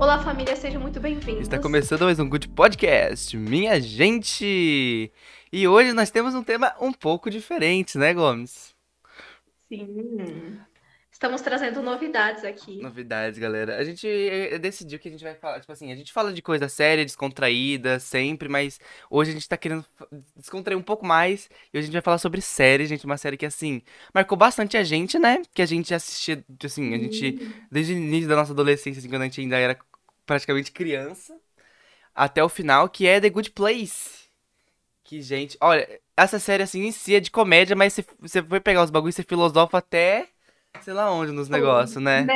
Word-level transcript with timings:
Olá, 0.00 0.18
família, 0.18 0.56
sejam 0.56 0.80
muito 0.80 0.98
bem-vindos. 0.98 1.42
Está 1.42 1.58
começando 1.58 2.04
mais 2.04 2.18
um 2.18 2.26
Good 2.26 2.48
Podcast, 2.48 3.36
minha 3.36 3.78
gente! 3.78 5.12
E 5.52 5.68
hoje 5.68 5.92
nós 5.92 6.10
temos 6.10 6.34
um 6.34 6.42
tema 6.42 6.74
um 6.80 6.90
pouco 6.90 7.28
diferente, 7.28 7.98
né, 7.98 8.14
Gomes? 8.14 8.74
Sim. 9.68 10.58
Estamos 11.12 11.42
trazendo 11.42 11.82
novidades 11.82 12.44
aqui. 12.44 12.80
Novidades, 12.80 13.38
galera. 13.38 13.76
A 13.76 13.84
gente 13.84 14.08
eh, 14.08 14.58
decidiu 14.58 14.98
que 14.98 15.08
a 15.08 15.10
gente 15.10 15.22
vai 15.22 15.34
falar, 15.34 15.60
tipo 15.60 15.70
assim, 15.70 15.92
a 15.92 15.94
gente 15.94 16.14
fala 16.14 16.32
de 16.32 16.40
coisa 16.40 16.66
séria, 16.66 17.04
descontraída, 17.04 18.00
sempre, 18.00 18.48
mas 18.48 18.80
hoje 19.10 19.32
a 19.32 19.34
gente 19.34 19.46
tá 19.46 19.58
querendo 19.58 19.84
descontrair 20.34 20.78
um 20.78 20.82
pouco 20.82 21.04
mais 21.04 21.50
e 21.74 21.76
hoje 21.76 21.80
a 21.80 21.82
gente 21.82 21.92
vai 21.92 22.00
falar 22.00 22.16
sobre 22.16 22.40
série, 22.40 22.86
gente, 22.86 23.04
uma 23.04 23.18
série 23.18 23.36
que, 23.36 23.44
assim, 23.44 23.82
marcou 24.14 24.38
bastante 24.38 24.78
a 24.78 24.82
gente, 24.82 25.18
né? 25.18 25.42
Que 25.52 25.60
a 25.60 25.66
gente 25.66 25.92
assistia, 25.92 26.42
assim, 26.64 26.94
a 26.94 26.96
gente, 26.96 27.54
desde 27.70 27.92
o 27.92 27.96
início 27.98 28.26
da 28.26 28.36
nossa 28.36 28.52
adolescência, 28.52 29.00
assim, 29.00 29.10
quando 29.10 29.20
a 29.20 29.26
gente 29.26 29.42
ainda 29.42 29.58
era 29.58 29.78
praticamente 30.30 30.70
criança, 30.70 31.36
até 32.14 32.44
o 32.44 32.48
final, 32.48 32.88
que 32.88 33.06
é 33.06 33.20
The 33.20 33.30
Good 33.30 33.52
Place. 33.52 34.28
Que, 35.04 35.22
gente, 35.22 35.58
olha, 35.60 36.00
essa 36.16 36.38
série, 36.38 36.62
assim, 36.62 36.82
em 36.82 36.92
si 36.92 37.14
é 37.16 37.20
de 37.20 37.30
comédia, 37.30 37.76
mas 37.76 37.94
você, 37.94 38.06
você 38.20 38.42
foi 38.42 38.60
pegar 38.60 38.84
os 38.84 38.90
bagulhos 38.90 39.16
e 39.16 39.22
você 39.22 39.28
filosofa 39.28 39.78
até 39.78 40.28
sei 40.82 40.94
lá 40.94 41.12
onde 41.12 41.32
nos 41.32 41.48
negócios, 41.48 42.02
né? 42.02 42.26
Né? 42.26 42.34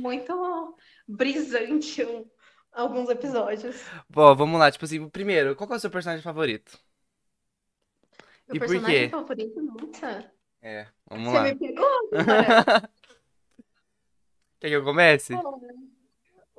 Muito 0.00 0.76
brisante 1.06 2.04
um- 2.04 2.26
alguns 2.72 3.08
episódios. 3.10 3.76
Bom, 4.08 4.34
vamos 4.34 4.58
lá, 4.58 4.70
tipo 4.70 4.84
assim, 4.84 5.08
primeiro, 5.08 5.54
qual 5.56 5.70
é 5.72 5.76
o 5.76 5.80
seu 5.80 5.90
personagem 5.90 6.22
favorito? 6.22 6.78
Meu 8.48 8.56
E 8.56 8.58
por 8.58 8.66
personagem 8.66 8.84
quê? 8.84 9.10
favorito, 9.10 9.62
nossa. 9.62 10.32
É, 10.60 10.86
vamos 11.06 11.32
Você 11.32 11.38
lá. 11.38 11.44
me 11.44 11.54
pegou. 11.58 11.86
Quer 14.60 14.68
que 14.68 14.74
eu 14.76 14.84
comece? 14.84 15.34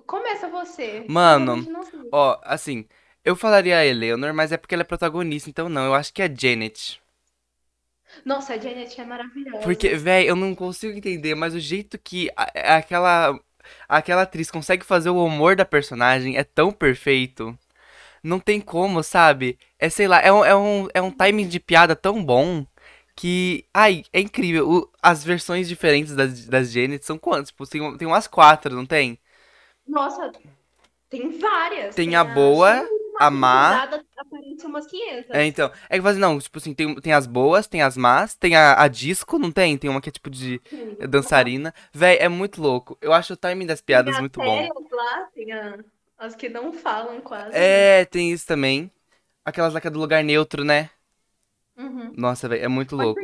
Começa 0.09 0.47
você. 0.49 1.05
Mano. 1.07 1.67
Ó, 2.11 2.39
assim, 2.43 2.85
eu 3.23 3.35
falaria 3.35 3.77
a 3.77 3.85
Eleanor, 3.85 4.33
mas 4.33 4.52
é 4.52 4.57
porque 4.57 4.73
ela 4.73 4.81
é 4.81 4.83
protagonista, 4.83 5.47
então 5.47 5.69
não, 5.69 5.85
eu 5.85 5.93
acho 5.93 6.11
que 6.11 6.21
é 6.21 6.25
a 6.25 6.33
Janet. 6.35 6.99
Nossa, 8.25 8.53
a 8.53 8.57
Janet 8.57 8.99
é 8.99 9.05
maravilhosa. 9.05 9.59
Porque, 9.63 9.95
véi, 9.95 10.30
eu 10.30 10.35
não 10.35 10.55
consigo 10.55 10.97
entender, 10.97 11.35
mas 11.35 11.53
o 11.53 11.59
jeito 11.59 11.97
que 11.99 12.30
a- 12.35 12.77
aquela, 12.77 13.39
aquela 13.87 14.23
atriz 14.23 14.49
consegue 14.49 14.83
fazer 14.85 15.09
o 15.09 15.23
humor 15.23 15.55
da 15.55 15.65
personagem 15.65 16.37
é 16.37 16.43
tão 16.43 16.71
perfeito. 16.71 17.57
Não 18.23 18.39
tem 18.39 18.61
como, 18.61 19.03
sabe? 19.03 19.59
É, 19.80 19.89
sei 19.89 20.07
lá, 20.07 20.19
é 20.21 20.31
um, 20.31 20.45
é 20.45 20.55
um, 20.55 20.87
é 20.93 21.02
um 21.02 21.11
timing 21.11 21.47
de 21.47 21.59
piada 21.59 21.95
tão 21.95 22.23
bom 22.23 22.65
que. 23.15 23.65
Ai, 23.73 24.03
é 24.13 24.21
incrível. 24.21 24.69
O- 24.69 24.91
as 25.02 25.23
versões 25.23 25.67
diferentes 25.67 26.15
das, 26.15 26.45
das 26.47 26.71
Janet 26.71 27.05
são 27.05 27.17
quantas? 27.17 27.49
Tipo, 27.49 27.67
tem, 27.67 27.97
tem 27.97 28.07
umas 28.07 28.27
quatro, 28.27 28.75
não 28.75 28.85
tem? 28.85 29.19
Nossa, 29.90 30.32
tem 31.09 31.30
várias. 31.32 31.95
Tem 31.95 32.16
a 32.16 32.23
boa, 32.23 32.82
só 32.82 33.26
a 33.26 33.32
má. 33.32 33.84
Aparece 34.18 34.66
umas 34.66 34.86
500. 34.86 35.30
É, 35.32 35.45
então. 35.45 35.72
É 35.90 36.00
que 36.00 36.08
assim, 36.08 36.20
não, 36.20 36.40
tipo 36.40 36.58
assim, 36.58 36.73
tem, 36.73 36.95
tem 36.95 37.14
as 37.14 37.26
boas, 37.26 37.68
tem 37.68 37.82
as 37.82 37.98
más, 37.98 38.36
tem 38.36 38.56
a, 38.56 38.82
a 38.82 38.88
disco, 38.88 39.38
não 39.40 39.52
tem? 39.52 39.78
Tem 39.78 39.90
uma 39.90 40.02
que 40.02 40.10
é 40.10 40.12
tipo 40.12 40.30
de 40.30 40.62
Sim. 40.70 40.95
dançarina. 41.10 41.73
Véi, 41.94 42.17
é 42.20 42.28
muito 42.30 42.62
louco. 42.62 42.98
Eu 43.02 43.14
acho 43.14 43.34
o 43.34 43.38
timing 43.38 43.66
das 43.66 43.82
piadas 43.82 44.14
Tem 44.14 44.22
muito 44.22 44.40
bom. 44.40 44.67
lá, 44.92 45.26
tem 45.34 45.52
a- 45.52 45.80
as 46.17 46.36
que 46.36 46.50
não 46.50 46.72
falam 46.73 47.22
quase. 47.22 47.56
É, 47.56 48.06
tem 48.06 48.32
isso 48.32 48.45
também. 48.45 48.92
Aquelas 49.45 49.73
lá 49.73 49.82
que 49.82 49.88
é 49.88 49.92
do 49.92 50.00
lugar 50.00 50.23
neutro, 50.23 50.64
né? 50.64 50.90
Uhum. 51.78 52.14
Nossa, 52.17 52.48
velho, 52.50 52.64
é 52.64 52.67
muito 52.67 52.95
Mas 52.95 53.06
louco. 53.06 53.22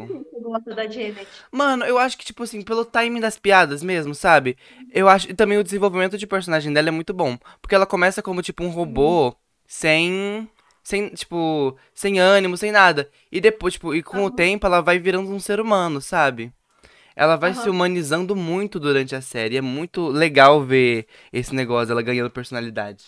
Gosta 0.55 0.73
da 0.75 0.87
Janet? 0.87 1.27
Mano, 1.51 1.85
eu 1.85 1.97
acho 1.97 2.17
que, 2.17 2.25
tipo 2.25 2.43
assim, 2.43 2.61
pelo 2.61 2.85
timing 2.85 3.19
das 3.19 3.37
piadas 3.37 3.83
mesmo, 3.83 4.13
sabe? 4.15 4.57
Eu 4.91 5.07
acho. 5.09 5.29
E 5.29 5.33
também 5.33 5.57
o 5.57 5.63
desenvolvimento 5.63 6.17
de 6.17 6.27
personagem 6.27 6.71
dela 6.73 6.89
é 6.89 6.91
muito 6.91 7.13
bom. 7.13 7.37
Porque 7.61 7.75
ela 7.75 7.85
começa 7.85 8.21
como, 8.21 8.41
tipo, 8.41 8.63
um 8.63 8.69
robô 8.69 9.35
sem. 9.67 10.49
Sem, 10.83 11.09
tipo, 11.09 11.75
sem 11.95 12.19
ânimo, 12.19 12.55
sem 12.57 12.71
nada. 12.71 13.09
E 13.31 13.41
depois, 13.41 13.73
tipo, 13.73 13.95
e 13.95 14.03
com 14.03 14.17
o 14.17 14.21
Aham. 14.27 14.35
tempo 14.35 14.67
ela 14.67 14.81
vai 14.81 14.99
virando 14.99 15.31
um 15.31 15.39
ser 15.39 15.59
humano, 15.59 15.99
sabe? 15.99 16.53
Ela 17.15 17.35
vai 17.37 17.53
se 17.53 17.61
Aham. 17.61 17.71
humanizando 17.71 18.35
muito 18.35 18.79
durante 18.79 19.15
a 19.15 19.21
série. 19.21 19.57
É 19.57 19.61
muito 19.61 20.07
legal 20.09 20.63
ver 20.63 21.07
esse 21.33 21.55
negócio, 21.55 21.91
ela 21.91 22.01
ganhando 22.03 22.29
personalidade. 22.31 23.05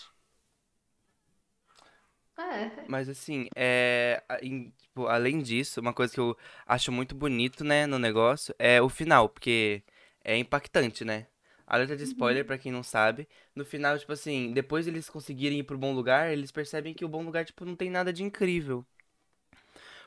É. 2.38 2.88
Mas 2.88 3.08
assim, 3.08 3.48
é, 3.54 4.22
em- 4.42 4.72
tipo, 4.98 5.06
além 5.06 5.40
disso, 5.40 5.80
uma 5.80 5.92
coisa 5.92 6.12
que 6.12 6.20
eu 6.20 6.36
acho 6.66 6.90
muito 6.90 7.14
bonito, 7.14 7.62
né, 7.62 7.86
no 7.86 7.98
negócio 7.98 8.54
é 8.58 8.82
o 8.82 8.88
final, 8.88 9.28
porque 9.28 9.82
é 10.24 10.36
impactante, 10.36 11.04
né? 11.04 11.26
Alerta 11.66 11.96
de 11.96 12.02
spoiler 12.04 12.44
pra 12.44 12.58
quem 12.58 12.72
não 12.72 12.82
sabe. 12.82 13.28
No 13.54 13.64
final, 13.64 13.98
tipo 13.98 14.12
assim, 14.12 14.52
depois 14.52 14.86
eles 14.86 15.08
conseguirem 15.08 15.58
ir 15.60 15.64
pro 15.64 15.78
bom 15.78 15.92
lugar, 15.92 16.32
eles 16.32 16.50
percebem 16.50 16.94
que 16.94 17.04
o 17.04 17.08
bom 17.08 17.22
lugar, 17.22 17.44
tipo, 17.44 17.64
não 17.64 17.76
tem 17.76 17.90
nada 17.90 18.12
de 18.12 18.24
incrível. 18.24 18.84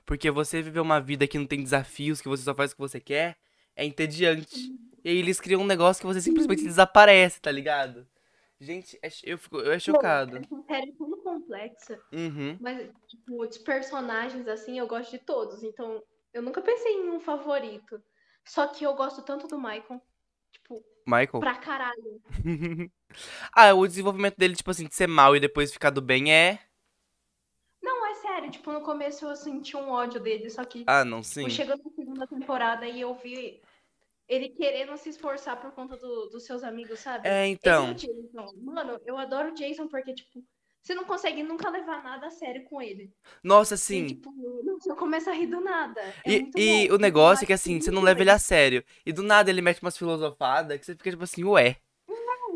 Porque 0.05 0.31
você 0.31 0.61
viver 0.61 0.79
uma 0.79 0.99
vida 0.99 1.27
que 1.27 1.37
não 1.37 1.45
tem 1.45 1.63
desafios, 1.63 2.19
que 2.19 2.27
você 2.27 2.43
só 2.43 2.55
faz 2.55 2.71
o 2.71 2.75
que 2.75 2.81
você 2.81 2.99
quer, 2.99 3.37
é 3.75 3.85
entediante. 3.85 4.71
E 5.03 5.09
aí 5.09 5.17
eles 5.17 5.39
criam 5.39 5.61
um 5.61 5.65
negócio 5.65 6.01
que 6.01 6.07
você 6.07 6.19
simplesmente 6.19 6.63
desaparece, 6.63 7.39
tá 7.39 7.51
ligado? 7.51 8.07
Gente, 8.61 8.99
é 9.01 9.09
eu 9.23 9.39
fico, 9.39 9.57
eu 9.57 9.71
é 9.71 9.79
chocado. 9.79 10.37
Essa 10.37 10.61
série 10.67 10.91
é 10.91 10.93
tão 10.95 11.09
complexa, 11.23 11.99
Uhum. 12.13 12.55
mas, 12.61 12.91
tipo, 13.07 13.43
os 13.43 13.57
personagens, 13.57 14.47
assim, 14.47 14.77
eu 14.77 14.85
gosto 14.85 15.09
de 15.09 15.17
todos. 15.17 15.63
Então, 15.63 16.03
eu 16.31 16.43
nunca 16.43 16.61
pensei 16.61 16.93
em 16.93 17.09
um 17.09 17.19
favorito. 17.19 17.99
Só 18.45 18.67
que 18.67 18.83
eu 18.83 18.93
gosto 18.93 19.23
tanto 19.23 19.47
do 19.47 19.57
Michael, 19.57 19.99
tipo, 20.51 20.83
Michael? 21.07 21.39
pra 21.39 21.55
caralho. 21.55 22.21
Ah, 23.53 23.73
o 23.73 23.85
desenvolvimento 23.85 24.37
dele, 24.37 24.55
tipo 24.55 24.71
assim, 24.71 24.87
de 24.87 24.95
ser 24.95 25.07
mal 25.07 25.35
e 25.35 25.39
depois 25.39 25.73
ficar 25.73 25.89
do 25.89 26.01
bem 26.01 26.31
é. 26.31 26.59
Não, 27.81 28.05
é 28.05 28.13
sério, 28.15 28.49
tipo, 28.49 28.71
no 28.71 28.81
começo 28.81 29.25
eu 29.25 29.35
senti 29.35 29.75
um 29.75 29.89
ódio 29.89 30.19
dele, 30.19 30.49
só 30.49 30.63
que, 30.63 30.83
Ah, 30.87 31.03
não, 31.03 31.19
tipo, 31.21 31.33
sim. 31.33 31.49
chegando 31.49 31.83
na 31.83 31.91
segunda 31.91 32.27
temporada 32.27 32.87
e 32.87 33.01
eu 33.01 33.13
vi 33.15 33.61
ele 34.31 34.49
querendo 34.49 34.95
se 34.97 35.09
esforçar 35.09 35.59
por 35.61 35.71
conta 35.73 35.97
do- 35.97 36.29
dos 36.29 36.45
seus 36.45 36.63
amigos, 36.63 36.99
sabe? 36.99 37.29
É, 37.29 37.47
Ele 37.63 37.81
e 37.81 37.89
então. 37.89 37.91
o 37.91 37.93
Jason. 37.95 38.53
Mano, 38.63 38.99
eu 39.05 39.17
adoro 39.17 39.51
o 39.51 39.53
Jason 39.55 39.87
porque, 39.87 40.13
tipo, 40.13 40.43
você 40.81 40.95
não 40.95 41.05
consegue 41.05 41.43
nunca 41.43 41.69
levar 41.69 42.03
nada 42.03 42.27
a 42.27 42.31
sério 42.31 42.63
com 42.65 42.81
ele. 42.81 43.13
Nossa, 43.43 43.77
E, 43.89 44.01
sim. 44.01 44.07
tipo, 44.07 44.31
não, 44.63 44.79
você 44.79 44.95
começa 44.95 45.31
a 45.31 45.33
rir 45.33 45.47
do 45.47 45.61
nada. 45.61 46.01
É 46.23 46.31
E, 46.31 46.45
e 46.55 46.87
bom. 46.87 46.91
o 46.91 46.97
negócio 46.97 47.43
é 47.43 47.47
que 47.47 47.53
assim, 47.53 47.79
você 47.79 47.91
não 47.91 48.01
leva 48.01 48.21
ele 48.21 48.29
a 48.31 48.39
sério. 48.39 48.83
E 49.05 49.11
do 49.13 49.23
nada 49.23 49.49
ele 49.49 49.61
mete 49.61 49.81
umas 49.81 49.97
filosofadas 49.97 50.79
que 50.79 50.85
você 50.85 50.93
fica 50.95 51.11
tipo 51.11 51.23
assim, 51.23 51.43
ué. 51.43 51.77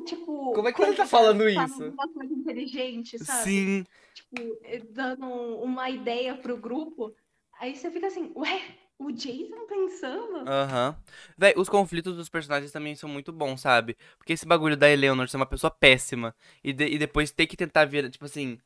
Tipo, 0.05 0.31
Como 0.53 0.67
é 0.67 0.73
que 0.73 0.81
ele 0.81 0.93
tá 0.95 1.05
ele 1.05 1.07
falando 1.07 1.47
isso? 1.49 1.93
uma 1.93 2.07
coisa 2.13 2.33
inteligente, 2.33 3.17
sabe? 3.19 3.51
Sim. 3.55 3.85
Tipo, 4.13 4.57
eh, 4.63 4.79
dando 4.79 5.25
uma 5.27 5.89
ideia 5.89 6.35
pro 6.37 6.57
grupo. 6.57 7.15
Aí 7.59 7.75
você 7.75 7.89
fica 7.91 8.07
assim, 8.07 8.31
ué, 8.35 8.61
o 8.99 9.11
Jason 9.11 9.65
pensando? 9.67 10.47
Aham. 10.47 10.95
Véi, 11.37 11.53
os 11.57 11.69
conflitos 11.69 12.15
dos 12.15 12.29
personagens 12.29 12.71
também 12.71 12.95
são 12.95 13.09
muito 13.09 13.31
bons, 13.31 13.61
sabe? 13.61 13.97
Porque 14.17 14.33
esse 14.33 14.45
bagulho 14.45 14.77
da 14.77 14.89
Eleanor 14.89 15.27
ser 15.27 15.37
uma 15.37 15.45
pessoa 15.45 15.71
péssima 15.71 16.35
e, 16.63 16.71
de- 16.73 16.87
e 16.87 16.97
depois 16.97 17.31
ter 17.31 17.47
que 17.47 17.57
tentar 17.57 17.85
vir, 17.85 18.09
tipo 18.09 18.25
assim, 18.25 18.59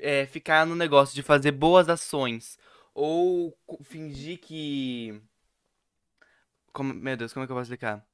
é, 0.00 0.26
ficar 0.26 0.66
no 0.66 0.74
negócio 0.76 1.14
de 1.14 1.22
fazer 1.22 1.52
boas 1.52 1.88
ações. 1.88 2.58
Ou 2.94 3.56
fingir 3.84 4.38
que. 4.40 5.20
Como, 6.72 6.94
meu 6.94 7.16
Deus, 7.16 7.32
como 7.32 7.44
é 7.44 7.46
que 7.46 7.52
eu 7.52 7.56
posso 7.56 7.64
explicar? 7.72 8.04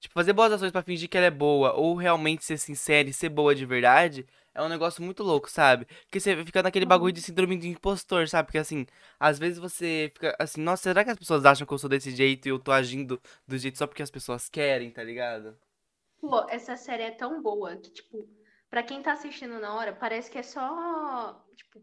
Tipo, 0.00 0.14
fazer 0.14 0.32
boas 0.32 0.52
ações 0.52 0.72
pra 0.72 0.82
fingir 0.82 1.08
que 1.08 1.16
ela 1.16 1.26
é 1.26 1.30
boa, 1.30 1.72
ou 1.74 1.96
realmente 1.96 2.44
ser 2.44 2.58
sincera 2.58 3.08
e 3.08 3.12
ser 3.12 3.28
boa 3.30 3.54
de 3.54 3.66
verdade, 3.66 4.26
é 4.54 4.62
um 4.62 4.68
negócio 4.68 5.02
muito 5.02 5.22
louco, 5.22 5.50
sabe? 5.50 5.86
Porque 6.04 6.20
você 6.20 6.44
fica 6.44 6.62
naquele 6.62 6.86
bagulho 6.86 7.12
de 7.12 7.20
síndrome 7.22 7.56
de 7.58 7.68
impostor, 7.68 8.28
sabe? 8.28 8.46
Porque 8.46 8.58
assim, 8.58 8.86
às 9.18 9.38
vezes 9.38 9.58
você 9.58 10.10
fica 10.14 10.34
assim, 10.38 10.60
nossa, 10.62 10.82
será 10.84 11.04
que 11.04 11.10
as 11.10 11.18
pessoas 11.18 11.44
acham 11.44 11.66
que 11.66 11.72
eu 11.74 11.78
sou 11.78 11.90
desse 11.90 12.10
jeito 12.14 12.46
e 12.46 12.50
eu 12.50 12.58
tô 12.58 12.72
agindo 12.72 13.20
do 13.46 13.58
jeito 13.58 13.78
só 13.78 13.86
porque 13.86 14.02
as 14.02 14.10
pessoas 14.10 14.48
querem, 14.48 14.90
tá 14.90 15.02
ligado? 15.02 15.58
Pô, 16.20 16.48
essa 16.48 16.76
série 16.76 17.02
é 17.04 17.10
tão 17.10 17.42
boa 17.42 17.76
que, 17.76 17.90
tipo, 17.90 18.28
pra 18.70 18.82
quem 18.82 19.02
tá 19.02 19.12
assistindo 19.12 19.60
na 19.60 19.74
hora, 19.74 19.92
parece 19.94 20.30
que 20.30 20.38
é 20.38 20.42
só, 20.42 21.44
tipo, 21.54 21.82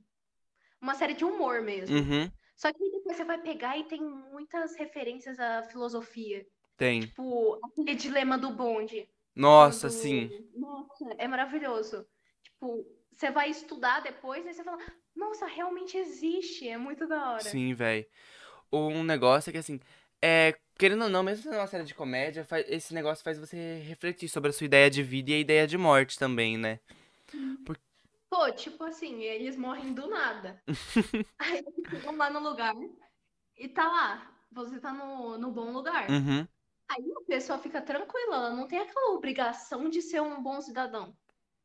uma 0.81 0.95
série 0.95 1.13
de 1.13 1.23
humor 1.25 1.61
mesmo. 1.61 1.95
Uhum, 1.97 2.31
Só 2.55 2.71
que 2.73 2.79
depois 2.91 3.17
você 3.17 3.23
vai 3.23 3.39
pegar 3.41 3.77
e 3.77 3.83
tem 3.85 4.01
muitas 4.01 4.75
referências 4.77 5.39
à 5.39 5.63
filosofia. 5.63 6.45
tem. 6.77 7.01
Tipo, 7.01 7.59
aquele 7.63 7.95
dilema 7.95 8.37
do 8.37 8.51
bonde. 8.51 9.07
Nossa, 9.35 9.89
Quando... 9.89 9.99
sim. 9.99 10.29
Nossa, 10.55 11.05
é 11.17 11.27
maravilhoso. 11.27 12.05
Tipo, 12.61 12.85
você 13.17 13.31
vai 13.31 13.49
estudar 13.49 14.01
depois 14.01 14.45
e 14.45 14.53
você 14.53 14.63
fala, 14.63 14.77
nossa, 15.15 15.47
realmente 15.47 15.97
existe. 15.97 16.67
É 16.67 16.77
muito 16.77 17.07
da 17.07 17.31
hora. 17.31 17.49
Sim, 17.49 17.73
véi. 17.73 18.07
Um 18.71 19.03
negócio 19.03 19.49
é 19.49 19.53
que 19.53 19.59
assim, 19.59 19.79
é, 20.21 20.55
querendo 20.77 21.03
ou 21.05 21.09
não, 21.09 21.23
mesmo 21.23 21.43
sendo 21.43 21.55
uma 21.57 21.67
série 21.67 21.83
de 21.85 21.95
comédia, 21.95 22.45
faz- 22.45 22.65
esse 22.69 22.93
negócio 22.93 23.23
faz 23.23 23.39
você 23.39 23.79
refletir 23.85 24.29
sobre 24.29 24.49
a 24.51 24.53
sua 24.53 24.65
ideia 24.65 24.89
de 24.89 25.03
vida 25.03 25.31
e 25.31 25.35
a 25.35 25.39
ideia 25.39 25.67
de 25.67 25.77
morte 25.77 26.19
também, 26.19 26.57
né? 26.57 26.79
Por- 27.65 27.79
Pô, 28.29 28.51
tipo 28.51 28.83
assim, 28.83 29.21
eles 29.23 29.55
morrem 29.57 29.93
do 29.93 30.07
nada. 30.07 30.61
Aí 31.39 31.59
eles 31.59 31.89
chegam 31.89 32.15
lá 32.17 32.29
no 32.29 32.39
lugar 32.39 32.73
e 33.57 33.69
tá 33.69 33.87
lá. 33.87 34.35
Você 34.51 34.79
tá 34.79 34.93
no, 34.93 35.37
no 35.37 35.51
bom 35.51 35.71
lugar. 35.73 36.09
Uhum. 36.09 36.47
Aí 36.89 37.03
a 37.17 37.25
pessoa 37.25 37.59
fica 37.59 37.81
tranquila, 37.81 38.35
ela 38.37 38.51
não 38.55 38.67
tem 38.67 38.79
aquela 38.79 39.13
obrigação 39.15 39.89
de 39.89 40.01
ser 40.01 40.21
um 40.21 40.41
bom 40.43 40.61
cidadão. 40.61 41.17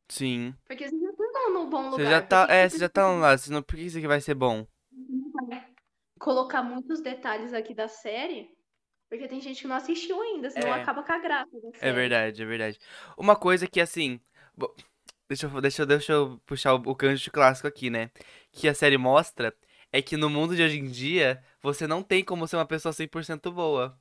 Sim. 0.08 0.54
Porque 0.66 0.88
vocês 0.88 1.00
já 1.00 1.10
estão 1.10 1.52
no 1.52 1.66
bom 1.66 1.90
Você 1.90 2.02
lugar. 2.02 2.10
já 2.10 2.20
Por 2.22 2.28
tá. 2.28 2.46
que 2.46 2.52
É, 2.52 2.64
que 2.64 2.70
você 2.70 2.78
já 2.78 2.88
tá 2.88 3.06
lá. 3.12 3.36
Senão, 3.38 3.62
por 3.62 3.76
que 3.76 3.82
isso 3.82 3.98
aqui 3.98 4.06
vai 4.06 4.20
ser 4.20 4.34
bom? 4.34 4.66
colocar 6.18 6.62
muitos 6.62 7.00
detalhes 7.00 7.52
aqui 7.52 7.74
da 7.74 7.88
série? 7.88 8.50
Porque 9.08 9.28
tem 9.28 9.40
gente 9.40 9.62
que 9.62 9.68
não 9.68 9.76
assistiu 9.76 10.20
ainda, 10.20 10.50
senão 10.50 10.74
É. 10.74 10.82
acaba 10.82 11.02
com 11.02 11.12
a 11.12 11.18
graça 11.18 11.50
da 11.60 11.68
É 11.80 11.92
verdade, 11.92 12.42
é 12.42 12.46
verdade. 12.46 12.78
Uma 13.16 13.36
coisa 13.36 13.66
que, 13.66 13.80
assim. 13.80 14.20
bo- 14.56 14.74
Deixa 15.28 15.46
eu, 15.46 15.60
deixa, 15.60 15.82
eu- 15.82 15.86
deixa 15.86 16.12
eu 16.12 16.40
puxar 16.46 16.74
o, 16.74 16.76
o 16.88 16.94
gancho 16.94 17.30
clássico 17.32 17.66
aqui, 17.66 17.90
né? 17.90 18.10
Que 18.52 18.68
a 18.68 18.74
série 18.74 18.96
mostra 18.96 19.52
é 19.92 20.00
que 20.00 20.16
no 20.16 20.30
mundo 20.30 20.54
de 20.54 20.62
hoje 20.62 20.78
em 20.78 20.88
dia, 20.88 21.42
você 21.60 21.84
não 21.86 22.00
tem 22.02 22.24
como 22.24 22.46
ser 22.46 22.54
uma 22.56 22.66
pessoa 22.66 22.92
100% 22.92 23.50
boa. 23.50 23.98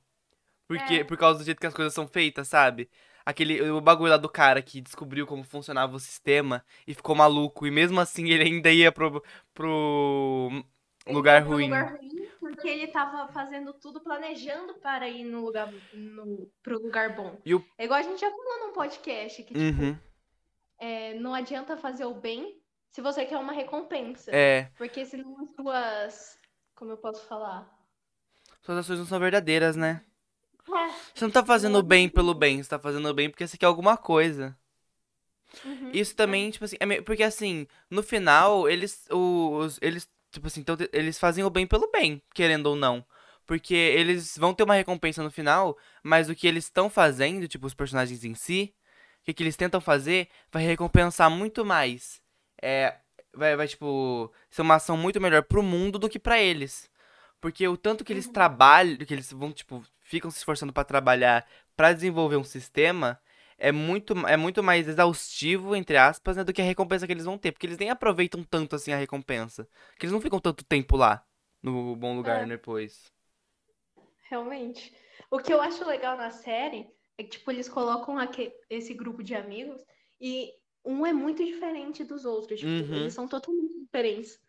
Porque, 0.68 0.94
É. 0.94 1.04
por 1.04 1.16
causa 1.16 1.40
do 1.40 1.44
jeito 1.44 1.60
que 1.60 1.66
as 1.66 1.74
coisas 1.74 1.92
são 1.92 2.06
feitas, 2.06 2.46
sabe? 2.48 2.88
Aquele, 3.26 3.60
o 3.72 3.80
bagulho 3.80 4.10
lá 4.12 4.16
do 4.16 4.28
cara 4.28 4.62
que 4.62 4.80
descobriu 4.80 5.26
como 5.26 5.42
funcionava 5.42 5.96
o 5.96 6.00
sistema 6.00 6.64
e 6.86 6.94
ficou 6.94 7.14
maluco. 7.16 7.66
E 7.66 7.70
mesmo 7.72 7.98
assim 8.00 8.24
ele 8.30 8.44
ainda 8.44 8.70
ia 8.70 8.92
pro, 8.92 9.20
pro 9.52 10.64
lugar 11.08 11.42
ruim. 11.42 11.64
lugar 11.64 11.96
ruim 11.96 12.26
porque 12.38 12.68
ele 12.68 12.86
tava 12.86 13.26
fazendo 13.32 13.72
tudo 13.72 14.00
planejando 14.00 14.74
para 14.74 15.08
ir 15.08 15.24
no 15.24 15.44
lugar 15.44 15.72
no, 15.92 16.48
pro 16.62 16.80
lugar 16.80 17.16
bom. 17.16 17.36
E 17.44 17.52
o- 17.56 17.64
É 17.76 17.84
igual 17.84 17.98
a 17.98 18.02
gente 18.04 18.20
já 18.20 18.30
falou 18.30 18.68
num 18.68 18.72
podcast 18.72 19.42
que, 19.42 19.52
tipo, 19.54 19.82
Uhum. 19.82 19.98
é, 20.78 21.14
não 21.14 21.34
adianta 21.34 21.76
fazer 21.76 22.04
o 22.04 22.14
bem 22.14 22.60
se 22.88 23.00
você 23.02 23.26
quer 23.26 23.36
uma 23.38 23.52
recompensa. 23.52 24.30
É. 24.32 24.70
Porque 24.78 25.04
senão 25.04 25.36
as 25.42 25.50
suas. 25.56 26.38
Como 26.76 26.92
eu 26.92 26.96
posso 26.98 27.26
falar? 27.26 27.68
Suas 28.62 28.78
ações 28.78 28.98
não 29.00 29.06
são 29.06 29.18
verdadeiras, 29.18 29.74
né? 29.76 30.04
É. 30.68 30.94
Você 31.14 31.24
não 31.24 31.30
tá 31.30 31.44
fazendo 31.44 31.78
o 31.78 31.82
bem 31.82 32.08
pelo 32.08 32.34
bem, 32.34 32.62
você 32.62 32.68
tá 32.68 32.78
fazendo 32.78 33.08
o 33.08 33.14
bem 33.14 33.30
porque 33.30 33.46
você 33.46 33.56
quer 33.56 33.66
alguma 33.66 33.96
coisa. 33.96 34.56
Uhum. 35.64 35.90
Isso 35.92 36.14
também, 36.14 36.50
tipo 36.50 36.64
assim, 36.64 36.76
é 36.80 36.86
meio- 36.86 37.02
porque 37.02 37.22
assim, 37.22 37.66
no 37.90 38.02
final, 38.02 38.68
eles, 38.68 39.06
os, 39.10 39.78
eles, 39.80 40.08
tipo 40.30 40.46
assim, 40.48 40.62
tão 40.62 40.76
te- 40.76 40.90
eles 40.92 41.18
fazem 41.18 41.44
o 41.44 41.50
bem 41.50 41.66
pelo 41.66 41.90
bem, 41.90 42.20
querendo 42.34 42.66
ou 42.66 42.76
não. 42.76 43.04
Porque 43.46 43.74
eles 43.74 44.36
vão 44.36 44.52
ter 44.52 44.64
uma 44.64 44.74
recompensa 44.74 45.22
no 45.22 45.30
final, 45.30 45.78
mas 46.02 46.28
o 46.28 46.34
que 46.34 46.46
eles 46.48 46.64
estão 46.64 46.90
fazendo, 46.90 47.46
tipo, 47.46 47.66
os 47.66 47.74
personagens 47.74 48.24
em 48.24 48.34
si, 48.34 48.74
o 49.22 49.24
que, 49.24 49.32
que 49.34 49.42
eles 49.42 49.56
tentam 49.56 49.80
fazer, 49.80 50.28
vai 50.50 50.64
recompensar 50.64 51.30
muito 51.30 51.64
mais. 51.64 52.20
É, 52.60 52.96
vai, 53.32 53.54
vai, 53.56 53.68
tipo, 53.68 54.32
ser 54.50 54.62
uma 54.62 54.74
ação 54.76 54.96
muito 54.96 55.20
melhor 55.20 55.42
pro 55.44 55.62
mundo 55.62 55.98
do 55.98 56.08
que 56.08 56.18
pra 56.18 56.40
eles. 56.40 56.90
Porque 57.40 57.66
o 57.68 57.76
tanto 57.76 58.04
que 58.04 58.12
eles 58.12 58.26
Uhum. 58.26 58.32
trabalham, 58.32 58.96
que 58.98 59.14
eles 59.14 59.30
vão, 59.32 59.52
tipo, 59.52 59.82
ficam 60.08 60.30
se 60.30 60.38
esforçando 60.38 60.72
pra 60.72 60.84
trabalhar 60.84 61.46
pra 61.76 61.92
desenvolver 61.92 62.36
um 62.36 62.44
sistema, 62.44 63.20
é 63.58 63.72
muito, 63.72 64.14
é 64.26 64.36
muito 64.36 64.62
mais 64.62 64.86
exaustivo, 64.88 65.74
entre 65.76 65.96
aspas, 65.96 66.36
né, 66.36 66.44
do 66.44 66.52
que 66.52 66.62
a 66.62 66.64
recompensa 66.64 67.06
que 67.06 67.12
eles 67.12 67.24
vão 67.24 67.38
ter. 67.38 67.52
Porque 67.52 67.66
eles 67.66 67.78
nem 67.78 67.90
aproveitam 67.90 68.42
tanto 68.44 68.76
assim 68.76 68.92
a 68.92 68.96
recompensa. 68.96 69.68
Que 69.98 70.06
eles 70.06 70.12
não 70.12 70.20
ficam 70.20 70.38
tanto 70.40 70.64
tempo 70.64 70.96
lá, 70.96 71.24
no 71.62 71.96
bom 71.96 72.16
lugar 72.16 72.42
É. 72.42 72.46
depois. 72.46 73.10
Realmente. 74.28 74.94
O 75.30 75.38
que 75.38 75.52
eu 75.52 75.60
acho 75.60 75.84
legal 75.86 76.16
na 76.16 76.30
série 76.30 76.88
é 77.18 77.22
que, 77.22 77.30
tipo, 77.30 77.50
eles 77.50 77.68
colocam 77.68 78.18
aque- 78.18 78.52
esse 78.68 78.92
grupo 78.94 79.22
de 79.22 79.34
amigos 79.34 79.80
e 80.20 80.52
um 80.84 81.04
é 81.06 81.12
muito 81.12 81.44
diferente 81.44 82.04
dos 82.04 82.24
outros. 82.24 82.60
Tipo, 82.60 82.70
Uhum. 82.70 82.96
eles 82.96 83.14
são 83.14 83.26
totalmente 83.28 83.78
diferentes. 83.80 84.40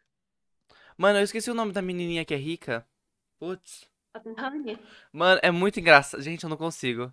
Mano, 0.97 1.19
eu 1.19 1.23
esqueci 1.23 1.49
o 1.49 1.53
nome 1.53 1.71
da 1.71 1.81
menininha 1.81 2.25
que 2.25 2.33
é 2.33 2.37
rica. 2.37 2.87
Putz. 3.39 3.89
Mano, 5.11 5.39
é 5.43 5.51
muito 5.51 5.79
engraçado. 5.79 6.21
Gente, 6.21 6.43
eu 6.43 6.49
não 6.49 6.57
consigo. 6.57 7.11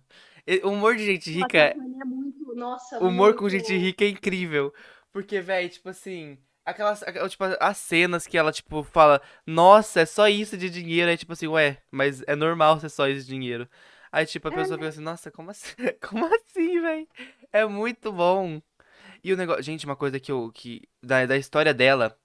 O 0.63 0.69
humor 0.69 0.95
de 0.95 1.05
gente 1.05 1.31
rica, 1.31 1.57
é- 1.57 1.71
é 1.71 2.05
muito. 2.05 2.55
Nossa, 2.55 2.99
o 2.99 3.07
humor 3.07 3.33
com 3.35 3.49
gente 3.49 3.75
rica 3.77 4.05
é 4.05 4.09
incrível. 4.09 4.73
Porque, 5.11 5.39
véi, 5.41 5.69
tipo 5.69 5.89
assim, 5.89 6.37
aquelas, 6.65 7.03
tipo, 7.29 7.43
as 7.59 7.77
cenas 7.77 8.27
que 8.27 8.37
ela, 8.37 8.51
tipo, 8.51 8.83
fala, 8.83 9.21
nossa, 9.45 10.01
é 10.01 10.05
só 10.05 10.27
isso 10.27 10.57
de 10.57 10.69
dinheiro. 10.69 11.09
Aí, 11.09 11.17
tipo 11.17 11.33
assim, 11.33 11.47
ué, 11.47 11.81
mas 11.91 12.21
é 12.27 12.35
normal 12.35 12.79
ser 12.79 12.89
só 12.89 13.07
isso 13.07 13.21
de 13.21 13.27
dinheiro. 13.27 13.67
Aí, 14.11 14.25
tipo, 14.25 14.47
a 14.47 14.51
É, 14.51 14.55
pessoa 14.55 14.77
fica 14.77 14.89
assim, 14.89 15.01
nossa, 15.01 15.31
como 15.31 15.51
assim? 15.51 15.73
Como 16.01 16.25
assim, 16.25 16.81
véi? 16.81 17.07
É 17.51 17.65
muito 17.65 18.11
bom. 18.11 18.61
E 19.23 19.33
o 19.33 19.37
negócio, 19.37 19.63
gente, 19.63 19.85
uma 19.85 19.95
coisa 19.95 20.19
que 20.19 20.31
eu, 20.31 20.51
que, 20.53 20.83
da, 21.03 21.25
da 21.25 21.37
história 21.37 21.73
dela, 21.73 22.17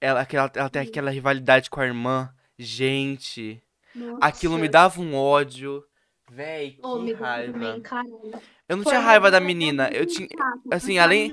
ela, 0.00 0.22
aquela, 0.22 0.50
ela 0.54 0.70
tem 0.70 0.82
Hum. 0.82 0.86
aquela 0.88 1.10
rivalidade 1.12 1.70
com 1.70 1.80
a 1.80 1.86
irmã. 1.86 2.34
Gente, 2.58 3.62
Nossa. 3.94 4.18
aquilo 4.20 4.58
me 4.58 4.68
dava 4.68 5.00
um 5.00 5.14
ódio. 5.14 5.84
Véi, 6.30 6.78
Oh, 6.82 6.98
que 6.98 7.04
deu 7.06 7.16
raiva. 7.18 7.52
também. 7.52 7.82
Eu 8.68 8.76
não 8.78 8.82
Foi 8.84 8.92
tinha 8.92 9.00
raiva 9.00 9.30
da 9.30 9.40
menina. 9.40 9.90
Eu 9.92 10.06
tinha, 10.06 10.26
assim, 10.70 10.98
além- 10.98 11.32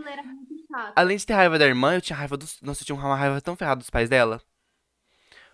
além 0.96 1.18
de 1.18 1.26
ter 1.26 1.34
raiva 1.34 1.58
da 1.58 1.66
irmã, 1.66 1.96
eu 1.96 2.02
tinha 2.02 2.18
raiva 2.18 2.36
dos. 2.38 2.62
Nossa, 2.62 2.82
eu 2.82 2.86
tinha 2.86 2.96
uma 2.96 3.16
raiva 3.16 3.40
tão 3.42 3.56
ferrada 3.56 3.80
dos 3.80 3.90
pais 3.90 4.10
dela. 4.10 4.42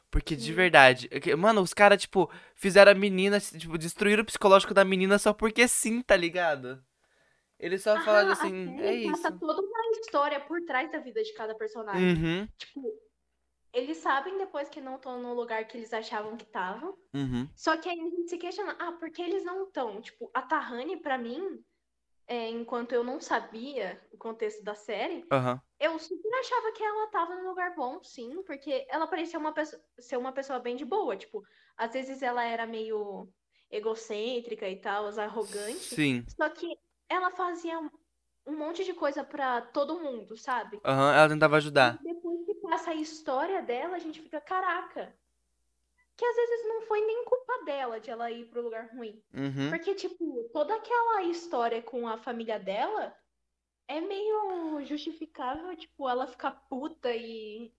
Porque 0.09 0.35
de 0.35 0.53
verdade, 0.53 1.09
mano, 1.37 1.61
os 1.61 1.73
caras, 1.73 2.01
tipo, 2.01 2.31
fizeram 2.55 2.91
a 2.91 2.95
menina, 2.95 3.39
tipo, 3.39 3.77
destruíram 3.77 4.23
o 4.23 4.25
psicológico 4.25 4.73
da 4.73 4.85
menina 4.85 5.19
só 5.19 5.33
porque 5.33 5.67
sim, 5.67 6.01
tá 6.01 6.15
ligado? 6.15 6.81
Eles 7.59 7.83
só 7.83 7.99
falaram 7.99 8.29
Ah, 8.29 8.33
assim, 8.33 8.79
a 8.79 8.83
é 8.85 9.03
passa 9.11 9.27
isso. 9.29 9.39
toda 9.39 9.61
uma 9.61 9.91
história 9.99 10.39
por 10.41 10.61
trás 10.61 10.91
da 10.91 10.99
vida 10.99 11.21
de 11.21 11.33
cada 11.33 11.55
personagem. 11.55 12.15
Uhum, 12.15 12.47
Tipo, 12.57 12.81
eles 13.73 13.97
sabem 13.97 14.37
depois 14.37 14.69
que 14.69 14.81
não 14.81 14.95
estão 14.95 15.21
no 15.21 15.33
lugar 15.33 15.65
que 15.67 15.77
eles 15.77 15.93
achavam 15.93 16.37
que 16.37 16.45
estavam. 16.45 16.97
uhum. 17.13 17.47
Só 17.55 17.77
que 17.77 17.89
aí 17.89 17.99
a 17.99 18.03
gente 18.03 18.29
se 18.29 18.37
questiona, 18.37 18.75
ah, 18.79 18.91
por 18.93 19.09
que 19.11 19.21
eles 19.21 19.43
não 19.43 19.63
estão? 19.65 20.01
Tipo, 20.01 20.29
a 20.33 20.41
Tahani, 20.41 20.97
pra 20.97 21.17
mim, 21.17 21.63
é, 22.27 22.49
enquanto 22.49 22.91
eu 22.93 23.03
não 23.03 23.19
sabia 23.19 24.01
o 24.11 24.17
contexto 24.17 24.63
da 24.63 24.75
série, 24.75 25.25
Aham. 25.31 25.61
eu 25.79 25.97
super 25.97 26.33
achava 26.39 26.71
que 26.71 26.83
ela 26.83 27.07
tava 27.07 27.35
num 27.35 27.49
lugar 27.49 27.75
bom, 27.75 28.03
sim, 28.03 28.43
porque 28.43 28.85
ela 28.89 29.07
parecia 29.07 29.39
uma 29.39 29.53
pessoa, 29.53 29.81
ser 29.99 30.17
uma 30.17 30.31
pessoa 30.31 30.59
bem 30.59 30.75
de 30.75 30.85
boa. 30.85 31.15
Tipo, 31.15 31.43
às 31.77 31.93
vezes 31.93 32.21
ela 32.21 32.43
era 32.43 32.65
meio 32.65 33.29
egocêntrica 33.69 34.67
e 34.67 34.77
tal, 34.77 35.07
arrogante. 35.19 35.95
Sim. 35.95 36.25
Só 36.27 36.49
que 36.49 36.77
ela 37.09 37.31
fazia 37.31 37.79
um 38.45 38.57
monte 38.57 38.83
de 38.83 38.93
coisa 38.93 39.23
pra 39.23 39.61
todo 39.61 39.99
mundo, 39.99 40.37
sabe? 40.37 40.79
Aham, 40.85 41.13
ela 41.13 41.29
tentava 41.29 41.57
ajudar. 41.57 41.99
E 42.01 42.13
depois 42.13 42.46
passa 42.69 42.91
a 42.91 42.95
história 42.95 43.61
dela, 43.61 43.95
a 43.95 43.99
gente 43.99 44.21
fica, 44.21 44.41
caraca. 44.41 45.13
Que 46.15 46.25
às 46.25 46.35
vezes 46.35 46.67
não 46.67 46.81
foi 46.81 46.99
nem 47.01 47.23
culpa 47.25 47.63
dela 47.63 47.99
de 47.99 48.09
ela 48.09 48.29
ir 48.31 48.45
pro 48.45 48.61
lugar 48.61 48.89
ruim. 48.93 49.21
Uhum. 49.33 49.69
Porque, 49.69 49.93
tipo, 49.95 50.49
toda 50.51 50.75
aquela 50.75 51.23
história 51.23 51.81
com 51.81 52.07
a 52.07 52.17
família 52.17 52.59
dela 52.59 53.15
é 53.87 54.01
meio 54.01 54.83
justificável, 54.85 55.75
tipo, 55.75 56.09
ela 56.09 56.27
ficar 56.27 56.51
puta 56.51 57.15
e. 57.15 57.71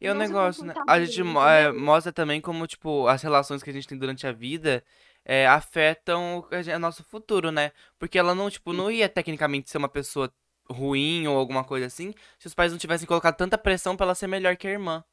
E 0.00 0.06
é 0.06 0.12
se 0.12 0.18
negócio, 0.18 0.64
né? 0.64 0.74
A 0.86 1.00
gente 1.00 1.20
é, 1.20 1.72
mostra 1.72 2.12
também 2.12 2.40
como, 2.40 2.66
tipo, 2.66 3.08
as 3.08 3.22
relações 3.22 3.62
que 3.62 3.70
a 3.70 3.72
gente 3.72 3.88
tem 3.88 3.98
durante 3.98 4.26
a 4.26 4.32
vida 4.32 4.84
é, 5.24 5.46
afetam 5.46 6.38
o, 6.38 6.54
a 6.54 6.62
gen- 6.62 6.78
nosso 6.78 7.02
futuro, 7.04 7.50
né? 7.50 7.72
Porque 7.98 8.18
ela 8.18 8.34
não, 8.34 8.50
tipo, 8.50 8.72
não 8.72 8.90
ia 8.90 9.08
tecnicamente 9.08 9.70
ser 9.70 9.78
uma 9.78 9.88
pessoa 9.88 10.32
ruim 10.70 11.26
ou 11.26 11.36
alguma 11.36 11.64
coisa 11.64 11.86
assim 11.86 12.14
se 12.38 12.46
os 12.46 12.54
pais 12.54 12.72
não 12.72 12.78
tivessem 12.78 13.06
colocado 13.06 13.36
tanta 13.36 13.58
pressão 13.58 13.96
pra 13.96 14.04
ela 14.06 14.14
ser 14.14 14.26
melhor 14.26 14.56
que 14.56 14.66
a 14.66 14.70
irmã. 14.70 15.04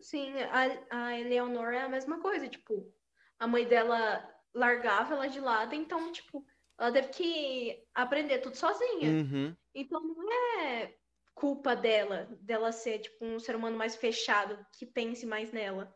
Sim, 0.00 0.32
a, 0.40 1.06
a 1.06 1.18
Eleonora 1.20 1.76
é 1.76 1.82
a 1.82 1.88
mesma 1.88 2.20
coisa, 2.20 2.48
tipo, 2.48 2.92
a 3.38 3.46
mãe 3.46 3.66
dela 3.66 4.28
largava 4.52 5.14
ela 5.14 5.28
de 5.28 5.40
lado, 5.40 5.74
então, 5.74 6.10
tipo, 6.10 6.44
ela 6.78 6.92
teve 6.92 7.08
que 7.08 7.84
aprender 7.94 8.38
tudo 8.38 8.56
sozinha. 8.56 9.10
Uhum. 9.10 9.54
Então 9.74 10.02
não 10.02 10.32
é 10.60 10.94
culpa 11.34 11.74
dela, 11.74 12.28
dela 12.40 12.72
ser, 12.72 12.98
tipo, 12.98 13.24
um 13.24 13.38
ser 13.38 13.56
humano 13.56 13.76
mais 13.76 13.96
fechado, 13.96 14.58
que 14.76 14.84
pense 14.84 15.24
mais 15.24 15.52
nela. 15.52 15.94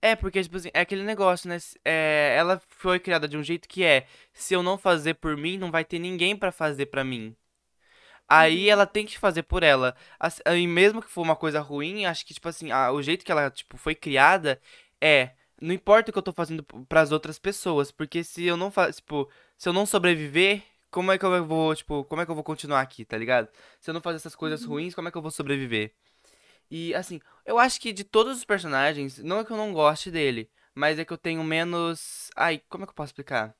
É, 0.00 0.14
porque, 0.14 0.42
tipo 0.42 0.56
assim, 0.56 0.70
é 0.72 0.80
aquele 0.80 1.02
negócio, 1.02 1.48
né? 1.48 1.56
É, 1.84 2.34
ela 2.38 2.60
foi 2.68 3.00
criada 3.00 3.26
de 3.26 3.36
um 3.36 3.42
jeito 3.42 3.68
que 3.68 3.84
é, 3.84 4.06
se 4.32 4.54
eu 4.54 4.62
não 4.62 4.78
fazer 4.78 5.14
por 5.14 5.36
mim, 5.36 5.58
não 5.58 5.70
vai 5.70 5.84
ter 5.84 5.98
ninguém 5.98 6.36
pra 6.36 6.52
fazer 6.52 6.86
pra 6.86 7.04
mim. 7.04 7.36
Aí 8.28 8.66
Uhum. 8.66 8.72
ela 8.72 8.86
tem 8.86 9.06
que 9.06 9.18
fazer 9.18 9.42
por 9.44 9.62
ela. 9.62 9.96
As- 10.20 10.40
E 10.46 10.66
mesmo 10.66 11.02
que 11.02 11.10
for 11.10 11.22
uma 11.22 11.36
coisa 11.36 11.60
ruim, 11.60 12.04
acho 12.06 12.26
que, 12.26 12.34
tipo 12.34 12.48
assim, 12.48 12.70
a- 12.70 12.92
o 12.92 13.02
jeito 13.02 13.24
que 13.24 13.32
ela, 13.32 13.50
tipo, 13.50 13.76
foi 13.76 13.94
criada 13.94 14.60
é, 15.00 15.32
não 15.60 15.72
importa 15.74 16.10
o 16.10 16.12
que 16.12 16.18
eu 16.18 16.22
tô 16.22 16.32
fazendo 16.32 16.62
p- 16.64 16.76
pras 16.88 17.12
outras 17.12 17.38
pessoas, 17.38 17.90
porque 17.90 18.22
se 18.24 18.44
eu 18.44 18.56
não 18.56 18.70
faço, 18.70 18.94
tipo, 19.00 19.28
se 19.56 19.68
eu 19.68 19.72
não 19.72 19.86
sobreviver, 19.86 20.62
como 20.90 21.12
é 21.12 21.18
que 21.18 21.24
eu 21.24 21.44
vou, 21.46 21.74
tipo, 21.74 22.04
como 22.04 22.20
é 22.22 22.24
que 22.24 22.30
eu 22.30 22.34
vou 22.34 22.44
continuar 22.44 22.80
aqui, 22.80 23.04
tá 23.04 23.16
ligado? 23.16 23.48
Se 23.80 23.90
eu 23.90 23.94
não 23.94 24.00
fazer 24.00 24.16
essas 24.16 24.34
coisas 24.36 24.64
Uhum. 24.64 24.70
ruins, 24.72 24.94
como 24.94 25.08
é 25.08 25.10
que 25.10 25.16
eu 25.18 25.22
vou 25.22 25.30
sobreviver? 25.30 25.94
E 26.70 26.94
assim, 26.94 27.20
eu 27.46 27.58
acho 27.58 27.80
que 27.80 27.92
de 27.92 28.04
todos 28.04 28.38
os 28.38 28.44
personagens, 28.44 29.18
não 29.18 29.40
é 29.40 29.44
que 29.44 29.52
eu 29.52 29.56
não 29.56 29.72
goste 29.72 30.10
dele, 30.10 30.50
mas 30.74 30.98
é 30.98 31.04
que 31.04 31.12
eu 31.12 31.18
tenho 31.18 31.42
menos. 31.44 32.30
Ai, 32.36 32.62
como 32.68 32.84
é 32.84 32.86
que 32.86 32.90
eu 32.90 32.94
posso 32.94 33.10
explicar? 33.10 33.54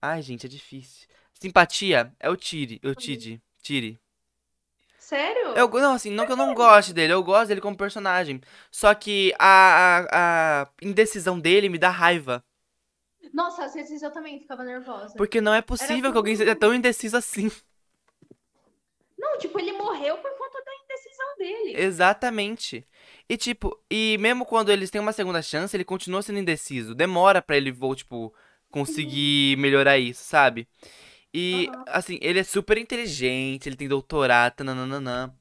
Ai, 0.00 0.22
gente, 0.22 0.46
é 0.46 0.48
difícil. 0.48 1.06
Simpatia 1.40 2.12
é 2.20 2.28
o 2.28 2.36
Tiri, 2.36 2.78
o 2.84 2.94
Tidi, 2.94 3.40
Tiri. 3.62 3.98
Sério? 4.98 5.54
Eu, 5.56 5.68
não, 5.68 5.94
assim, 5.94 6.10
não 6.10 6.26
que 6.26 6.32
eu 6.32 6.36
não 6.36 6.54
goste 6.54 6.92
dele, 6.92 7.14
eu 7.14 7.22
gosto 7.22 7.48
dele 7.48 7.62
como 7.62 7.76
personagem. 7.76 8.40
Só 8.70 8.94
que 8.94 9.34
a, 9.38 10.04
a, 10.12 10.62
a 10.62 10.68
indecisão 10.82 11.40
dele 11.40 11.70
me 11.70 11.78
dá 11.78 11.88
raiva. 11.88 12.44
Nossa, 13.32 13.64
às 13.64 13.72
vezes 13.72 14.02
eu 14.02 14.10
também 14.10 14.38
ficava 14.38 14.62
nervosa. 14.62 15.14
Porque 15.16 15.40
não 15.40 15.54
é 15.54 15.62
possível 15.62 16.12
que 16.12 16.18
alguém 16.18 16.36
seja 16.36 16.54
tão 16.54 16.74
indeciso 16.74 17.16
assim. 17.16 17.50
tipo, 19.40 19.58
ele 19.58 19.72
morreu 19.72 20.18
por 20.18 20.30
conta 20.36 20.62
da 20.62 20.72
indecisão 20.84 21.36
dele. 21.38 21.82
Exatamente. 21.82 22.86
E 23.28 23.36
tipo, 23.36 23.76
e 23.90 24.18
mesmo 24.20 24.44
quando 24.44 24.70
eles 24.70 24.90
têm 24.90 25.00
uma 25.00 25.12
segunda 25.12 25.40
chance, 25.40 25.74
ele 25.74 25.84
continua 25.84 26.22
sendo 26.22 26.38
indeciso. 26.38 26.94
Demora 26.94 27.40
pra 27.40 27.56
ele, 27.56 27.72
vou, 27.72 27.94
tipo, 27.96 28.32
conseguir 28.70 29.56
melhorar 29.56 29.98
isso, 29.98 30.22
sabe? 30.22 30.68
E, 31.34 31.72
Aham. 31.72 31.84
assim, 31.86 32.18
ele 32.22 32.40
é 32.40 32.44
super 32.44 32.78
inteligente, 32.78 33.68
ele 33.68 33.76
tem 33.76 33.88
doutorado, 33.88 34.64
nananã. 34.64 35.32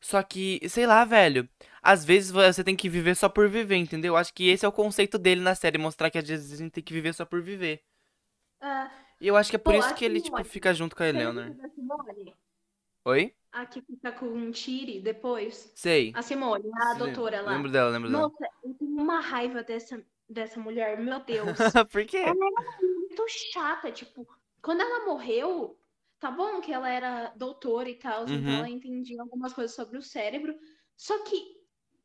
Só 0.00 0.22
que, 0.22 0.60
sei 0.68 0.86
lá, 0.86 1.04
velho. 1.04 1.48
Às 1.82 2.04
vezes 2.04 2.30
você 2.30 2.62
tem 2.64 2.76
que 2.76 2.88
viver 2.88 3.16
só 3.16 3.28
por 3.28 3.48
viver, 3.48 3.76
entendeu? 3.76 4.16
Acho 4.16 4.32
que 4.34 4.48
esse 4.48 4.64
é 4.64 4.68
o 4.68 4.72
conceito 4.72 5.18
dele 5.18 5.40
na 5.40 5.54
série, 5.54 5.78
mostrar 5.78 6.10
que 6.10 6.18
às 6.18 6.28
vezes 6.28 6.52
a 6.52 6.56
gente 6.56 6.72
tem 6.72 6.84
que 6.84 6.92
viver 6.92 7.14
só 7.14 7.24
por 7.24 7.42
viver. 7.42 7.82
Ah, 8.60 8.90
E 9.20 9.26
eu 9.28 9.36
acho 9.36 9.50
que 9.50 9.56
é 9.56 9.58
por 9.58 9.74
isso 9.74 9.94
que 9.94 10.04
ele, 10.04 10.20
tipo, 10.20 10.42
fica 10.44 10.72
junto 10.74 10.94
com 10.96 11.02
a 11.02 11.08
Eleanor. 11.08 11.52
Oi? 13.04 13.34
A 13.52 13.66
que 13.66 13.80
fica 13.82 14.12
com 14.12 14.26
um 14.26 14.50
Tiri 14.50 15.00
depois? 15.00 15.74
Sei. 15.74 16.14
A 16.14 16.22
Simone, 16.22 16.70
a 16.80 16.94
Sim, 16.94 16.98
doutora 16.98 17.40
lá. 17.42 17.52
Lembro 17.52 17.70
dela, 17.70 17.90
lembro 17.90 18.10
dela. 18.10 18.30
Nossa, 18.30 18.48
eu 18.64 18.74
tenho 18.74 18.96
uma 18.96 19.20
raiva 19.20 19.62
dessa, 19.62 20.04
dessa 20.28 20.58
mulher, 20.60 20.98
meu 20.98 21.20
Deus. 21.20 21.58
Por 21.90 22.04
quê? 22.06 22.24
Ela 22.24 22.46
era 22.46 22.82
muito 22.82 23.24
chata, 23.28 23.92
tipo, 23.92 24.26
quando 24.62 24.80
ela 24.80 25.06
morreu, 25.06 25.78
tá 26.18 26.30
bom 26.30 26.60
que 26.60 26.72
ela 26.72 26.88
era 26.88 27.32
doutora 27.36 27.88
e 27.88 27.94
tal, 27.94 28.24
então 28.24 28.36
Uhum. 28.36 28.58
ela 28.58 28.68
entendia 28.68 29.20
algumas 29.22 29.52
coisas 29.52 29.74
sobre 29.74 29.98
o 29.98 30.02
cérebro, 30.02 30.54
só 30.96 31.16
que, 31.24 31.56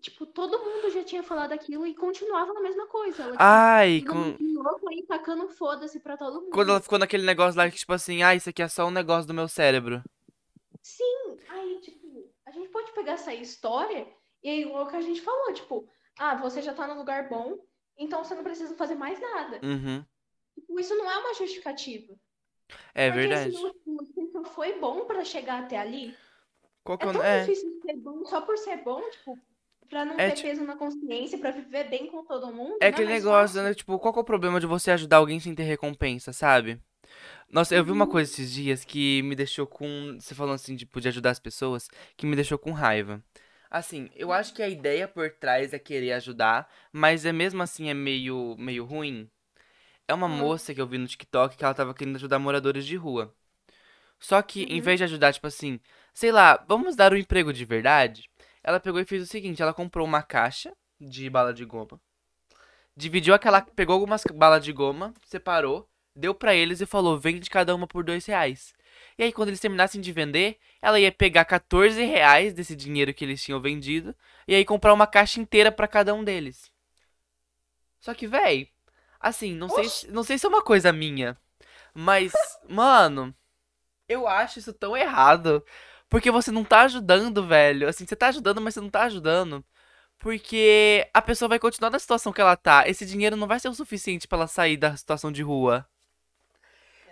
tipo, 0.01 0.25
todo 0.25 0.60
mundo 0.60 0.91
já 0.91 1.03
tinha 1.03 1.24
falado 1.24 1.51
aquilo 1.51 1.88
e 1.88 1.95
continuava 1.95 2.53
na 2.53 2.62
mesma 2.62 2.88
coisa. 2.88 3.24
Ela, 3.24 3.31
tipo, 3.31 3.43
Ai, 3.43 4.01
todo 4.01 4.79
com... 4.79 4.89
aí 4.89 5.03
tacando 5.07 5.48
foda-se 5.50 6.00
pra 6.00 6.15
todo 6.17 6.41
mundo. 6.41 6.51
quando 6.51 6.69
ela 6.69 6.81
ficou 6.81 7.00
naquele 7.00 7.25
negócio 7.25 7.57
lá 7.57 7.69
que, 7.69 7.77
tipo 7.77 7.93
assim, 7.93 8.22
ah, 8.22 8.36
isso 8.36 8.50
aqui 8.50 8.62
é 8.62 8.67
só 8.67 8.86
um 8.86 8.91
negócio 8.91 9.27
do 9.27 9.33
meu 9.33 9.48
cérebro. 9.48 10.03
Sim, 10.81 11.38
aí, 11.50 11.79
tipo, 11.81 12.29
a 12.45 12.51
gente 12.51 12.69
pode 12.69 12.91
pegar 12.91 13.13
essa 13.13 13.33
história 13.33 14.07
e 14.43 14.50
é 14.50 14.57
igual 14.60 14.88
que 14.88 14.95
a 14.95 15.01
gente 15.01 15.22
falou, 15.22 15.53
tipo, 15.53 15.88
ah, 16.19 16.36
você 16.36 16.62
já 16.62 16.74
tá 16.74 16.86
no 16.86 16.95
lugar 16.95 17.29
bom, 17.29 17.57
então 17.98 18.24
você 18.24 18.36
não 18.36 18.43
precisa 18.43 18.75
fazer 18.75 18.95
mais 18.95 19.19
nada. 19.19 19.60
Uhum. 19.63 20.05
Tipo, 20.53 20.79
isso 20.79 20.95
não 20.95 21.10
é 21.10 21.17
uma 21.17 21.33
justificativa. 21.33 22.13
É 22.93 23.10
Porque 23.10 23.20
verdade. 23.20 23.51
se 23.51 23.63
não- 24.34 24.46
foi 24.46 24.79
bom 24.79 25.05
pra 25.05 25.24
chegar 25.24 25.63
até 25.63 25.77
ali, 25.77 26.15
Qual 26.84 26.98
que 26.98 27.05
é 27.05 27.10
é 27.10 27.13
tão 27.13 27.22
É, 27.24 27.39
difícil 27.39 27.72
ser 27.82 27.96
bom 27.98 28.25
só 28.25 28.41
por 28.41 28.58
ser 28.58 28.77
bom, 28.84 29.01
tipo, 29.10 29.39
pra 29.89 30.05
não 30.05 30.17
É, 30.17 30.29
ter 30.29 30.36
tipo- 30.36 30.48
peso 30.50 30.63
na 30.63 30.75
consciência, 30.75 31.38
pra 31.38 31.51
viver 31.51 31.89
bem 31.89 32.08
com 32.08 32.24
todo 32.25 32.51
mundo. 32.53 32.77
é 32.82 32.88
aquele 32.88 33.10
mais 33.10 33.24
negócio, 33.24 33.55
fácil? 33.55 33.63
né? 33.63 33.74
Tipo, 33.74 34.00
qual 34.00 34.13
que 34.13 34.20
é 34.20 34.22
o 34.22 34.25
problema 34.25 34.60
de 34.60 34.65
você 34.67 34.91
ajudar 34.91 35.17
alguém 35.17 35.39
sem 35.39 35.55
ter 35.55 35.63
recompensa, 35.63 36.34
sabe? 36.34 36.79
Nossa, 37.50 37.75
eu 37.75 37.84
vi 37.86 37.91
uma 37.91 38.08
coisa 38.08 38.32
esses 38.32 38.51
dias 38.51 38.84
que 38.86 39.22
me 39.24 39.36
deixou 39.36 39.67
com. 39.67 40.17
Você 40.20 40.36
falando 40.36 40.55
assim, 40.55 40.75
tipo, 40.75 41.00
de 41.01 41.08
ajudar 41.08 41.32
as 41.32 41.39
pessoas, 41.39 41.89
que 42.17 42.25
me 42.25 42.36
deixou 42.36 42.58
com 42.58 42.72
raiva. 42.72 43.24
Assim, 43.70 44.10
eu 44.15 44.32
acho 44.32 44.53
que 44.53 44.62
a 44.62 44.70
ideia 44.70 45.08
por 45.08 45.29
trás 45.32 45.74
é 45.74 45.79
querer 45.79 46.13
ajudar, 46.13 46.70
mas 46.91 47.25
é 47.25 47.32
mesmo 47.34 47.62
assim 47.63 47.89
é 47.89 47.93
meio, 47.93 48.55
meio 48.58 48.86
ruim. 48.86 49.29
É 50.07 50.13
uma 50.13 50.27
Hum. 50.27 50.38
moça 50.38 50.74
que 50.74 50.81
eu 50.81 50.88
vi 50.88 50.98
no 50.98 51.07
TikTok 51.07 51.55
que 51.55 51.63
ela 51.63 51.74
tava 51.74 51.93
querendo 51.93 52.15
ajudar 52.17 52.39
moradores 52.39 52.86
de 52.86 52.95
rua. 52.95 53.33
Só 54.19 54.41
que, 54.41 54.63
em 54.63 54.77
Uhum. 54.77 54.81
vez 54.81 55.00
de 55.00 55.05
ajudar, 55.05 55.33
tipo 55.33 55.48
assim, 55.48 55.79
sei 56.13 56.31
lá, 56.31 56.63
vamos 56.67 56.95
dar 56.95 57.13
um 57.13 57.17
emprego 57.17 57.53
de 57.53 57.65
verdade, 57.65 58.29
ela 58.63 58.79
pegou 58.79 59.00
e 59.01 59.05
fez 59.05 59.24
o 59.24 59.27
seguinte, 59.27 59.62
ela 59.62 59.74
comprou 59.74 60.05
uma 60.07 60.24
caixa 60.24 60.74
de 61.00 61.29
bala 61.29 61.53
de 61.53 61.65
goma, 61.65 62.01
dividiu 62.95 63.33
aquela, 63.33 63.62
pegou 63.62 63.93
algumas 63.95 64.24
balas 64.33 64.63
de 64.63 64.72
goma, 64.74 65.13
separou, 65.25 65.89
deu 66.15 66.36
pra 66.36 66.55
eles 66.55 66.81
e 66.81 66.86
falou, 66.86 67.19
vende 67.19 67.50
cada 67.50 67.75
uma 67.75 67.88
por 67.88 68.03
dois 68.03 68.25
reais. 68.25 68.74
E 69.17 69.24
aí, 69.24 69.33
quando 69.33 69.50
eles 69.50 69.60
terminassem 69.60 70.01
de 70.01 70.12
vender, 70.12 70.57
ela 70.81 71.00
ia 71.00 71.12
pegar 71.12 71.45
14 71.45 72.03
reais 72.03 72.53
desse 72.53 72.75
dinheiro 72.75 73.13
que 73.13 73.25
eles 73.25 73.43
tinham 73.43 73.62
vendido, 73.62 74.15
e 74.48 74.55
aí 74.55 74.65
comprar 74.65 74.93
uma 74.93 75.07
caixa 75.07 75.39
inteira 75.41 75.72
pra 75.72 75.88
cada 75.88 76.13
um 76.13 76.24
deles. 76.24 76.72
Só 78.00 78.13
que, 78.13 78.27
véi, 78.27 78.69
assim, 79.24 79.56
não 79.56 79.70
sei, 79.70 79.89
se- 79.89 80.08
não 80.12 80.24
sei 80.24 80.38
se 80.38 80.46
é 80.46 80.50
uma 80.50 80.63
coisa 80.63 80.94
minha, 80.94 81.38
mas, 81.94 82.34
mano, 82.70 83.36
eu 84.08 84.27
acho 84.27 84.60
isso 84.60 84.74
tão 84.74 84.96
errado. 84.98 85.63
Porque 86.10 86.32
você 86.32 86.51
não 86.51 86.63
tá 86.65 86.82
ajudando, 86.84 87.46
velho. 87.48 87.88
Assim, 87.89 88.06
você 88.06 88.15
tá 88.15 88.27
ajudando, 88.30 88.62
mas 88.62 88.74
você 88.75 88.82
não 88.82 88.89
tá 88.89 89.03
ajudando. 89.03 89.65
Porque 90.20 91.10
a 91.13 91.22
pessoa 91.22 91.50
vai 91.50 91.60
continuar 91.60 91.92
na 91.92 92.00
situação 92.00 92.34
que 92.34 92.42
ela 92.42 92.56
tá. 92.58 92.88
Esse 92.88 93.06
dinheiro 93.06 93.36
não 93.38 93.48
vai 93.48 93.60
ser 93.60 93.70
o 93.70 93.75
suficiente 93.75 94.27
pra 94.27 94.39
ela 94.39 94.48
sair 94.48 94.77
da 94.77 94.96
situação 94.98 95.32
de 95.32 95.44
rua. 95.44 95.88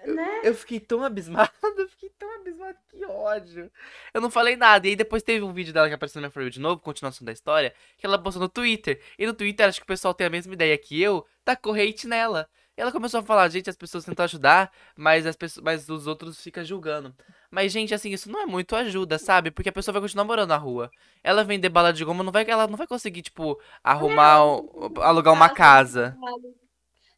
Né? 0.06 0.42
Eu 0.44 0.56
fiquei 0.56 0.80
tão 0.80 1.04
abismado, 1.04 1.52
eu 1.78 1.88
fiquei 1.90 2.10
tão 2.18 2.34
abismado, 2.36 2.78
que 2.90 3.06
ódio. 3.06 3.72
Eu 4.14 4.20
não 4.22 4.32
falei 4.32 4.56
nada. 4.56 4.88
E 4.88 4.92
aí 4.92 4.96
depois 4.96 5.22
teve 5.22 5.44
um 5.46 5.54
vídeo 5.54 5.72
dela 5.74 5.88
que 5.88 5.94
apareceu 5.94 6.20
na 6.20 6.28
minha 6.28 6.32
For 6.32 6.50
de 6.50 6.60
novo, 6.60 6.82
continuação 6.82 7.24
da 7.24 7.32
história, 7.32 7.74
que 7.98 8.06
ela 8.06 8.18
postou 8.22 8.42
no 8.42 8.50
Twitter. 8.50 9.00
E 9.18 9.26
no 9.28 9.34
Twitter, 9.34 9.68
acho 9.68 9.80
que 9.80 9.84
o 9.84 9.88
pessoal 9.88 10.14
tem 10.14 10.26
a 10.28 10.30
mesma 10.30 10.54
ideia 10.54 10.78
que 10.78 11.00
eu, 11.02 11.26
tacou 11.46 11.74
hate 11.74 12.08
nela. 12.08 12.50
E 12.78 12.82
ela 12.82 12.92
começou 12.92 13.20
a 13.20 13.24
falar, 13.24 13.48
gente, 13.50 13.70
as 13.70 13.76
pessoas 13.76 14.06
tentam 14.06 14.24
ajudar, 14.24 14.72
mas 14.96 15.26
as 15.28 15.36
pessoas, 15.36 15.64
mas 15.64 15.90
os 15.90 16.08
outros 16.08 16.42
ficam 16.42 16.64
julgando. 16.64 17.14
Mas, 17.52 17.72
gente, 17.72 17.94
assim, 17.94 18.12
isso 18.12 18.32
não 18.32 18.42
é 18.42 18.46
muito 18.46 18.76
ajuda, 18.76 19.20
sabe? 19.20 19.52
Porque 19.52 19.68
a 19.70 19.74
pessoa 19.74 19.92
vai 19.94 20.02
continuar 20.02 20.24
morando 20.24 20.50
na 20.50 20.58
rua. 20.58 20.90
Ela 21.22 21.44
vender 21.44 21.68
bala 21.70 21.92
de 21.92 22.04
goma, 22.06 22.24
não 22.24 22.32
vai, 22.32 22.46
ela 22.50 22.68
não 22.68 22.78
vai 22.78 22.88
conseguir, 22.88 23.22
tipo, 23.24 23.60
arrumar, 23.84 24.46
um- 24.46 25.02
alugar 25.02 25.34
uma 25.34 25.50
casa. 25.50 26.18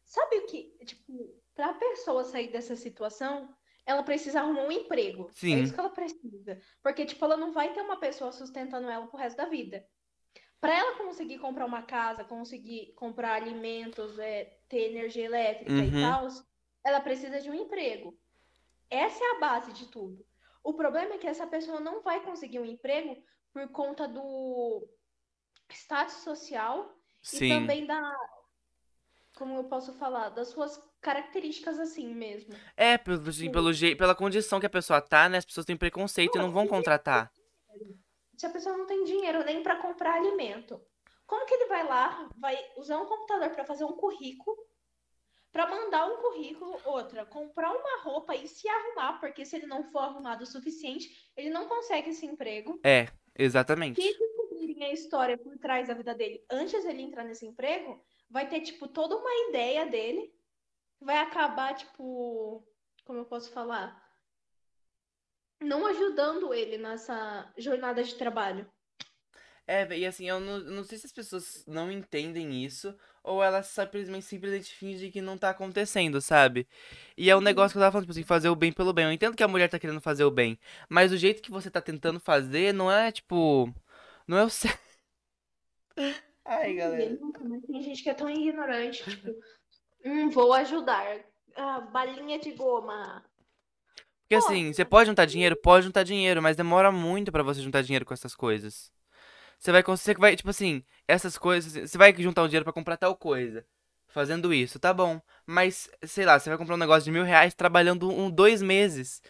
Sabe 0.04 0.36
o 0.38 0.46
que, 0.46 0.70
tipo, 0.84 1.34
pra 1.54 1.74
pessoa 1.74 2.24
sair 2.24 2.48
dessa 2.50 2.76
situação, 2.76 3.54
ela 3.86 4.02
precisa 4.02 4.40
arrumar 4.40 4.62
um 4.62 4.72
emprego. 4.72 5.28
É 5.28 5.32
Sim. 5.32 5.62
isso 5.62 5.72
que 5.74 5.80
ela 5.80 5.90
precisa. 5.90 6.60
Porque, 6.82 7.04
tipo, 7.04 7.24
ela 7.24 7.36
não 7.36 7.52
vai 7.52 7.72
ter 7.72 7.80
uma 7.82 7.98
pessoa 7.98 8.32
sustentando 8.32 8.88
ela 8.88 9.06
pro 9.06 9.18
resto 9.18 9.36
da 9.36 9.46
vida. 9.46 9.86
Pra 10.60 10.74
ela 10.74 10.96
conseguir 10.96 11.38
comprar 11.38 11.66
uma 11.66 11.82
casa, 11.82 12.24
conseguir 12.24 12.94
comprar 12.94 13.34
alimentos, 13.34 14.18
é, 14.18 14.58
ter 14.68 14.90
energia 14.90 15.26
elétrica 15.26 15.72
e 15.72 15.92
Uhum. 15.92 16.00
tal, 16.00 16.26
ela 16.84 17.00
precisa 17.00 17.40
de 17.40 17.50
um 17.50 17.54
emprego. 17.54 18.18
Essa 18.88 19.22
é 19.22 19.30
a 19.32 19.40
base 19.40 19.72
de 19.72 19.86
tudo. 19.88 20.24
O 20.62 20.72
problema 20.72 21.14
é 21.14 21.18
que 21.18 21.26
essa 21.26 21.46
pessoa 21.46 21.80
não 21.80 22.00
vai 22.02 22.24
conseguir 22.24 22.58
um 22.58 22.64
emprego 22.64 23.22
por 23.52 23.68
conta 23.68 24.08
do 24.08 24.88
status 25.70 26.16
social 26.16 26.96
e 27.22 27.38
Sim. 27.38 27.48
também 27.48 27.86
da, 27.86 28.16
como 29.36 29.56
eu 29.56 29.64
posso 29.64 29.92
falar, 29.94 30.30
das 30.30 30.48
suas 30.48 30.78
características 31.04 31.78
assim 31.78 32.14
mesmo. 32.14 32.54
É, 32.74 32.96
pelo, 32.96 33.28
assim, 33.28 33.52
pelo 33.52 33.72
jeito, 33.72 33.98
pela 33.98 34.14
condição 34.14 34.58
que 34.58 34.66
a 34.66 34.70
pessoa 34.70 35.02
tá, 35.02 35.28
né? 35.28 35.38
As 35.38 35.44
pessoas 35.44 35.66
têm 35.66 35.76
preconceito 35.76 36.36
e 36.36 36.38
não 36.40 36.50
vão 36.50 36.66
contratar. 36.66 37.30
Se 38.36 38.46
a 38.46 38.50
pessoa 38.50 38.76
não 38.76 38.86
tem 38.86 39.04
dinheiro 39.04 39.44
nem 39.44 39.62
para 39.62 39.76
comprar 39.76 40.14
alimento, 40.14 40.80
como 41.26 41.44
que 41.46 41.54
ele 41.54 41.66
vai 41.66 41.86
lá, 41.86 42.28
vai 42.36 42.58
usar 42.76 42.98
um 42.98 43.06
computador 43.06 43.50
para 43.50 43.64
fazer 43.64 43.84
um 43.84 43.92
currículo, 43.92 44.56
para 45.52 45.70
mandar 45.70 46.06
um 46.06 46.16
currículo, 46.16 46.76
outra, 46.84 47.24
comprar 47.26 47.70
uma 47.70 48.02
roupa 48.02 48.34
e 48.34 48.48
se 48.48 48.66
arrumar, 48.66 49.20
porque 49.20 49.44
se 49.44 49.54
ele 49.54 49.66
não 49.66 49.84
for 49.84 50.00
arrumado 50.00 50.42
o 50.42 50.46
suficiente, 50.46 51.08
ele 51.36 51.50
não 51.50 51.68
consegue 51.68 52.10
esse 52.10 52.26
emprego. 52.26 52.80
É, 52.82 53.06
exatamente. 53.38 54.02
Se 54.02 54.18
descobrirem 54.18 54.84
a 54.84 54.92
história 54.92 55.38
por 55.38 55.56
trás 55.58 55.86
da 55.86 55.94
vida 55.94 56.12
dele 56.14 56.44
antes 56.50 56.82
dele 56.82 57.02
entrar 57.02 57.24
nesse 57.24 57.46
emprego, 57.46 58.02
vai 58.28 58.48
ter, 58.48 58.62
tipo, 58.62 58.88
toda 58.88 59.16
uma 59.16 59.48
ideia 59.48 59.86
dele. 59.86 60.32
Vai 61.04 61.18
acabar, 61.18 61.74
tipo, 61.74 62.66
como 63.04 63.18
eu 63.18 63.26
posso 63.26 63.50
falar? 63.52 64.02
Não 65.60 65.86
ajudando 65.86 66.52
ele 66.54 66.78
nessa 66.78 67.52
jornada 67.58 68.02
de 68.02 68.14
trabalho. 68.14 68.66
É, 69.66 69.86
e 69.96 70.06
assim, 70.06 70.28
eu 70.28 70.40
não, 70.40 70.58
não 70.60 70.84
sei 70.84 70.98
se 70.98 71.06
as 71.06 71.12
pessoas 71.12 71.64
não 71.66 71.90
entendem 71.90 72.64
isso 72.64 72.94
ou 73.22 73.42
elas 73.42 73.66
simplesmente, 73.66 74.26
simplesmente 74.26 74.74
fingem 74.74 75.10
que 75.10 75.22
não 75.22 75.38
tá 75.38 75.50
acontecendo, 75.50 76.20
sabe? 76.20 76.66
E 77.16 77.30
é 77.30 77.36
um 77.36 77.40
negócio 77.40 77.72
que 77.72 77.78
eu 77.78 77.82
tava 77.82 77.92
falando, 77.92 78.04
tipo 78.04 78.12
assim, 78.12 78.22
fazer 78.22 78.50
o 78.50 78.56
bem 78.56 78.72
pelo 78.72 78.92
bem. 78.92 79.06
Eu 79.06 79.12
entendo 79.12 79.36
que 79.36 79.42
a 79.42 79.48
mulher 79.48 79.68
tá 79.68 79.78
querendo 79.78 80.00
fazer 80.00 80.24
o 80.24 80.30
bem, 80.30 80.58
mas 80.88 81.12
o 81.12 81.16
jeito 81.16 81.42
que 81.42 81.50
você 81.50 81.70
tá 81.70 81.80
tentando 81.80 82.20
fazer 82.20 82.74
não 82.74 82.92
é, 82.92 83.10
tipo, 83.10 83.72
não 84.26 84.36
é 84.36 84.44
o 84.44 84.48
certo. 84.50 84.78
Ai, 86.44 86.74
galera. 86.74 87.18
Mas 87.42 87.62
tem 87.62 87.82
gente 87.82 88.02
que 88.02 88.10
é 88.10 88.14
tão 88.14 88.28
ignorante, 88.28 89.02
tipo, 89.08 89.34
hum, 90.04 90.30
vou 90.30 90.52
ajudar. 90.52 91.24
Ah, 91.56 91.80
balinha 91.80 92.38
de 92.38 92.52
goma. 92.52 93.24
Porque 94.22 94.36
assim, 94.36 94.72
você 94.72 94.84
pode 94.84 95.08
juntar 95.08 95.26
dinheiro? 95.26 95.56
Pode 95.56 95.84
juntar 95.86 96.02
dinheiro, 96.02 96.42
mas 96.42 96.56
demora 96.56 96.90
muito 96.90 97.30
pra 97.30 97.42
você 97.42 97.60
juntar 97.60 97.82
dinheiro 97.82 98.04
com 98.04 98.14
essas 98.14 98.34
coisas. 98.34 98.90
Você 99.58 99.72
vai 99.72 99.82
conseguir, 99.84 100.20
vai, 100.20 100.36
tipo 100.36 100.50
assim, 100.50 100.84
essas 101.08 101.38
coisas, 101.38 101.90
você 101.90 101.98
vai 101.98 102.14
juntar 102.18 102.44
um 102.44 102.48
dinheiro 102.48 102.64
pra 102.64 102.74
comprar 102.74 102.98
tal 102.98 103.16
coisa. 103.16 103.66
Fazendo 104.08 104.54
isso, 104.54 104.80
tá 104.80 104.94
bom. 104.94 105.20
Mas, 105.46 105.90
sei 106.04 106.26
lá, 106.26 106.38
você 106.40 106.50
vai 106.50 106.58
comprar 106.58 106.76
um 106.76 106.78
negócio 106.78 107.04
de 107.04 107.12
mil 107.12 107.24
reais 107.24 107.54
trabalhando 107.54 108.10
um, 108.10 108.30
dois 108.30 108.62
meses. 108.62 109.22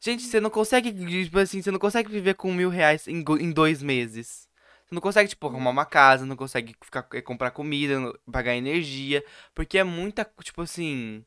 Gente, 0.00 0.24
você 0.24 0.40
não 0.40 0.50
consegue, 0.50 0.92
tipo 1.24 1.38
assim, 1.40 1.62
você 1.62 1.70
não 1.72 1.80
consegue 1.80 2.10
viver 2.10 2.34
com 2.36 2.52
mil 2.54 2.70
reais 2.70 3.08
em, 3.08 3.24
em 3.40 3.52
dois 3.52 3.82
meses. 3.82 4.49
Você 4.90 4.94
não 4.96 5.00
consegue, 5.00 5.28
tipo, 5.28 5.46
arrumar 5.46 5.70
uma 5.70 5.86
casa, 5.86 6.26
não 6.26 6.34
consegue 6.34 6.74
ficar, 6.82 7.06
eh, 7.12 7.22
comprar 7.22 7.52
comida, 7.52 7.94
pagar 8.30 8.56
energia. 8.56 9.24
Porque 9.54 9.78
é 9.78 9.84
muita, 9.84 10.28
tipo 10.42 10.62
assim. 10.62 11.24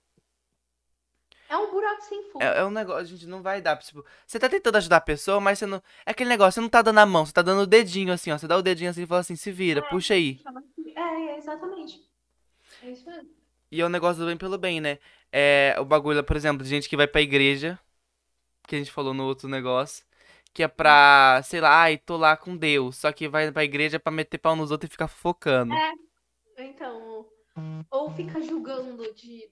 É 1.48 1.56
um 1.56 1.72
buraco 1.72 2.02
sem 2.02 2.24
fundo. 2.24 2.44
É, 2.44 2.60
é 2.60 2.66
um 2.66 2.70
negócio, 2.70 3.04
a 3.04 3.06
gente 3.06 3.26
não 3.26 3.42
vai 3.42 3.62
dar. 3.62 3.78
Tipo, 3.78 4.04
você 4.28 4.38
tá 4.38 4.50
tentando 4.50 4.76
ajudar 4.76 4.98
a 4.98 5.02
pessoa, 5.02 5.40
mas 5.40 5.60
você 5.60 5.66
não. 5.66 5.82
É 6.06 6.12
aquele 6.12 6.30
negócio, 6.30 6.56
você 6.56 6.60
não 6.60 6.68
tá 6.68 6.82
dando 6.82 7.00
a 7.00 7.06
mão, 7.06 7.26
você 7.26 7.32
tá 7.32 7.42
dando 7.42 7.62
o 7.62 7.68
dedinho 7.68 8.12
assim, 8.12 8.32
ó. 8.32 8.38
Você 8.38 8.50
dá 8.50 8.58
o 8.58 8.62
dedinho 8.62 8.90
assim 8.90 9.04
e 9.04 9.08
fala 9.08 9.22
assim, 9.22 9.38
se 9.38 9.50
vira, 9.50 9.82
puxa 9.82 10.14
aí. 10.14 10.42
É, 10.94 11.00
é, 11.00 11.38
exatamente. 11.38 12.02
É 12.82 12.92
isso 12.92 13.10
mesmo. 13.10 13.30
E 13.72 13.80
é 13.80 13.86
um 13.86 13.90
negócio 13.90 14.22
do 14.22 14.28
bem 14.28 14.36
pelo 14.36 14.58
bem, 14.58 14.82
né? 14.82 15.00
É 15.32 15.78
o 15.80 15.86
bagulho, 15.86 16.22
por 16.22 16.36
exemplo, 16.36 16.64
de 16.64 16.70
gente 16.70 16.90
que 16.90 16.98
vai 16.98 17.08
pra 17.08 17.22
igreja, 17.22 17.80
que 18.68 18.76
a 18.76 18.78
gente 18.78 18.92
falou 18.92 19.14
no 19.14 19.24
outro 19.24 19.48
negócio, 19.48 20.06
que 20.54 20.64
é 20.64 20.68
pra, 20.68 21.42
sei 21.44 21.60
lá, 21.60 21.82
ai, 21.82 21.98
tô 21.98 22.16
lá 22.18 22.38
com 22.38 22.56
Deus, 22.56 22.98
só 22.98 23.12
que 23.12 23.28
vai 23.28 23.52
pra 23.52 23.64
igreja 23.64 24.00
pra 24.00 24.12
meter 24.12 24.38
pau 24.38 24.56
nos 24.56 24.72
outros 24.72 24.90
e 24.90 24.92
ficar 24.92 25.08
fofocando. 25.08 25.74
É, 26.58 26.66
então. 26.66 27.26
Ou 27.90 28.12
fica 28.12 28.42
julgando 28.42 29.14
de, 29.14 29.50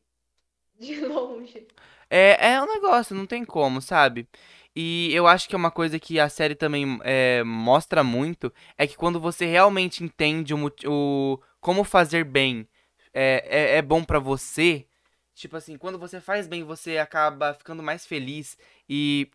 de 0.79 1.01
longe. 1.05 1.67
É, 2.09 2.53
é 2.53 2.61
um 2.61 2.67
negócio, 2.67 3.15
não 3.15 3.25
tem 3.25 3.45
como, 3.45 3.81
sabe? 3.81 4.27
E 4.75 5.09
eu 5.13 5.27
acho 5.27 5.47
que 5.49 5.55
é 5.55 5.57
uma 5.57 5.71
coisa 5.71 5.99
que 5.99 6.19
a 6.19 6.29
série 6.29 6.55
também 6.55 6.99
é, 7.03 7.43
mostra 7.43 8.03
muito, 8.03 8.53
é 8.77 8.87
que 8.87 8.95
quando 8.95 9.19
você 9.19 9.45
realmente 9.45 10.03
entende 10.03 10.53
o, 10.53 10.71
o 10.85 11.39
como 11.59 11.83
fazer 11.83 12.23
bem 12.23 12.67
é, 13.13 13.73
é, 13.75 13.77
é 13.77 13.81
bom 13.81 14.03
pra 14.03 14.19
você, 14.19 14.87
tipo 15.33 15.57
assim, 15.57 15.77
quando 15.77 15.99
você 15.99 16.21
faz 16.21 16.47
bem, 16.47 16.63
você 16.63 16.97
acaba 16.97 17.53
ficando 17.53 17.83
mais 17.83 18.05
feliz 18.05 18.57
e... 18.89 19.29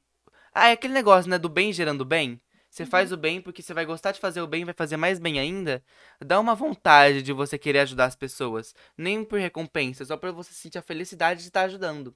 Ah, 0.56 0.68
é 0.68 0.72
aquele 0.72 0.92
negócio, 0.94 1.30
né, 1.30 1.38
do 1.38 1.48
bem 1.48 1.72
gerando 1.72 2.04
bem. 2.04 2.40
Você 2.70 2.84
faz 2.86 3.10
Uhum. 3.10 3.12
o 3.12 3.16
bem 3.16 3.40
porque 3.40 3.62
você 3.62 3.72
vai 3.75 3.84
gostar 3.86 4.12
de 4.12 4.20
fazer 4.20 4.40
o 4.42 4.46
bem, 4.46 4.64
vai 4.64 4.75
fazer 4.75 4.96
mais 4.96 5.18
bem 5.18 5.38
ainda. 5.38 5.82
Dá 6.25 6.38
uma 6.40 6.54
vontade 6.54 7.22
de 7.22 7.32
você 7.32 7.58
querer 7.58 7.80
ajudar 7.80 8.06
as 8.06 8.16
pessoas. 8.16 8.75
Nem 8.98 9.25
por 9.25 9.38
recompensa, 9.38 10.04
só 10.04 10.16
pra 10.16 10.32
você 10.32 10.52
sentir 10.52 10.78
a 10.78 10.82
felicidade 10.82 11.40
de 11.42 11.48
estar 11.48 11.62
ajudando. 11.62 12.14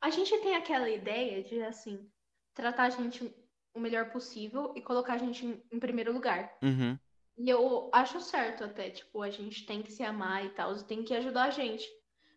A 0.00 0.10
gente 0.10 0.36
tem 0.38 0.54
aquela 0.56 0.88
ideia 0.90 1.42
de, 1.42 1.62
assim, 1.62 2.10
tratar 2.54 2.84
a 2.84 2.90
gente 2.90 3.34
o 3.74 3.80
melhor 3.80 4.10
possível 4.10 4.72
e 4.76 4.82
colocar 4.82 5.14
a 5.14 5.18
gente 5.18 5.46
em, 5.46 5.62
em 5.72 5.78
primeiro 5.78 6.12
lugar. 6.12 6.52
Uhum, 6.62 6.98
E 7.38 7.48
eu 7.50 7.90
acho 7.92 8.20
certo 8.20 8.64
até, 8.64 8.90
tipo, 8.90 9.22
a 9.22 9.30
gente 9.30 9.66
tem 9.66 9.82
que 9.82 9.92
se 9.92 10.02
amar 10.04 10.44
e 10.46 10.50
tal, 10.50 10.74
tem 10.84 11.04
que 11.04 11.14
ajudar 11.14 11.44
a 11.44 11.50
gente. 11.50 11.88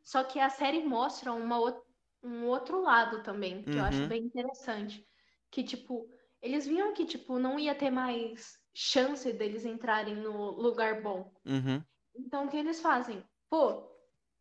Só 0.03 0.23
que 0.23 0.39
a 0.39 0.49
série 0.49 0.83
mostra 0.83 1.33
uma, 1.33 1.59
ou- 1.59 1.85
um 2.23 2.47
outro 2.47 2.81
lado 2.81 3.23
também, 3.23 3.63
que 3.67 3.79
eu 3.79 3.83
acho 3.83 4.05
uhum, 4.05 4.07
bem 4.07 4.23
interessante. 4.23 5.07
Que, 5.51 5.63
tipo, 5.63 6.09
eles 6.41 6.65
viam 6.67 6.93
que, 6.93 7.05
tipo, 7.05 7.39
não 7.39 7.59
ia 7.59 7.75
ter 7.75 7.91
mais 7.91 8.59
chance 8.73 9.31
deles 9.33 9.65
entrarem 9.65 10.15
no 10.15 10.51
lugar 10.51 11.01
bom. 11.01 11.33
uhum. 11.45 11.83
Então, 12.15 12.45
o 12.45 12.49
que 12.49 12.57
eles 12.57 12.81
fazem? 12.81 13.23
Pô, 13.49 13.89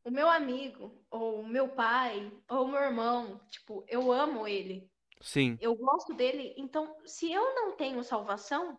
o 0.04 0.10
meu 0.10 0.28
amigo, 0.30 1.04
ou 1.10 1.40
o 1.40 1.48
meu 1.48 1.68
pai, 1.70 2.32
ou 2.50 2.64
o 2.64 2.68
meu 2.68 2.80
irmão, 2.80 3.40
tipo, 3.50 3.84
eu 3.88 4.12
amo 4.12 4.46
ele, 4.48 4.90
Sim. 5.20 5.60
eu 5.60 5.74
gosto 5.76 6.14
dele, 6.14 6.54
então, 6.58 6.96
se 7.06 7.32
eu 7.32 7.54
não 7.54 7.76
tenho 7.76 8.04
salvação, 8.04 8.78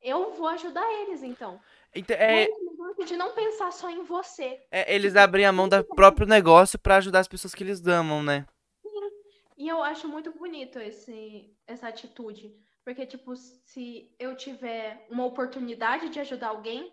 eu 0.00 0.32
vou 0.34 0.48
ajudar 0.48 0.86
eles, 1.02 1.22
então. 1.22 1.60
Então, 1.94 2.16
é 2.16 2.46
de 3.04 3.16
não 3.16 3.32
pensar 3.34 3.72
só 3.72 3.90
em 3.90 4.02
você. 4.04 4.60
é, 4.70 4.94
eles 4.94 5.16
abrem 5.16 5.44
a 5.44 5.52
mão 5.52 5.68
do 5.68 5.84
próprio 5.84 6.26
negócio 6.26 6.78
pra 6.78 6.96
ajudar 6.96 7.20
as 7.20 7.28
pessoas 7.28 7.54
que 7.54 7.62
eles 7.62 7.84
amam, 7.86 8.22
né? 8.22 8.46
e 9.56 9.68
eu 9.68 9.82
acho 9.82 10.06
muito 10.06 10.30
bonito 10.32 10.78
esse, 10.78 11.50
essa 11.66 11.88
atitude. 11.88 12.54
Porque, 12.84 13.06
tipo, 13.06 13.34
se 13.34 14.14
eu 14.18 14.36
tiver 14.36 15.06
uma 15.10 15.24
oportunidade 15.24 16.08
de 16.08 16.20
ajudar 16.20 16.48
alguém, 16.48 16.92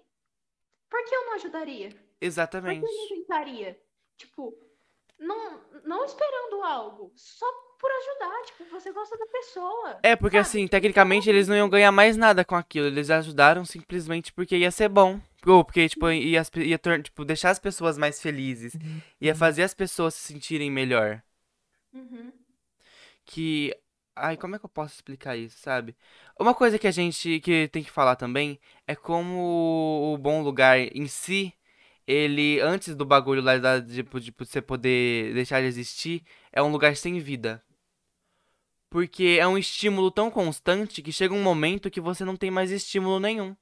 por 0.89 1.03
que 1.05 1.13
eu 1.13 1.25
não 1.25 1.33
ajudaria? 1.33 1.89
Por 1.89 1.97
que 1.97 2.05
eu 2.05 2.27
Exatamente. 2.27 2.81
não 2.81 3.07
tentaria? 3.09 3.79
Tipo, 4.17 4.57
não, 5.19 5.61
não 5.83 6.05
esperando 6.05 6.63
algo, 6.63 7.11
só 7.15 7.45
por 7.83 7.91
ajudar. 7.91 8.45
Tipo, 8.45 8.63
você 8.71 8.93
gosta 8.93 9.17
da 9.17 9.25
pessoa, 9.25 9.99
É, 10.01 10.15
porque 10.15 10.37
sabe? 10.37 10.47
assim, 10.47 10.67
tecnicamente 10.67 11.29
eles 11.29 11.49
não 11.49 11.55
iam 11.57 11.69
ganhar 11.69 11.91
mais 11.91 12.15
nada 12.15 12.45
com 12.45 12.55
aquilo. 12.55 12.87
Eles 12.87 13.09
ajudaram 13.09 13.65
simplesmente 13.65 14.31
porque 14.31 14.55
ia 14.55 14.71
ser 14.71 14.87
bom. 14.87 15.19
Ou 15.45 15.65
porque, 15.65 15.89
tipo, 15.89 16.09
ia, 16.09 16.41
pe- 16.45 16.63
ia 16.63 16.79
tor- 16.79 17.01
tipo, 17.03 17.25
deixar 17.25 17.49
as 17.49 17.59
pessoas 17.59 17.97
mais 17.97 18.21
felizes. 18.21 18.77
Ia 19.19 19.35
fazer 19.35 19.63
as 19.63 19.73
pessoas 19.73 20.13
se 20.13 20.21
sentirem 20.33 20.71
melhor. 20.71 21.21
Uhum. 21.93 22.31
Que. 23.25 23.75
Ai, 24.15 24.37
como 24.37 24.55
é 24.55 24.59
que 24.59 24.65
eu 24.65 24.69
posso 24.69 24.93
explicar 24.95 25.35
isso, 25.35 25.57
sabe? 25.59 25.95
Uma 26.39 26.53
coisa 26.53 26.77
que 26.77 26.87
a 26.87 26.91
gente 26.91 27.39
que 27.39 27.67
tem 27.69 27.83
que 27.83 27.89
falar 27.89 28.15
também 28.15 28.59
é 28.87 28.95
como 28.95 30.13
o 30.13 30.17
bom 30.19 30.43
lugar 30.43 30.77
em 30.79 31.07
si, 31.07 31.51
ele, 32.05 32.59
antes 32.61 32.95
do 32.95 33.05
bagulho 33.05 33.41
lá 33.41 33.57
da, 33.57 33.81
tipo, 33.81 34.19
de 34.19 34.31
você 34.37 34.61
poder 34.61 35.33
deixar 35.33 35.61
de 35.61 35.67
existir, 35.67 36.23
é 36.51 36.61
um 36.61 36.71
lugar 36.71 36.95
sem 36.95 37.17
vida. 37.19 37.59
Porque 38.93 39.39
é 39.39 39.47
um 39.47 39.57
estímulo 39.57 40.11
tão 40.11 40.29
constante 40.29 41.01
que 41.01 41.11
chega 41.11 41.33
um 41.33 41.41
momento 41.41 41.89
que 41.89 41.99
você 41.99 42.23
não 42.23 42.35
tem 42.35 42.51
mais 42.51 42.69
estímulo 42.69 43.19
nenhum. 43.19 43.57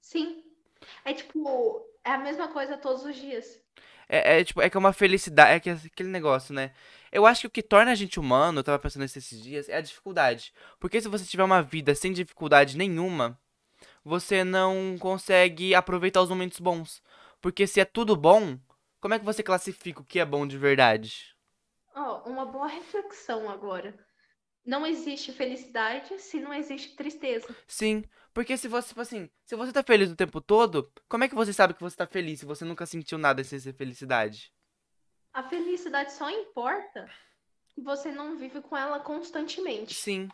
Sim. 0.00 0.42
É 1.04 1.12
tipo, 1.12 1.88
é 2.02 2.10
a 2.10 2.18
mesma 2.18 2.48
coisa 2.48 2.76
todos 2.76 3.04
os 3.04 3.14
dias. 3.14 3.62
É, 4.08 4.40
é, 4.40 4.44
tipo, 4.44 4.60
é 4.60 4.68
que 4.68 4.76
é 4.76 4.80
uma 4.80 4.92
felicidade, 4.92 5.52
é 5.52 5.60
que 5.60 5.70
é 5.70 5.74
aquele 5.74 6.08
negócio, 6.08 6.52
né? 6.52 6.74
Eu 7.12 7.24
acho 7.24 7.42
que 7.42 7.46
o 7.46 7.50
que 7.50 7.62
torna 7.62 7.92
a 7.92 7.94
gente 7.94 8.18
humano, 8.18 8.58
eu 8.58 8.64
tava 8.64 8.80
pensando 8.80 9.02
nisso 9.02 9.16
esses 9.16 9.40
dias, 9.40 9.68
é 9.68 9.76
a 9.76 9.80
dificuldade. 9.80 10.52
Porque 10.80 11.00
se 11.00 11.06
você 11.06 11.24
tiver 11.24 11.44
uma 11.44 11.62
vida 11.62 11.94
sem 11.94 12.12
dificuldade 12.12 12.76
nenhuma, 12.76 13.38
você 14.04 14.42
não 14.42 14.96
consegue 14.98 15.76
aproveitar 15.76 16.22
os 16.22 16.28
momentos 16.28 16.58
bons. 16.58 17.00
Porque 17.40 17.68
se 17.68 17.78
é 17.78 17.84
tudo 17.84 18.16
bom, 18.16 18.58
como 19.00 19.14
é 19.14 19.18
que 19.20 19.24
você 19.24 19.44
classifica 19.44 20.00
o 20.00 20.04
que 20.04 20.18
é 20.18 20.24
bom 20.24 20.44
de 20.44 20.58
verdade? 20.58 21.36
Ó, 21.94 22.28
uma 22.28 22.44
boa 22.44 22.66
reflexão 22.66 23.48
agora. 23.48 23.94
Não 24.66 24.84
existe 24.84 25.32
felicidade 25.32 26.18
se 26.18 26.40
não 26.40 26.52
existe 26.52 26.96
tristeza. 26.96 27.54
Sim, 27.68 28.04
porque 28.34 28.56
se 28.56 28.66
você, 28.66 28.88
tipo 28.88 29.00
assim, 29.00 29.30
se 29.44 29.54
você 29.54 29.72
tá 29.72 29.82
feliz 29.82 30.10
o 30.10 30.16
tempo 30.16 30.40
todo, 30.40 30.92
como 31.08 31.22
é 31.22 31.28
que 31.28 31.36
você 31.36 31.52
sabe 31.52 31.72
que 31.72 31.80
você 31.80 31.96
tá 31.96 32.06
feliz 32.06 32.40
se 32.40 32.46
você 32.46 32.64
nunca 32.64 32.84
sentiu 32.84 33.16
nada 33.16 33.44
sem 33.44 33.60
ser 33.60 33.72
felicidade? 33.74 34.52
A 35.32 35.42
felicidade 35.44 36.12
só 36.12 36.28
importa 36.28 37.08
se 37.72 37.80
você 37.80 38.10
não 38.10 38.36
vive 38.36 38.60
com 38.60 38.76
ela 38.76 38.98
constantemente, 38.98 39.94
Sim. 39.94 40.28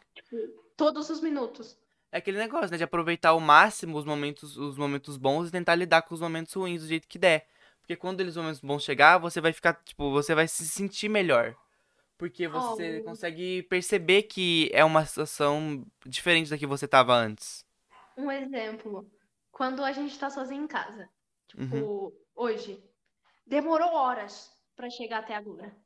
todos 0.77 1.11
os 1.11 1.21
minutos. 1.21 1.77
É 2.11 2.19
aquele 2.19 2.39
negócio, 2.39 2.71
né, 2.71 2.79
de 2.79 2.85
aproveitar 2.85 3.31
ao 3.31 3.41
máximo 3.41 3.99
os 3.99 4.05
momentos, 4.05 4.57
os 4.57 4.79
momentos 4.79 5.17
bons 5.17 5.49
e 5.49 5.53
tentar 5.53 5.75
lidar 5.75 6.03
com 6.03 6.15
os 6.15 6.21
momentos 6.21 6.55
ruins 6.55 6.83
do 6.83 6.89
jeito 6.89 7.09
que 7.09 7.19
der. 7.19 7.47
Porque 7.81 7.97
quando 7.97 8.21
eles 8.21 8.37
momentos 8.37 8.61
bons 8.61 8.83
chegar, 8.83 9.19
você 9.19 9.41
vai 9.41 9.53
ficar, 9.53 9.75
tipo, 9.75 10.11
você 10.11 10.35
vai 10.35 10.47
se 10.47 10.67
sentir 10.67 11.09
melhor. 11.09 11.57
Porque 12.19 12.47
você 12.49 13.01
Oh, 13.01 13.05
consegue 13.05 13.63
perceber 13.65 14.25
que 14.25 14.71
é 14.73 14.85
uma 14.85 15.05
situação 15.05 15.85
diferente 16.07 16.51
da 16.51 16.59
que 16.59 16.67
você 16.67 16.87
tava 16.87 17.15
antes. 17.15 17.67
um 18.17 18.31
exemplo. 18.31 19.11
Quando 19.51 19.85
a 19.85 19.93
gente 19.93 20.19
tá 20.19 20.31
sozinho 20.31 20.65
em 20.65 20.67
casa, 20.67 21.09
Uhum, 21.59 21.69
tipo, 21.69 22.13
hoje, 22.35 22.83
demorou 23.47 23.93
horas 23.95 24.53
pra 24.77 24.91
chegar 24.91 25.19
até 25.21 25.35
agora. 25.35 25.77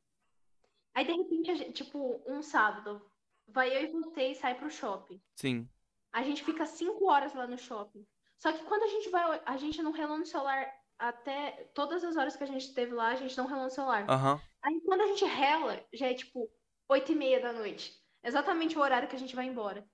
Aí, 0.94 1.04
de 1.04 1.12
repente, 1.12 1.50
a 1.50 1.54
gente, 1.54 1.72
tipo, 1.84 2.22
um 2.26 2.42
sábado, 2.42 3.02
vai 3.48 3.76
eu 3.76 3.82
e 3.82 3.92
você 3.92 4.28
e 4.28 4.34
sai 4.34 4.54
pro 4.54 4.70
shopping. 4.70 5.20
sim. 5.36 5.68
A 6.12 6.22
gente 6.22 6.44
fica 6.44 6.66
cinco 6.66 7.06
horas 7.10 7.34
lá 7.34 7.46
no 7.46 7.58
shopping. 7.58 8.06
Só 8.38 8.52
que 8.52 8.64
quando 8.64 8.84
a 8.84 8.88
gente 8.88 9.10
vai, 9.10 9.42
a 9.46 9.56
gente 9.56 9.82
não 9.82 9.92
relou 9.92 10.18
no 10.18 10.26
celular 10.26 10.66
até 10.98 11.52
todas 11.74 12.02
as 12.04 12.16
horas 12.16 12.36
que 12.36 12.44
a 12.44 12.46
gente 12.46 12.62
esteve 12.66 12.92
lá, 12.92 13.08
a 13.08 13.16
gente 13.16 13.36
não 13.36 13.46
relou 13.46 13.64
no 13.64 13.70
celular. 13.70 14.06
Aham. 14.08 14.40
Aí 14.66 14.80
quando 14.80 15.02
a 15.02 15.06
gente 15.06 15.24
rela, 15.24 15.80
já 15.92 16.08
é 16.08 16.14
tipo 16.14 16.50
oito 16.88 17.12
e 17.12 17.14
meia 17.14 17.40
da 17.40 17.52
noite. 17.52 17.92
Exatamente 18.22 18.76
o 18.76 18.80
horário 18.80 19.08
que 19.08 19.14
a 19.14 19.18
gente 19.18 19.36
vai 19.36 19.46
embora. 19.46 19.86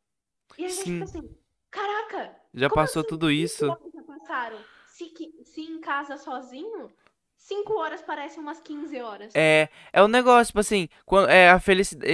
E 0.56 0.64
a 0.64 0.68
gente 0.68 0.84
fica 0.84 1.06
Sim. 1.06 1.18
assim, 1.18 1.36
caraca, 1.70 2.34
Já 2.54 2.70
passou 2.70 3.00
assim 3.00 3.08
tudo 3.10 3.30
isso? 3.30 3.66
já 3.66 4.02
passaram? 4.02 4.58
Se, 4.86 5.12
se 5.44 5.60
em 5.60 5.78
casa 5.78 6.16
sozinho, 6.16 6.90
cinco 7.36 7.74
horas 7.74 8.00
parecem 8.00 8.40
umas 8.40 8.60
15 8.60 8.98
horas. 9.00 9.34
É, 9.34 9.68
é 9.92 10.02
um 10.02 10.08
negócio, 10.08 10.46
tipo 10.46 10.60
assim, 10.60 10.88
quando 11.04 11.28
é 11.28 11.50
a 11.50 11.60
felicidade, 11.60 12.08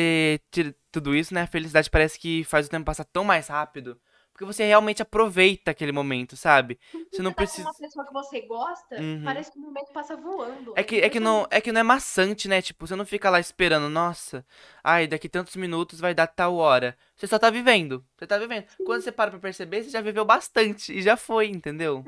tudo 0.90 1.14
isso, 1.14 1.32
né? 1.32 1.42
A 1.42 1.46
felicidade 1.46 1.88
parece 1.88 2.18
que 2.18 2.42
faz 2.42 2.66
o 2.66 2.70
tempo 2.70 2.86
passar 2.86 3.04
tão 3.04 3.22
mais 3.22 3.46
rápido, 3.46 4.00
porque 4.38 4.44
você 4.44 4.64
realmente 4.64 5.02
aproveita 5.02 5.72
aquele 5.72 5.90
momento, 5.90 6.36
sabe? 6.36 6.78
Se 6.92 7.16
Você 7.16 7.22
não 7.22 7.32
você 7.32 7.34
tá 7.34 7.34
com 7.34 7.34
precisa 7.34 7.68
uma 7.68 7.74
pessoa 7.74 8.06
que 8.06 8.12
você 8.12 8.40
gosta, 8.42 8.96
Uhum. 8.96 9.24
parece 9.24 9.50
que 9.50 9.58
o 9.58 9.62
momento 9.62 9.92
passa 9.92 10.16
voando. 10.16 10.74
É 10.76 10.80
É 10.80 10.84
que, 10.84 10.96
é 11.00 11.10
que 11.10 11.18
não, 11.18 11.44
é 11.50 11.60
que 11.60 11.72
não 11.72 11.80
é 11.80 11.82
maçante, 11.82 12.46
né? 12.46 12.62
Tipo, 12.62 12.86
você 12.86 12.94
não 12.94 13.04
fica 13.04 13.28
lá 13.30 13.40
esperando, 13.40 13.88
nossa, 13.88 14.46
ai, 14.84 15.08
daqui 15.08 15.28
tantos 15.28 15.56
minutos 15.56 15.98
vai 15.98 16.14
dar 16.14 16.28
tal 16.28 16.54
hora. 16.54 16.96
Você 17.16 17.26
só 17.26 17.36
tá 17.36 17.50
vivendo. 17.50 18.06
Você 18.16 18.28
tá 18.28 18.38
vivendo. 18.38 18.64
Quando 18.86 19.02
você 19.02 19.10
para 19.10 19.32
pra 19.32 19.40
perceber, 19.40 19.82
você 19.82 19.90
já 19.90 20.00
viveu 20.00 20.24
bastante 20.24 20.92
e 20.92 21.02
já 21.02 21.16
foi, 21.16 21.48
entendeu? 21.48 22.04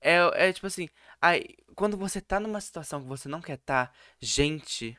É, 0.00 0.48
é 0.48 0.52
tipo 0.52 0.66
assim, 0.66 0.88
ai, 1.22 1.44
quando 1.76 1.96
você 1.96 2.20
tá 2.20 2.40
numa 2.40 2.60
situação 2.60 3.00
que 3.00 3.06
você 3.06 3.28
não 3.28 3.40
quer 3.40 3.58
tá, 3.58 3.92
gente, 4.18 4.98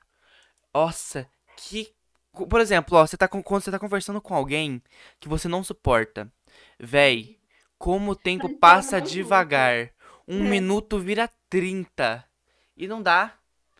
nossa, 0.73 1.27
que. 1.57 1.93
Por 2.31 2.61
exemplo, 2.61 2.97
ó, 2.97 3.05
você 3.05 3.17
tá 3.17 3.27
com, 3.27 3.43
quando 3.43 3.63
você 3.63 3.71
tá 3.71 3.79
conversando 3.79 4.21
com 4.21 4.33
alguém 4.33 4.81
que 5.19 5.27
você 5.27 5.47
não 5.47 5.63
suporta, 5.63 6.31
véi, 6.79 7.37
como 7.77 8.11
o 8.11 8.15
tempo 8.15 8.47
passa 8.59 9.01
devagar. 9.01 9.91
Um 10.27 10.45
É. 10.45 10.49
minuto 10.49 10.99
vira 10.99 11.29
30. 11.49 12.23
E 12.77 12.87
não 12.87 13.01
dá. 13.01 13.33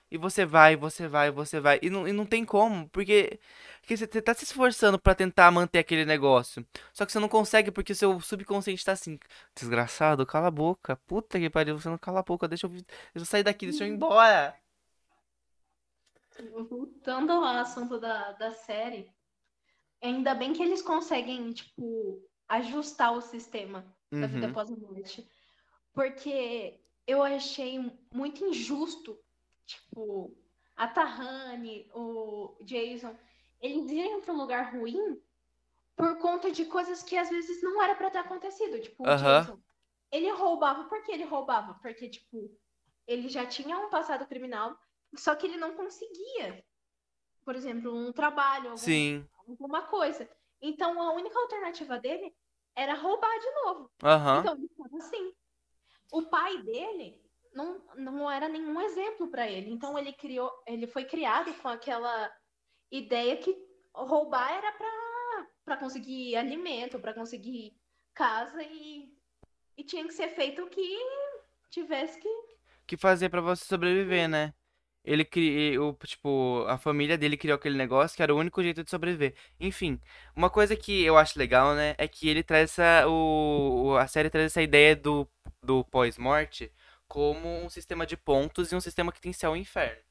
E 0.09 0.17
você 0.17 0.45
vai, 0.45 0.75
você 0.75 1.07
vai, 1.07 1.31
você 1.31 1.59
vai. 1.61 1.79
E 1.81 1.89
não, 1.89 2.05
e 2.05 2.11
não 2.11 2.25
tem 2.25 2.43
como, 2.43 2.89
porque, 2.89 3.39
porque 3.79 3.95
você 3.95 4.05
tá 4.21 4.33
se 4.33 4.43
esforçando 4.43 4.99
pra 4.99 5.15
tentar 5.15 5.49
manter 5.51 5.79
aquele 5.79 6.03
negócio. 6.03 6.65
Só 6.91 7.05
que 7.05 7.13
você 7.13 7.19
não 7.19 7.29
consegue 7.29 7.71
porque 7.71 7.95
seu 7.95 8.19
subconsciente 8.19 8.83
tá 8.83 8.91
assim, 8.91 9.17
desgraçado, 9.55 10.25
cala 10.25 10.47
a 10.47 10.51
boca. 10.51 10.97
Puta 11.07 11.39
que 11.39 11.49
pariu, 11.49 11.79
você 11.79 11.87
não 11.87 11.97
cala 11.97 12.19
a 12.19 12.23
boca, 12.23 12.45
deixa 12.47 12.65
eu, 12.67 12.69
deixa 12.71 12.85
eu 13.15 13.25
sair 13.25 13.43
daqui, 13.43 13.67
deixa 13.67 13.85
eu 13.85 13.87
ir 13.87 13.91
embora. 13.91 14.53
Voltando 16.69 17.31
ao 17.31 17.43
assunto 17.43 17.99
da, 17.99 18.31
da 18.33 18.51
série, 18.53 19.11
ainda 20.01 20.33
bem 20.33 20.53
que 20.53 20.63
eles 20.63 20.81
conseguem, 20.81 21.51
tipo, 21.51 22.23
ajustar 22.47 23.13
o 23.13 23.21
sistema 23.21 23.85
da 24.11 24.27
vida 24.27 24.45
Uhum. 24.45 24.51
após 24.51 24.71
a 24.71 24.75
morte. 24.75 25.29
Porque 25.93 26.79
eu 27.05 27.21
achei 27.21 27.79
muito 28.13 28.45
injusto, 28.45 29.19
tipo, 29.65 30.35
a 30.75 30.87
Tahani, 30.87 31.89
o 31.93 32.57
Jason, 32.63 33.15
eles 33.61 33.91
irem 33.91 34.21
para 34.21 34.33
um 34.33 34.37
lugar 34.37 34.73
ruim 34.73 35.21
por 35.95 36.17
conta 36.17 36.51
de 36.51 36.65
coisas 36.65 37.03
que 37.03 37.15
às 37.15 37.29
vezes 37.29 37.61
não 37.61 37.81
era 37.81 37.95
para 37.95 38.09
ter 38.09 38.17
acontecido. 38.19 38.81
Tipo, 38.81 39.03
o 39.03 39.07
Aham. 39.07 39.41
Jason, 39.41 39.61
ele 40.11 40.31
roubava, 40.31 40.85
por 40.85 41.03
que 41.03 41.11
ele 41.11 41.23
roubava? 41.25 41.75
Porque, 41.75 42.09
tipo, 42.09 42.49
ele 43.05 43.29
já 43.29 43.45
tinha 43.45 43.77
um 43.77 43.89
passado 43.89 44.25
criminal, 44.25 44.77
só 45.15 45.35
que 45.35 45.45
ele 45.45 45.57
não 45.57 45.75
conseguia, 45.75 46.63
por 47.43 47.55
exemplo, 47.55 47.93
um 47.93 48.11
trabalho, 48.11 48.71
algum, 48.71 48.77
Sim. 48.77 49.27
alguma 49.47 49.83
coisa. 49.83 50.29
Então 50.61 51.01
a 51.01 51.13
única 51.13 51.37
alternativa 51.39 51.99
dele 51.99 52.33
era 52.75 52.93
roubar 52.93 53.39
de 53.39 53.51
novo. 53.63 53.91
Aham. 54.03 54.39
Então 54.39 54.55
ele 54.55 54.67
ficava 54.67 54.97
assim. 54.97 55.33
O 56.11 56.23
pai 56.23 56.61
dele 56.63 57.21
não, 57.53 57.81
não 57.95 58.31
era 58.31 58.47
nenhum 58.47 58.79
exemplo 58.81 59.27
para 59.29 59.49
ele. 59.49 59.71
Então 59.71 59.97
ele 59.97 60.13
criou, 60.13 60.51
ele 60.65 60.87
foi 60.87 61.05
criado 61.05 61.53
com 61.61 61.67
aquela 61.67 62.31
ideia 62.91 63.37
que 63.37 63.55
roubar 63.93 64.51
era 64.51 64.71
para 64.73 65.11
para 65.63 65.77
conseguir 65.77 66.35
alimento, 66.35 66.99
para 66.99 67.13
conseguir 67.13 67.73
casa 68.13 68.61
e, 68.63 69.13
e 69.77 69.83
tinha 69.83 70.05
que 70.05 70.13
ser 70.13 70.29
feito 70.29 70.63
o 70.63 70.69
que 70.69 70.97
tivesse 71.69 72.19
que 72.19 72.29
que 72.87 72.97
fazer 72.97 73.29
pra 73.29 73.39
você 73.39 73.63
sobreviver, 73.63 74.27
né? 74.27 74.53
Ele 75.03 75.25
criou, 75.25 75.97
tipo, 76.05 76.63
a 76.67 76.77
família 76.77 77.17
dele 77.17 77.35
criou 77.37 77.55
aquele 77.55 77.77
negócio 77.77 78.15
que 78.15 78.21
era 78.23 78.33
o 78.33 78.37
único 78.37 78.61
jeito 78.61 78.83
de 78.83 78.89
sobreviver. 78.89 79.33
Enfim, 79.59 79.99
uma 80.35 80.49
coisa 80.49 80.75
que 80.75 81.03
eu 81.03 81.17
acho 81.17 81.39
legal, 81.39 81.73
né, 81.75 81.95
é 81.97 82.07
que 82.07 82.29
ele 82.29 82.43
traz 82.43 82.71
essa, 82.71 83.07
o, 83.07 83.95
a 83.99 84.07
série 84.07 84.29
traz 84.29 84.45
essa 84.47 84.61
ideia 84.61 84.95
do, 84.95 85.27
do 85.63 85.83
pós-morte 85.85 86.71
como 87.07 87.47
um 87.65 87.69
sistema 87.69 88.05
de 88.05 88.15
pontos 88.15 88.71
e 88.71 88.75
um 88.75 88.81
sistema 88.81 89.11
que 89.11 89.19
tem 89.21 89.33
céu 89.33 89.55
e 89.55 89.59
inferno. 89.59 90.01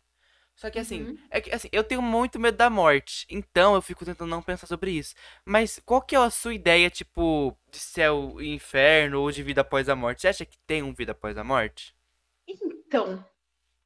Só 0.55 0.70
que 0.70 0.79
assim, 0.79 1.09
Uhum. 1.09 1.18
é 1.31 1.40
que 1.40 1.53
assim, 1.55 1.68
eu 1.72 1.83
tenho 1.83 2.03
muito 2.03 2.38
medo 2.38 2.57
da 2.57 2.68
morte, 2.68 3.26
então 3.31 3.74
eu 3.74 3.81
fico 3.83 4.05
tentando 4.05 4.29
não 4.29 4.42
pensar 4.42 4.66
sobre 4.66 4.90
isso. 4.92 5.14
Mas 5.44 5.81
qual 5.85 6.03
que 6.03 6.14
é 6.14 6.18
a 6.18 6.29
sua 6.31 6.53
ideia, 6.55 6.90
tipo, 6.90 7.57
de 7.70 7.79
céu 7.79 8.37
e 8.40 8.48
inferno 8.55 9.20
ou 9.22 9.31
de 9.33 9.42
vida 9.42 9.62
após 9.62 9.88
a 9.88 9.96
morte? 9.96 10.20
Você 10.22 10.29
acha 10.29 10.44
que 10.44 10.59
tem 10.66 10.83
um 10.83 10.92
vida 10.92 11.12
após 11.12 11.38
a 11.38 11.44
morte? 11.44 11.94
Então, 12.46 13.24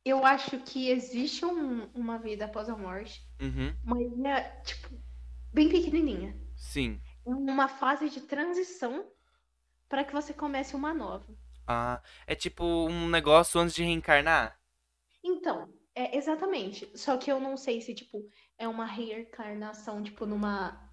eu 0.05 0.25
acho 0.27 0.59
que 0.61 0.91
existe 0.91 1.45
um- 1.45 1.87
uma 1.95 2.19
vida 2.19 2.45
após 2.47 2.69
a 2.69 2.77
morte, 2.77 3.27
Uhum, 3.41 3.77
mas 3.83 4.07
é, 4.25 4.43
tipo, 4.63 4.91
bem 5.53 5.69
pequenininha. 5.71 6.37
sim. 6.57 7.01
Uma 7.25 7.69
fase 7.69 8.11
de 8.11 8.23
transição 8.23 9.07
para 9.89 10.05
que 10.05 10.13
você 10.15 10.35
comece 10.35 10.77
uma 10.77 10.95
nova. 10.95 11.27
Ah, 11.67 12.03
é 12.27 12.35
tipo 12.35 12.65
um 12.65 13.07
negócio 13.09 13.61
antes 13.61 13.75
de 13.75 13.83
reencarnar? 13.85 14.59
Então, 15.25 15.69
é 15.95 16.17
exatamente. 16.17 16.91
Só 16.97 17.17
que 17.17 17.31
eu 17.31 17.41
não 17.41 17.57
sei 17.57 17.81
se, 17.81 17.95
tipo, 17.95 18.29
é 18.59 18.69
uma 18.69 18.85
reencarnação, 18.87 20.03
tipo, 20.03 20.25
numa 20.27 20.89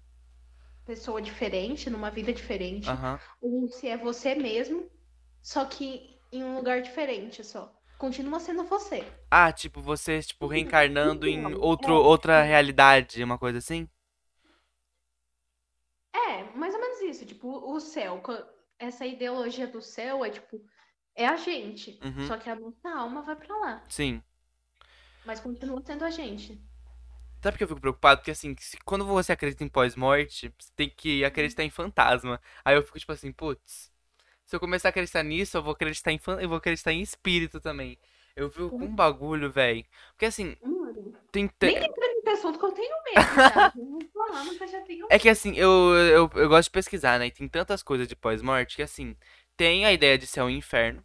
pessoa 0.84 1.22
diferente, 1.22 1.90
numa 1.90 2.10
vida 2.10 2.32
diferente, 2.32 2.88
Aham. 2.88 3.20
ou 3.40 3.68
se 3.70 3.88
é 3.88 3.96
você 3.96 4.34
mesmo, 4.34 4.90
só 5.42 5.64
que 5.66 6.20
em 6.32 6.44
um 6.44 6.56
lugar 6.56 6.82
diferente 6.82 7.44
só. 7.44 7.74
Continua 8.02 8.40
sendo 8.40 8.64
você. 8.64 9.00
Ah, 9.30 9.50
tipo, 9.52 9.80
você, 9.80 10.20
tipo, 10.22 10.46
reencarnando 10.46 11.26
em 11.26 11.42
Então, 11.42 11.58
outro, 11.58 11.94
é, 11.94 11.94
outra 11.94 12.42
realidade, 12.42 13.22
uma 13.24 13.38
coisa 13.38 13.58
assim? 13.58 13.88
É, 16.14 16.44
mais 16.56 16.74
ou 16.74 16.80
menos 16.80 17.00
isso. 17.02 17.26
Tipo, 17.26 17.48
o 17.48 17.78
céu, 17.80 18.22
essa 18.78 19.06
ideologia 19.06 19.66
do 19.66 19.80
céu 19.82 20.24
é, 20.24 20.30
tipo, 20.30 20.64
é 21.14 21.26
a 21.26 21.36
gente. 21.36 22.04
Uhum, 22.04 22.18
Só 22.18 22.36
que 22.38 22.48
a 22.50 22.56
nossa 22.56 22.88
alma 22.90 23.22
vai 23.22 23.36
pra 23.36 23.56
lá. 23.58 23.82
sim. 23.88 24.22
Mas 25.24 25.40
continua 25.40 25.82
sendo 25.84 26.04
a 26.04 26.10
gente. 26.10 26.62
Sabe 27.42 27.54
por 27.54 27.58
que 27.58 27.64
eu 27.64 27.68
fico 27.68 27.80
preocupado? 27.80 28.20
Porque 28.20 28.30
assim, 28.30 28.54
quando 28.84 29.04
você 29.04 29.32
acredita 29.32 29.64
em 29.64 29.68
pós-morte, 29.68 30.52
você 30.58 30.70
tem 30.76 30.88
que 30.90 31.24
acreditar 31.24 31.64
em 31.64 31.70
fantasma. 31.70 32.40
Aí 32.64 32.76
eu 32.76 32.82
fico 32.84 32.98
tipo 32.98 33.12
assim, 33.12 33.32
putz, 33.32 33.91
se 34.46 34.54
eu 34.56 34.60
começar 34.60 34.88
a 34.88 34.90
acreditar 34.90 35.22
nisso, 35.22 35.56
eu 35.56 35.62
vou 35.62 35.72
acreditar 35.72 36.12
em 36.12 36.18
fan... 36.18 36.40
eu 36.40 36.48
vou 36.48 36.58
acreditar 36.58 36.92
em 36.92 37.00
espírito 37.00 37.60
também. 37.60 37.98
Eu 38.34 38.50
com 38.50 38.86
um 38.86 38.94
bagulho, 38.94 39.50
velho. 39.50 39.84
Porque 40.12 40.26
assim, 40.26 40.56
Mano, 40.62 41.14
tem, 41.30 41.50
nem 41.60 41.74
te- 41.74 41.84
entra 41.86 42.08
nesse 42.14 42.28
assunto 42.30 42.58
que 42.58 42.64
eu 42.64 42.72
tenho 42.72 42.94
medo, 43.04 44.10
falar, 44.12 44.44
mas 44.44 44.60
eu 44.60 44.68
já 44.68 44.80
tenho 44.82 45.06
É 45.10 45.18
que 45.18 45.28
assim, 45.28 45.54
eu, 45.56 45.70
eu, 45.94 46.30
eu 46.34 46.48
gosto 46.48 46.64
de 46.68 46.70
pesquisar, 46.72 47.18
né? 47.18 47.26
E 47.26 47.30
tem 47.30 47.48
tantas 47.48 47.82
coisas 47.82 48.08
de 48.08 48.16
pós-morte 48.16 48.76
que 48.76 48.82
assim, 48.82 49.16
tem 49.56 49.84
a 49.84 49.92
ideia 49.92 50.16
de 50.18 50.26
céu 50.26 50.48
e 50.48 50.56
inferno. 50.56 51.04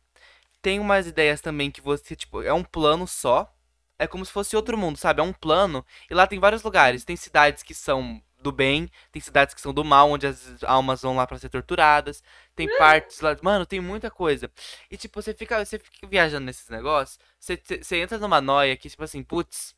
Tem 0.62 0.80
umas 0.80 1.08
ideias 1.08 1.41
também 1.41 1.71
que 1.71 1.82
você, 1.82 2.15
tipo, 2.15 2.41
é 2.41 2.54
um 2.54 2.63
plano 2.63 3.08
só. 3.08 3.54
É 4.00 4.08
como 4.08 4.26
se 4.26 4.32
fosse 4.32 4.56
outro 4.56 4.78
mundo, 4.78 4.97
sabe? 4.97 5.21
É 5.21 5.23
um 5.23 5.34
plano. 5.34 5.86
E 6.10 6.13
lá 6.13 6.28
tem 6.28 6.39
vários 6.39 6.63
lugares. 6.63 7.04
Tem 7.06 7.15
cidades 7.15 7.63
que 7.63 7.73
são 7.73 8.21
do 8.41 8.52
bem, 8.52 8.89
tem 9.12 9.21
cidades 9.21 9.54
que 9.56 9.62
são 9.62 9.73
do 9.73 9.84
mal, 9.84 10.12
onde 10.12 10.28
as 10.28 10.63
almas 10.63 11.02
vão 11.02 11.15
lá 11.15 11.26
pra 11.28 11.39
ser 11.39 11.50
torturadas. 11.50 12.23
Tem 12.58 12.78
partes 12.78 13.22
lá. 13.22 13.38
Mano, 13.43 13.67
tem 13.67 13.80
muita 13.80 14.10
coisa. 14.10 14.52
E 14.89 14.98
tipo, 14.98 15.22
você 15.22 15.32
fica, 15.32 15.63
você 15.63 15.78
fica 15.78 16.08
viajando 16.08 16.48
nesses 16.48 16.67
negócios. 16.70 17.20
Você, 17.39 17.56
você 17.56 17.98
entra 17.98 18.17
numa 18.17 18.41
noia 18.41 18.76
que, 18.76 18.89
tipo 18.89 19.04
assim, 19.04 19.24
putz. 19.24 19.76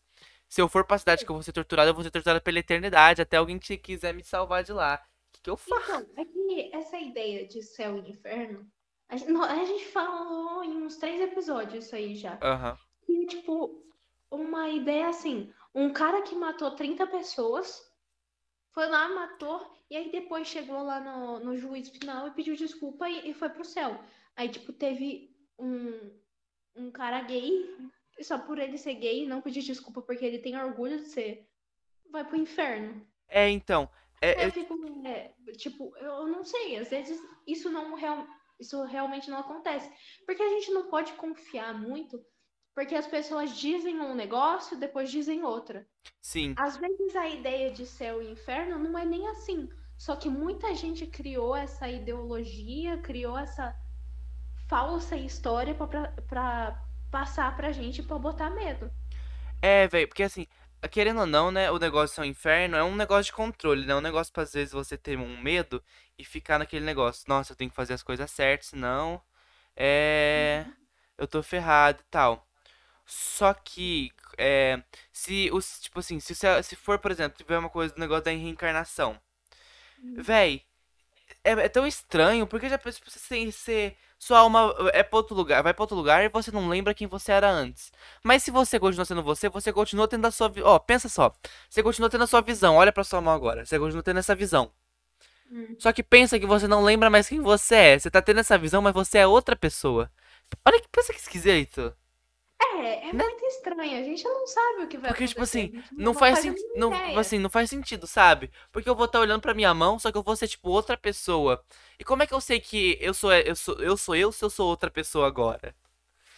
Se 0.48 0.62
eu 0.62 0.70
for 0.70 0.86
pra 0.86 0.98
cidade 0.98 1.26
que 1.26 1.30
eu 1.30 1.36
vou 1.36 1.44
ser 1.44 1.52
torturado, 1.52 1.90
eu 1.90 1.94
vou 1.94 2.04
ser 2.04 2.10
torturado 2.10 2.42
pela 2.42 2.58
eternidade, 2.58 3.22
até 3.22 3.38
alguém 3.38 3.60
que 3.60 3.78
quiser 3.78 4.14
me 4.14 4.24
salvar 4.24 4.64
de 4.64 4.72
lá. 4.72 4.96
O 4.96 5.32
que, 5.34 5.42
que 5.44 5.50
eu 5.50 5.58
faço? 5.58 5.92
Então, 5.92 6.08
é 6.18 6.26
que 6.26 6.72
essa 6.74 6.98
ideia 6.98 7.46
de 7.46 7.62
céu 7.62 7.98
e 7.98 8.10
inferno, 8.10 8.66
a 9.10 9.18
gente, 9.18 9.32
a 9.32 9.66
gente 9.66 9.86
falou 9.88 10.64
em 10.64 10.82
uns 10.82 10.96
três 10.96 11.22
episódios 11.22 11.86
isso 11.86 11.96
aí 11.96 12.16
já. 12.16 12.40
Aham. 12.42 12.78
E, 13.08 13.28
tipo, 13.28 13.84
uma 14.32 14.70
ideia 14.70 15.10
assim, 15.10 15.52
um 15.76 15.92
cara 15.92 16.22
que 16.22 16.34
matou 16.34 16.72
30 16.72 17.06
pessoas, 17.08 17.89
foi 18.72 18.88
lá, 18.88 19.10
matou, 19.10 19.66
e 19.90 19.98
aí 19.98 20.12
depois 20.12 20.48
chegou 20.48 20.82
lá 20.84 21.00
no, 21.00 21.40
no 21.40 21.58
juiz 21.58 21.90
final 21.90 22.28
e 22.28 22.32
pediu 22.32 22.56
desculpa 22.56 23.10
e, 23.10 23.32
e 23.32 23.34
foi 23.34 23.50
pro 23.50 23.66
céu. 23.66 24.00
Aí, 24.36 24.50
tipo, 24.50 24.72
teve 24.72 25.36
um, 25.58 26.12
um 26.76 26.92
cara 26.92 27.22
gay, 27.22 27.76
e 28.18 28.24
só 28.24 28.38
por 28.38 28.60
ele 28.60 28.78
ser 28.78 28.96
gay 28.96 29.24
e 29.24 29.28
não 29.28 29.42
pedir 29.42 29.62
desculpa 29.62 30.02
porque 30.02 30.26
ele 30.26 30.40
tem 30.40 30.58
orgulho 30.58 30.98
de 30.98 31.06
ser, 31.06 31.50
vai 32.12 32.24
pro 32.24 32.38
inferno. 32.38 33.06
É, 33.28 33.50
então. 33.50 33.90
É, 34.22 34.44
Eu 34.44 34.48
é- 34.48 34.52
fico, 34.52 34.76
é, 35.06 35.34
tipo, 35.54 35.96
eu 35.98 36.28
não 36.28 36.44
sei, 36.44 36.78
às 36.78 36.90
vezes 36.90 37.20
isso 37.48 37.70
não 37.70 37.96
real, 37.96 38.28
isso 38.60 38.84
realmente 38.84 39.30
não 39.30 39.40
acontece. 39.40 39.90
Porque 40.26 40.44
a 40.44 40.50
gente 40.50 40.72
não 40.72 40.90
pode 40.90 41.14
confiar 41.14 41.74
muito, 41.74 42.24
porque 42.76 42.96
as 42.96 43.08
pessoas 43.08 43.58
dizem 43.58 44.00
um 44.00 44.16
negócio, 44.16 44.78
depois 44.78 45.12
dizem 45.12 45.44
outra. 45.44 45.88
sim. 46.22 46.56
Às 46.56 46.78
vezes 46.78 47.16
a 47.16 47.28
ideia 47.28 47.72
de 47.72 47.86
céu 47.86 48.22
e 48.22 48.32
inferno 48.32 48.80
não 48.80 48.98
é 48.98 49.06
nem 49.06 49.28
assim. 49.28 49.70
Só 49.98 50.16
que 50.16 50.30
muita 50.30 50.74
gente 50.76 51.06
criou 51.08 51.56
essa 51.56 51.88
ideologia, 51.90 52.98
criou 53.00 53.38
essa 53.38 53.76
falsa 54.68 55.18
história 55.18 55.76
pra 55.76 56.86
passar 57.12 57.56
pra 57.58 57.72
gente 57.72 58.04
pra 58.04 58.18
botar 58.18 58.50
medo. 58.52 58.92
É, 59.62 59.88
velho, 59.88 60.08
porque 60.08 60.24
assim, 60.24 60.48
querendo 60.92 61.20
ou 61.22 61.26
não, 61.26 61.52
né, 61.52 61.70
o 61.72 61.78
negócio 61.80 62.22
é 62.22 62.24
um 62.26 62.30
inferno, 62.30 62.76
é 62.78 62.84
um 62.84 62.96
negócio 62.96 63.26
de 63.26 63.34
controle, 63.34 63.86
né? 63.86 63.96
Um 63.96 64.02
negócio 64.02 64.32
pra 64.34 64.44
às 64.44 64.54
vezes 64.54 64.72
você 64.74 64.98
ter 64.98 65.18
um 65.18 65.38
medo 65.42 65.84
e 66.18 66.24
ficar 66.24 66.60
naquele 66.60 66.86
negócio, 66.86 67.26
nossa, 67.28 67.52
eu 67.54 67.56
tenho 67.58 67.70
que 67.70 67.76
fazer 67.76 67.94
as 67.94 68.04
coisas 68.04 68.30
certas, 68.32 68.68
senão 68.68 69.22
é, 69.76 70.66
eu 71.18 71.28
tô 71.28 71.44
ferrado 71.44 72.02
e 72.02 72.06
tal. 72.12 72.49
Só 73.10 73.54
que, 73.56 74.12
é, 74.38 74.82
se 75.12 75.50
os, 75.52 75.80
tipo 75.82 76.00
assim, 76.00 76.20
se, 76.20 76.36
se 76.36 76.76
for, 76.76 77.00
por 77.00 77.10
exemplo, 77.12 77.38
tiver 77.38 77.58
uma 77.58 77.70
coisa 77.70 77.94
do 77.94 78.00
negócio 78.00 78.24
da 78.26 78.32
reencarnação, 78.32 79.20
véi, 80.16 80.64
é, 81.44 81.52
é 81.54 81.70
tão 81.70 81.88
estranho, 81.88 82.46
porque 82.48 82.70
já 82.70 82.78
pensou 82.78 83.02
você, 83.08 83.52
você, 83.52 83.96
sua 84.20 84.40
alma 84.40 84.76
é 84.94 85.04
pra 85.04 85.18
outro 85.18 85.36
lugar, 85.36 85.64
vai 85.64 85.74
pra 85.74 85.84
outro 85.84 85.98
lugar 85.98 86.24
e 86.24 86.30
você 86.30 86.52
não 86.52 86.70
lembra 86.70 86.94
quem 86.94 87.08
você 87.08 87.32
era 87.32 87.50
antes. 87.50 87.92
Mas 88.24 88.44
se 88.44 88.52
você 88.52 88.80
continua 88.80 89.06
sendo 89.06 89.24
você, 89.24 89.50
você 89.50 89.74
continua 89.74 90.08
tendo 90.08 90.26
a 90.28 90.32
sua, 90.32 90.52
ó, 90.64 90.78
pensa 90.80 91.10
só, 91.10 91.34
você 91.70 91.82
continua 91.84 92.10
tendo 92.10 92.24
a 92.26 92.28
sua 92.28 92.42
visão, 92.42 92.76
olha 92.76 92.92
pra 92.92 93.04
sua 93.04 93.22
mão 93.22 93.34
agora, 93.34 93.66
você 93.66 93.80
continua 93.80 94.04
tendo 94.04 94.20
essa 94.20 94.36
visão. 94.36 94.72
Hum. 95.52 95.76
Só 95.80 95.92
que 95.92 96.04
pensa 96.04 96.40
que 96.40 96.46
você 96.46 96.68
não 96.68 96.84
lembra 96.84 97.10
mais 97.10 97.28
quem 97.28 97.42
você 97.42 97.76
é, 97.76 98.00
você 98.00 98.12
tá 98.12 98.22
tendo 98.22 98.40
essa 98.40 98.58
visão, 98.58 98.82
mas 98.84 98.94
você 98.94 99.20
é 99.20 99.28
outra 99.28 99.56
pessoa. 99.56 100.12
Olha 100.66 100.80
que 100.80 100.88
pensa 100.90 101.14
que 101.14 101.20
esquisito. 101.20 101.96
É, 102.62 103.10
é 103.10 103.14
Né? 103.14 103.24
muito 103.24 103.46
estranho. 103.46 104.00
A 104.00 104.04
gente 104.04 104.24
não 104.24 104.46
sabe 104.48 104.84
o 104.84 104.88
que 104.88 104.98
vai 104.98 105.10
Porque, 105.10 105.28
tipo 105.28 105.42
acontecer. 105.42 105.44
assim, 105.44 105.72
a 105.74 105.82
gente 105.82 105.96
não 105.98 106.14
faz 106.14 106.38
a 106.38 106.42
sentido. 106.42 106.68
mínima 106.76 106.76
Não, 106.76 107.18
assim, 107.18 107.40
não 107.40 107.50
faz 107.50 107.70
sentido, 107.70 108.06
sabe? 108.06 108.52
Porque 108.72 108.88
eu 108.90 108.96
vou 108.96 109.06
estar 109.06 109.20
olhando 109.20 109.42
pra 109.42 109.54
minha 109.56 109.74
mão, 109.74 109.98
só 109.98 110.12
que 110.12 110.18
eu 110.18 110.24
vou 110.24 110.36
ser, 110.36 110.48
tipo, 110.48 110.70
outra 110.70 110.96
pessoa. 110.98 111.64
E 111.98 112.04
como 112.04 112.22
é 112.24 112.28
que 112.28 112.34
eu 112.34 112.40
sei 112.42 112.60
que 112.60 112.98
eu 113.02 113.14
sou 113.14 113.34
eu 113.34 113.56
sou 113.56 113.76
eu, 113.82 113.98
sou 113.98 114.16
eu 114.16 114.32
se 114.32 114.44
eu 114.46 114.50
sou 114.50 114.68
outra 114.70 114.92
pessoa 114.92 115.28
agora? 115.28 115.76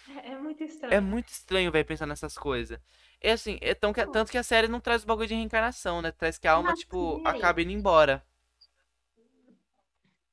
É, 0.07 0.31
é 0.33 0.37
muito 0.37 0.63
estranho. 0.63 0.93
É 0.93 0.99
muito 1.01 1.29
estranho, 1.29 1.71
velho, 1.71 1.85
pensar 1.85 2.05
nessas 2.05 2.37
coisas. 2.37 2.79
É 3.19 3.31
assim, 3.31 3.57
é 3.61 3.73
tão 3.73 3.93
que, 3.93 4.05
tanto 4.07 4.31
que 4.31 4.37
a 4.37 4.43
série 4.43 4.67
não 4.67 4.79
traz 4.79 5.03
o 5.03 5.07
bagulho 5.07 5.27
de 5.27 5.33
reencarnação, 5.35 6.01
né? 6.01 6.11
Traz 6.11 6.37
que 6.37 6.47
a 6.47 6.53
alma, 6.53 6.73
tipo, 6.73 7.21
série. 7.23 7.25
acaba 7.25 7.61
indo 7.61 7.71
embora. 7.71 8.23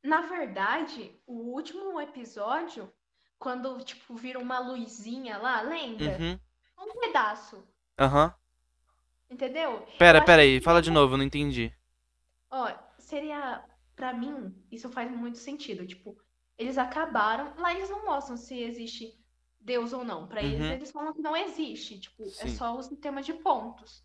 Na 0.03 0.22
verdade, 0.22 1.16
o 1.27 1.35
último 1.55 2.01
episódio, 2.01 2.92
quando, 3.38 3.83
tipo, 3.85 4.14
vira 4.16 4.38
uma 4.38 4.59
luzinha 4.59 5.38
lá, 5.38 5.61
lembra? 5.62 6.18
Uhum. 6.18 6.38
Um 6.79 7.01
pedaço, 7.01 7.62
Aham. 7.98 8.33
entendeu? 9.31 9.87
Pera, 9.98 10.18
Eu 10.18 10.24
pera 10.24 10.42
aí, 10.42 10.59
que 10.59 10.64
fala 10.64 10.81
de 10.83 10.90
novo, 10.90 11.14
eu 11.14 11.18
não 11.18 11.24
entendi. 11.24 11.72
Ó, 12.51 12.68
seria, 12.98 13.64
pra 13.96 14.12
mim, 14.12 14.55
isso 14.70 14.90
faz 14.90 15.11
muito 15.11 15.38
sentido. 15.38 15.87
Tipo, 15.87 16.16
eles 16.57 16.79
acabaram. 16.79 17.55
Lá 17.59 17.72
eles 17.74 17.90
não 17.90 18.05
mostram 18.05 18.37
se 18.37 18.59
existe 18.61 19.18
Deus 19.61 19.92
ou 19.92 20.05
não. 20.05 20.27
Pra 20.27 20.42
eles, 20.42 20.61
Uhum. 20.61 20.72
eles 20.72 20.90
falam 20.90 21.12
que 21.12 21.20
não 21.22 21.37
existe. 21.37 22.01
Tipo, 22.01 22.22
é 22.38 22.46
Sim. 22.48 22.48
só 22.48 22.77
o 22.77 22.83
sistema 22.83 23.22
de 23.22 23.35
pontos. 23.35 24.05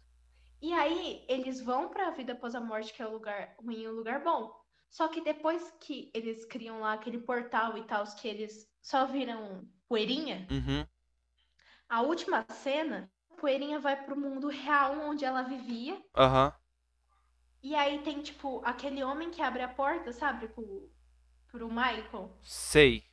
E 0.62 0.74
aí, 0.74 1.26
eles 1.30 1.62
vão 1.62 1.90
pra 1.90 2.12
vida 2.12 2.34
após 2.34 2.56
a 2.56 2.62
morte, 2.62 2.94
que 2.94 3.02
é 3.02 3.08
o 3.08 3.12
lugar 3.14 3.56
ruim 3.60 3.82
e 3.82 3.88
o 3.88 3.94
lugar 3.96 4.24
bom. 4.24 4.52
Só 4.90 5.08
que 5.08 5.22
depois 5.22 5.72
que 5.82 6.12
eles 6.14 6.46
criam 6.46 6.80
lá 6.82 6.94
aquele 6.94 7.20
portal 7.20 7.78
e 7.78 7.84
tal, 7.86 8.04
que 8.16 8.28
eles 8.28 8.68
só 8.84 9.08
viram 9.08 9.68
poeirinha, 9.88 10.48
Uhum. 10.52 10.86
a 11.90 12.02
última 12.02 12.46
cena, 12.52 13.10
a 13.32 13.36
poeirinha 13.36 13.80
vai 13.80 13.96
pro 14.06 14.16
mundo 14.20 14.48
real 14.50 15.00
onde 15.10 15.26
ela 15.26 15.42
vivia. 15.44 16.00
Aham. 16.16 16.54
E 17.64 17.74
aí 17.76 18.04
tem, 18.04 18.22
tipo, 18.22 18.62
aquele 18.66 19.04
homem 19.04 19.32
que 19.32 19.42
abre 19.42 19.64
a 19.64 19.68
porta, 19.68 20.12
sabe? 20.14 20.48
Pro, 20.50 20.92
pro 21.48 21.68
Michael. 21.70 22.38
Sei. 22.44 23.04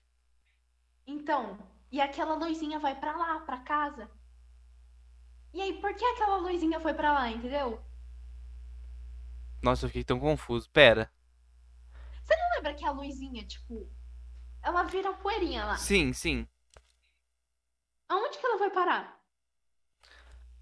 Então, 1.07 1.59
e 1.93 2.01
aquela 2.01 2.35
luzinha 2.35 2.79
vai 2.81 2.99
pra 2.99 3.17
lá, 3.17 3.41
pra 3.41 3.59
casa. 3.61 4.11
E 5.53 5.61
aí, 5.61 5.81
por 5.81 5.95
que 5.95 6.05
aquela 6.05 6.37
luzinha 6.39 6.81
foi 6.81 6.95
pra 6.95 7.13
lá, 7.13 7.31
entendeu? 7.31 7.81
Nossa, 9.63 9.85
eu 9.85 9.89
fiquei 9.89 10.05
tão 10.05 10.19
confuso. 10.19 10.69
Pera. 10.71 11.11
Não 12.29 12.57
lembra 12.57 12.75
que 12.75 12.85
a 12.85 12.91
luzinha, 12.91 13.45
tipo, 13.47 13.89
ela 14.63 14.83
vira 14.85 15.13
poeirinha 15.13 15.65
lá. 15.67 15.77
Sim, 15.77 16.13
sim. 16.15 16.47
Aonde 18.11 18.37
que 18.39 18.45
ela 18.47 18.59
vai 18.59 18.69
parar? 18.71 19.05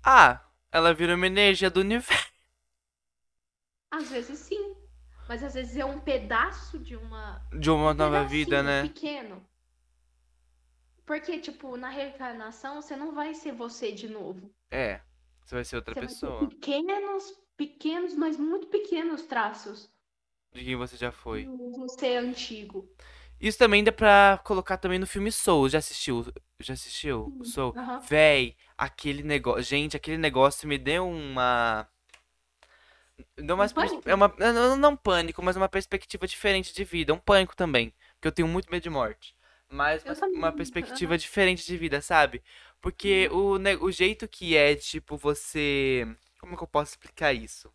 Ah, 0.03 0.41
ela 0.73 0.93
vira 0.95 1.15
uma 1.15 1.27
energia 1.29 1.71
do 1.71 1.81
universo. 1.81 2.27
Às 3.91 4.09
vezes 4.11 4.39
sim. 4.39 4.75
Mas 5.29 5.43
às 5.45 5.53
vezes 5.53 5.77
é 5.77 5.85
um 5.85 6.01
pedaço 6.01 6.79
de 6.79 6.97
uma. 6.97 7.43
De 7.53 7.71
uma 7.71 7.91
um 7.91 7.95
nova 7.95 8.25
vida, 8.25 8.63
né? 8.63 8.91
Pequeno. 8.95 9.45
Porque, 11.05 11.41
tipo, 11.41 11.77
na 11.77 11.89
reencarnação, 11.89 12.81
você 12.81 12.95
não 12.95 13.13
vai 13.13 13.35
ser 13.35 13.51
você 13.51 13.91
de 13.91 14.09
novo. 14.09 14.49
É. 14.71 15.01
Você 15.45 15.55
vai 15.55 15.65
ser 15.65 15.77
outra 15.77 15.95
Você 15.95 16.01
pessoa. 16.01 16.47
ter 16.47 16.47
pequenos, 16.49 17.31
pequenos, 17.57 18.15
mas 18.15 18.37
muito 18.39 18.69
pequenos 18.69 19.23
traços 19.23 19.91
De 20.53 20.63
quem 20.63 20.77
você 20.77 20.95
já 20.99 21.11
foi. 21.11 21.49
do 21.49 21.71
você 21.73 22.17
antigo. 22.17 22.89
Isso 23.41 23.59
também 23.59 23.85
dá 23.85 23.93
pra 23.93 24.41
colocar 24.45 24.77
também 24.79 24.99
no 24.99 25.07
filme 25.07 25.31
Soul. 25.31 25.69
Já 25.69 25.79
assistiu? 25.79 26.27
Já 26.61 26.75
assistiu? 26.75 27.33
o 27.39 27.45
Soul? 27.45 27.73
Aham. 27.77 28.01
Véi, 28.01 28.57
aquele 28.77 29.23
negócio. 29.23 29.63
Gente, 29.63 29.97
aquele 29.97 30.19
negócio 30.19 30.69
me 30.69 30.77
deu 30.79 31.09
uma. 31.09 31.89
Deu 33.37 33.55
uma. 33.55 33.65
Um 33.65 33.69
pânico? 33.69 34.03
É 34.09 34.15
uma. 34.15 34.35
Não, 34.39 34.77
não 34.77 34.97
pânico, 34.97 35.43
mas 35.43 35.57
uma 35.57 35.69
perspectiva 35.69 36.27
diferente 36.27 36.75
de 36.75 36.85
vida. 36.85 37.15
Um 37.15 37.19
pânico 37.19 37.55
também. 37.57 37.93
Porque 38.15 38.29
eu 38.29 38.33
tenho 38.33 38.49
muito 38.49 38.71
medo 38.71 38.83
de 38.83 38.91
morte. 38.91 39.35
Mas 39.71 40.03
uma, 40.05 40.27
uma 40.29 40.53
perspectiva 40.53 41.17
diferente 41.19 41.67
de 41.67 41.77
vida, 41.77 42.01
sabe? 42.01 42.43
Porque 42.81 43.29
o, 43.31 43.59
ne- 43.59 43.77
o 43.77 43.91
jeito 43.91 44.27
que 44.29 44.57
é, 44.57 44.75
tipo, 44.75 45.17
você. 45.17 46.07
Como 46.41 46.57
que 46.57 46.63
eu 46.63 46.69
posso 46.69 46.93
explicar 46.93 47.33
isso? 47.33 47.71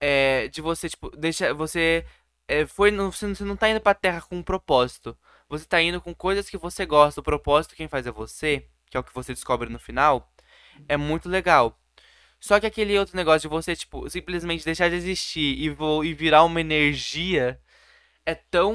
É. 0.00 0.48
De 0.48 0.60
você, 0.60 0.88
tipo, 0.88 1.10
deixa. 1.10 1.52
Você. 1.54 2.04
É, 2.48 2.66
foi, 2.66 2.90
no- 2.90 3.10
você 3.12 3.26
não 3.26 3.34
você 3.34 3.44
não 3.44 3.56
tá 3.56 3.68
indo 3.68 3.80
pra 3.80 3.94
terra 3.94 4.20
com 4.22 4.36
um 4.36 4.42
propósito. 4.42 5.16
Você 5.48 5.64
tá 5.64 5.80
indo 5.82 6.00
com 6.00 6.14
coisas 6.14 6.48
que 6.48 6.56
você 6.58 6.86
gosta. 6.86 7.20
O 7.20 7.24
propósito 7.24 7.74
quem 7.74 7.88
faz 7.88 8.06
é 8.06 8.10
você, 8.12 8.66
que 8.90 8.96
é 8.96 9.00
o 9.00 9.04
que 9.04 9.14
você 9.14 9.32
descobre 9.34 9.68
no 9.70 9.78
final, 9.78 10.32
é 10.88 10.96
muito 10.96 11.28
legal. 11.28 11.78
Só 12.40 12.60
que 12.60 12.66
aquele 12.66 12.98
outro 12.98 13.16
negócio 13.16 13.42
de 13.42 13.48
você, 13.48 13.76
tipo, 13.76 14.08
simplesmente 14.10 14.64
deixar 14.64 14.90
de 14.90 14.96
existir 14.96 15.58
e, 15.60 15.70
vo- 15.70 16.04
e 16.04 16.14
virar 16.14 16.44
uma 16.44 16.60
energia 16.60 17.60
é 18.26 18.34
tão, 18.34 18.74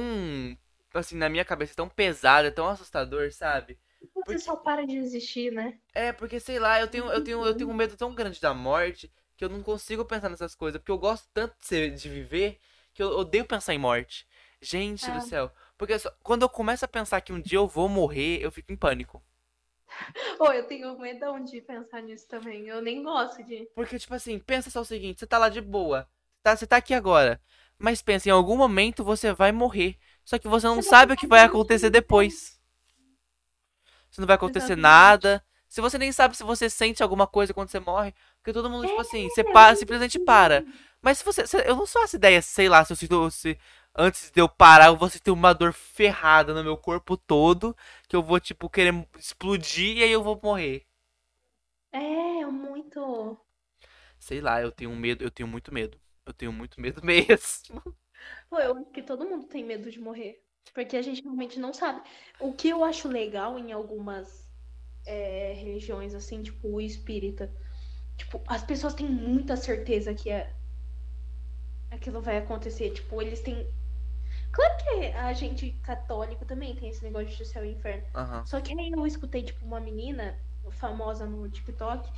assim, 0.93 1.15
na 1.17 1.29
minha 1.29 1.45
cabeça, 1.45 1.73
é 1.73 1.75
tão 1.75 1.89
pesado, 1.89 2.47
é 2.47 2.51
tão 2.51 2.67
assustador, 2.69 3.31
sabe? 3.34 3.79
Você 4.15 4.39
só 4.39 4.55
para 4.55 4.86
de 4.86 4.97
existir, 4.97 5.51
né? 5.51 5.79
É, 5.93 6.12
porque 6.13 6.39
sei 6.39 6.60
lá, 6.60 6.79
eu 6.79 6.88
tenho, 6.88 7.05
eu 7.12 7.23
tenho, 7.23 7.45
eu 7.45 7.55
tenho 7.55 7.69
um 7.69 7.73
medo 7.73 7.97
tão 7.97 8.13
grande 8.15 8.39
da 8.39 8.53
morte 8.53 9.12
que 9.36 9.43
eu 9.43 9.49
não 9.49 9.62
consigo 9.63 10.05
pensar 10.05 10.29
nessas 10.29 10.55
coisas, 10.55 10.79
porque 10.79 10.91
eu 10.91 10.97
gosto 10.97 11.27
tanto 11.34 11.55
de, 11.60 11.65
ser- 11.65 11.91
de 11.93 12.10
viver 12.10 12.60
que 12.93 13.01
eu 13.04 13.10
odeio 13.17 13.45
pensar 13.45 13.73
em 13.73 13.77
morte. 13.80 14.27
Gente 14.62 15.10
do 15.12 15.17
É. 15.17 15.21
céu. 15.21 15.51
Porque 15.77 15.97
só- 15.99 16.12
quando 16.23 16.43
eu 16.43 16.49
começo 16.49 16.86
a 16.86 16.88
pensar 16.88 17.21
que 17.21 17.34
um 17.34 17.41
dia 17.41 17.58
eu 17.58 17.67
vou 17.67 17.89
morrer, 17.89 18.39
eu 18.41 18.51
fico 18.51 18.71
em 18.71 18.77
pânico. 18.77 19.23
Ô, 20.39 20.51
eu 20.51 20.67
tenho 20.67 20.97
medão 20.99 21.41
de 21.43 21.62
pensar 21.62 22.01
nisso 22.01 22.27
também. 22.27 22.67
Eu 22.67 22.82
nem 22.82 23.01
gosto 23.04 23.43
de. 23.43 23.67
Porque, 23.73 23.97
tipo 23.99 24.13
assim, 24.13 24.39
pensa 24.39 24.69
só 24.69 24.82
o 24.82 24.86
seguinte, 24.86 25.19
você 25.19 25.27
tá 25.27 25.38
lá 25.38 25.49
de 25.49 25.62
boa, 25.62 26.08
tá, 26.43 26.56
você 26.56 26.67
tá 26.67 26.77
aqui 26.77 26.93
agora, 26.93 27.41
mas 27.77 28.01
pensa, 28.01 28.30
em 28.30 28.32
algum 28.32 28.58
momento 28.58 29.04
você 29.04 29.34
vai 29.34 29.51
morrer. 29.51 29.97
Só 30.23 30.38
que 30.38 30.47
você 30.47 30.67
não 30.67 30.75
Você 30.75 30.89
sabe 30.89 31.13
o 31.13 31.17
que 31.17 31.27
vai 31.27 31.41
acontecer 31.41 31.89
depois. 31.89 32.60
Se 34.10 34.19
não 34.19 34.27
vai 34.27 34.36
acontecer 34.36 34.73
Exatamente. 34.73 34.82
nada. 34.82 35.43
Se 35.67 35.80
você 35.80 35.97
nem 35.97 36.12
sabe 36.12 36.36
se 36.36 36.43
você 36.43 36.69
sente 36.69 37.01
alguma 37.01 37.25
coisa 37.25 37.54
quando 37.54 37.69
você 37.69 37.80
morre. 37.80 38.13
Porque 38.38 38.51
todo 38.54 38.69
mundo, 38.69 38.86
tipo 38.86 38.97
É, 38.97 39.01
assim, 39.01 39.30
você 39.30 39.43
para, 39.43 39.75
simplesmente 39.75 40.19
para. 40.19 40.65
Mas 41.01 41.19
se 41.19 41.25
você. 41.25 41.47
se- 41.47 41.57
eu 41.67 41.75
não 41.75 41.85
sou 41.85 42.03
essa 42.03 42.15
ideia, 42.15 42.41
sei 42.41 42.69
lá, 42.69 42.83
se 42.85 42.93
eu 42.93 42.97
sinto. 42.97 43.31
Se, 43.31 43.57
antes 43.95 44.31
de 44.31 44.41
eu 44.41 44.49
parar, 44.49 44.87
eu 44.87 44.97
vou 44.97 45.09
sentir 45.09 45.31
uma 45.31 45.53
dor 45.53 45.73
ferrada 45.73 46.53
no 46.53 46.63
meu 46.63 46.77
corpo 46.77 47.17
todo. 47.17 47.75
Que 48.07 48.15
eu 48.15 48.23
vou, 48.23 48.39
tipo, 48.39 48.69
querer 48.69 48.93
explodir 49.17 49.97
e 49.97 50.03
aí 50.03 50.11
eu 50.11 50.23
vou 50.23 50.39
morrer. 50.43 50.85
É, 51.93 52.45
muito. 52.47 53.39
Sei 54.19 54.39
lá, 54.41 54.61
eu 54.61 54.71
tenho 54.71 54.89
um 54.91 54.95
medo, 54.95 55.23
eu 55.23 55.31
tenho 55.31 55.47
muito 55.47 55.73
medo. 55.73 55.99
Eu 56.25 56.33
tenho 56.33 56.53
muito 56.53 56.79
medo 56.79 57.01
mesmo. 57.05 57.81
Pô, 58.49 58.59
eu 58.59 58.75
acho 58.77 58.91
que 58.91 59.01
todo 59.01 59.25
mundo 59.25 59.47
tem 59.47 59.63
medo 59.63 59.89
de 59.89 59.99
morrer. 59.99 60.43
Porque 60.73 60.95
a 60.97 61.01
gente 61.01 61.21
realmente 61.23 61.59
não 61.59 61.73
sabe. 61.73 62.01
O 62.39 62.53
que 62.53 62.69
eu 62.69 62.83
acho 62.83 63.07
legal 63.07 63.57
em 63.57 63.71
algumas 63.71 64.47
é, 65.05 65.53
religiões, 65.53 66.13
assim, 66.15 66.43
tipo 66.43 66.67
o 66.69 66.81
espírita, 66.81 67.53
tipo, 68.17 68.41
as 68.47 68.63
pessoas 68.63 68.93
têm 68.95 69.09
muita 69.09 69.57
certeza 69.57 70.13
que 70.15 70.29
é... 70.29 70.53
aquilo 71.91 72.21
vai 72.21 72.38
acontecer. 72.38 72.91
Tipo, 72.91 73.21
eles 73.21 73.41
têm. 73.41 73.67
Claro 74.51 74.77
que 74.84 75.06
a 75.13 75.34
gente 75.34 75.71
católico 75.84 76.45
também 76.45 76.75
tem 76.75 76.89
esse 76.89 77.04
negócio 77.04 77.27
de 77.38 77.45
céu 77.45 77.63
e 77.65 77.71
inferno. 77.73 78.04
Aham. 78.15 78.45
Só 78.45 78.60
que 78.62 78.77
aí 78.77 78.91
eu 78.91 79.06
escutei, 79.06 79.43
tipo, 79.43 79.65
uma 79.65 79.80
menina 79.80 80.39
famosa 80.71 81.25
no 81.25 81.49
TikTok, 81.49 82.10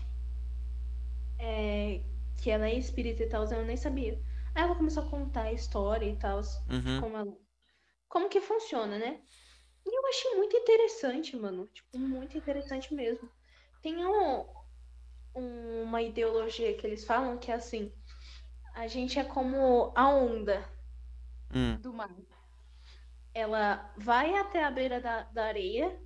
é, 1.40 2.02
que 2.38 2.50
ela 2.50 2.68
é 2.68 2.76
espírita 2.76 3.24
e 3.24 3.28
tal, 3.28 3.46
eu 3.46 3.66
nem 3.66 3.78
sabia. 3.78 4.20
Aí 4.56 4.64
ela 4.64 4.76
começou 4.76 5.04
a 5.04 5.10
contar 5.10 5.44
a 5.44 5.54
história 5.54 6.06
e 6.06 6.16
tal, 6.16 6.40
Uhum. 6.70 7.02
como, 7.02 7.18
ela- 7.18 7.38
como 8.08 8.30
que 8.30 8.40
funciona, 8.42 8.98
né? 8.98 9.22
E 9.86 9.96
eu 9.98 10.08
achei 10.08 10.36
muito 10.36 10.56
interessante, 10.56 11.36
mano. 11.36 11.68
Tipo, 11.68 11.98
muito 12.00 12.38
interessante 12.38 12.94
mesmo. 12.94 13.30
Tem 13.82 14.06
um- 14.06 14.46
uma 15.36 16.02
ideologia 16.02 16.74
que 16.76 16.86
eles 16.86 17.06
falam 17.06 17.38
que 17.38 17.52
é 17.52 17.56
assim, 17.56 17.92
a 18.74 18.88
gente 18.88 19.20
é 19.20 19.24
como 19.24 19.92
a 19.96 20.10
onda 20.10 20.64
Hum. 21.54 21.78
do 21.82 21.94
mar. 21.94 22.10
Ela 23.34 23.92
vai 23.98 24.36
até 24.38 24.64
a 24.64 24.72
beira 24.72 25.00
da, 25.02 25.24
da 25.24 25.46
areia 25.46 26.00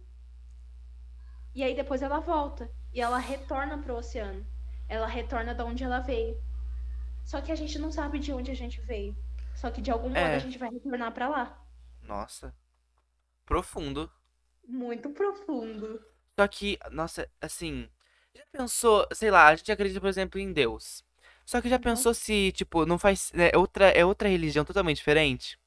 e 1.54 1.64
aí 1.64 1.76
depois 1.76 2.02
ela 2.02 2.20
volta. 2.20 2.70
E 2.94 3.02
ela 3.02 3.18
retorna 3.18 3.78
pro 3.78 3.96
oceano. 3.96 4.46
Ela 4.88 5.08
retorna 5.08 5.54
da 5.54 5.66
onde 5.66 5.84
ela 5.84 6.00
veio. 6.00 6.42
Só 7.26 7.42
que 7.42 7.52
a 7.52 7.56
gente 7.56 7.78
não 7.80 7.92
sabe 7.92 8.20
de 8.20 8.32
onde 8.34 8.52
a 8.52 8.56
gente 8.56 8.80
veio. 8.82 9.16
Só 9.56 9.70
que 9.70 9.82
de 9.82 9.92
algum 9.92 10.10
modo 10.10 10.20
É. 10.20 10.36
a 10.36 10.40
gente 10.40 10.58
vai 10.58 10.70
retornar 10.70 11.12
pra 11.14 11.28
lá. 11.28 11.62
Nossa. 12.02 12.56
Profundo. 13.46 14.12
Muito 14.68 15.10
profundo. 15.10 16.02
Só 16.40 16.48
que, 16.48 16.78
nossa, 16.92 17.30
assim. 17.42 17.90
Já 18.34 18.46
pensou, 18.52 19.08
sei 19.14 19.32
lá, 19.32 19.48
a 19.48 19.56
gente 19.56 19.72
acredita, 19.72 20.00
por 20.00 20.08
exemplo, 20.10 20.40
em 20.40 20.54
Deus. 20.54 21.04
Só 21.48 21.62
que 21.62 21.70
já 21.70 21.78
Uhum. 21.78 21.84
pensou 21.84 22.14
se, 22.14 22.52
tipo, 22.54 22.86
não 22.86 23.00
faz. 23.00 23.32
É 23.36 23.58
outra, 23.58 23.88
é 23.92 24.06
outra 24.06 24.30
religião 24.30 24.66
totalmente 24.66 24.98
diferente? 24.98 25.58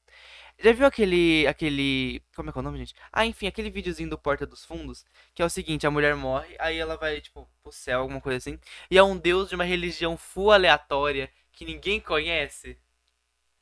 Já 0.59 0.73
viu 0.73 0.85
aquele. 0.87 1.47
aquele. 1.47 2.21
Como 2.35 2.49
é 2.49 2.53
que 2.53 2.59
é 2.59 2.61
o 2.61 2.63
nome, 2.63 2.79
gente? 2.79 2.95
Ah, 3.11 3.25
enfim, 3.25 3.47
aquele 3.47 3.69
videozinho 3.71 4.09
do 4.09 4.17
Porta 4.17 4.45
dos 4.45 4.65
Fundos, 4.65 5.05
que 5.35 5.41
é 5.41 5.45
o 5.45 5.49
seguinte, 5.49 5.87
a 5.87 5.91
mulher 5.91 6.15
morre, 6.15 6.55
aí 6.59 6.77
ela 6.77 6.97
vai, 6.97 7.21
tipo, 7.21 7.49
pro 7.63 7.71
céu, 7.71 8.01
alguma 8.01 8.21
coisa 8.21 8.37
assim, 8.37 8.59
e 8.91 8.97
é 8.97 9.03
um 9.03 9.17
deus 9.17 9.49
de 9.49 9.55
uma 9.55 9.65
religião 9.65 10.17
full 10.17 10.51
aleatória 10.51 11.29
que 11.53 11.65
ninguém 11.65 11.99
conhece. 11.99 12.77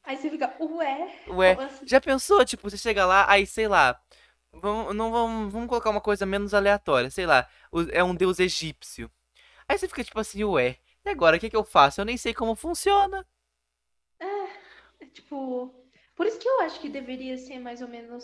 Aí 0.04 0.18
você 0.18 0.30
fica, 0.30 0.54
ué? 0.60 1.16
Ué, 1.30 1.54
assim? 1.54 1.86
já 1.88 2.02
pensou, 2.02 2.44
tipo, 2.46 2.70
você 2.70 2.78
chega 2.78 3.06
lá, 3.06 3.26
aí, 3.30 3.46
sei 3.46 3.68
lá, 3.68 4.00
vamos, 4.54 4.96
não 4.96 5.12
vamos, 5.12 5.54
vamos 5.54 5.70
colocar 5.70 5.90
uma 5.90 6.02
coisa 6.02 6.26
menos 6.26 6.54
aleatória, 6.54 7.10
sei 7.12 7.26
lá, 7.26 7.48
é 7.92 8.04
um 8.04 8.16
deus 8.16 8.40
egípcio. 8.40 9.10
Aí 9.68 9.78
você 9.78 9.88
fica 9.88 10.04
tipo 10.04 10.20
assim, 10.20 10.44
ué, 10.44 10.78
e 11.10 11.12
agora, 11.12 11.38
o 11.38 11.40
que 11.40 11.50
que 11.50 11.56
eu 11.56 11.64
faço? 11.64 12.00
Eu 12.00 12.06
nem 12.06 12.18
sei 12.18 12.34
como 12.34 12.56
funciona. 12.56 13.26
É 14.20 15.06
tipo, 15.08 15.74
por 16.16 16.26
isso 16.26 16.40
que 16.40 16.48
eu 16.48 16.62
acho 16.62 16.80
que 16.80 16.90
deveria 16.90 17.38
ser 17.38 17.60
mais 17.60 17.82
ou 17.82 17.88
menos 17.88 18.24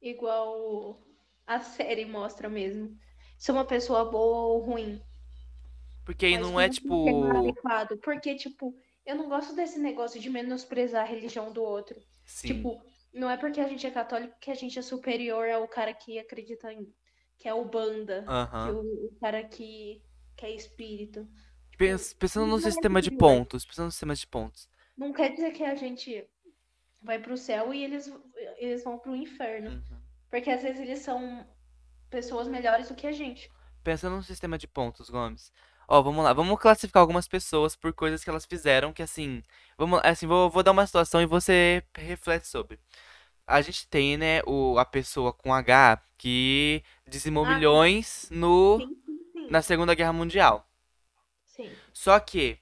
igual 0.00 1.00
a 1.46 1.60
série 1.60 2.04
mostra 2.04 2.48
mesmo. 2.48 2.96
Se 3.38 3.50
é 3.50 3.54
uma 3.54 3.64
pessoa 3.64 4.04
boa 4.04 4.46
ou 4.46 4.60
ruim. 4.60 5.02
Porque 6.04 6.26
aí 6.26 6.38
Mas 6.38 6.42
não 6.42 6.60
é 6.60 6.68
tipo. 6.68 7.24
adequado. 7.24 7.96
Porque, 7.98 8.34
tipo, 8.36 8.74
eu 9.04 9.16
não 9.16 9.28
gosto 9.28 9.54
desse 9.54 9.78
negócio 9.78 10.20
de 10.20 10.30
menosprezar 10.30 11.02
a 11.02 11.08
religião 11.08 11.52
do 11.52 11.62
outro. 11.62 12.00
Sim. 12.24 12.48
Tipo, 12.48 12.82
não 13.12 13.30
é 13.30 13.36
porque 13.36 13.60
a 13.60 13.68
gente 13.68 13.86
é 13.86 13.90
católico 13.90 14.34
que 14.40 14.50
a 14.50 14.54
gente 14.54 14.78
é 14.78 14.82
superior 14.82 15.48
ao 15.50 15.66
cara 15.68 15.92
que 15.92 16.18
acredita 16.18 16.72
em. 16.72 16.92
Que 17.38 17.48
é 17.48 17.54
o 17.54 17.64
banda. 17.64 18.24
Que 18.24 18.70
o, 18.70 19.06
o 19.06 19.16
cara 19.20 19.42
que, 19.42 20.00
que 20.36 20.46
é 20.46 20.54
espírito. 20.54 21.26
Pens- 21.82 22.12
Pensando 22.14 22.46
no 22.46 22.56
é 22.58 22.60
sistema 22.60 23.02
de 23.02 23.10
pontos, 23.10 23.64
pensando 23.64 23.86
no 23.86 23.90
sistema 23.92 24.14
de 24.14 24.26
pontos. 24.26 24.68
Não 24.96 25.12
quer 25.12 25.30
dizer 25.34 25.52
que 25.52 25.64
a 25.64 25.74
gente 25.74 26.24
vai 27.02 27.18
pro 27.18 27.36
céu 27.36 27.74
e 27.74 27.82
eles, 27.82 28.12
eles 28.58 28.84
vão 28.84 28.98
pro 28.98 29.16
inferno. 29.16 29.70
Uhum. 29.70 29.98
Porque 30.30 30.50
às 30.50 30.62
vezes 30.62 30.80
eles 30.80 31.00
são 31.00 31.46
pessoas 32.10 32.48
melhores 32.48 32.88
do 32.88 32.94
que 32.94 33.06
a 33.06 33.12
gente. 33.12 33.50
Pensando 33.82 34.16
no 34.16 34.22
sistema 34.22 34.56
de 34.56 34.66
pontos, 34.68 35.10
Gomes. 35.10 35.52
Ó, 35.88 36.00
vamos 36.00 36.22
lá, 36.24 36.32
vamos 36.32 36.58
classificar 36.60 37.00
algumas 37.00 37.26
pessoas 37.26 37.74
por 37.74 37.92
coisas 37.92 38.22
que 38.22 38.30
elas 38.30 38.46
fizeram 38.46 38.92
que 38.92 39.02
assim, 39.02 39.42
vamos, 39.76 40.00
assim, 40.04 40.26
vou, 40.26 40.48
vou 40.48 40.62
dar 40.62 40.70
uma 40.70 40.86
situação 40.86 41.20
e 41.20 41.26
você 41.26 41.82
reflete 41.96 42.46
sobre. 42.46 42.78
A 43.46 43.60
gente 43.60 43.88
tem, 43.88 44.16
né, 44.16 44.42
o, 44.46 44.78
a 44.78 44.84
pessoa 44.84 45.32
com 45.32 45.52
H 45.54 46.00
que 46.18 46.82
dizimou 47.08 47.44
Ah, 47.44 47.54
milhões 47.54 48.28
no, 48.30 48.78
sim, 48.78 48.94
sim, 49.04 49.18
sim. 49.32 49.50
na 49.50 49.62
Segunda 49.62 49.94
Guerra 49.94 50.12
Mundial. 50.12 50.66
Sim. 51.62 51.72
Só 51.92 52.18
que, 52.20 52.58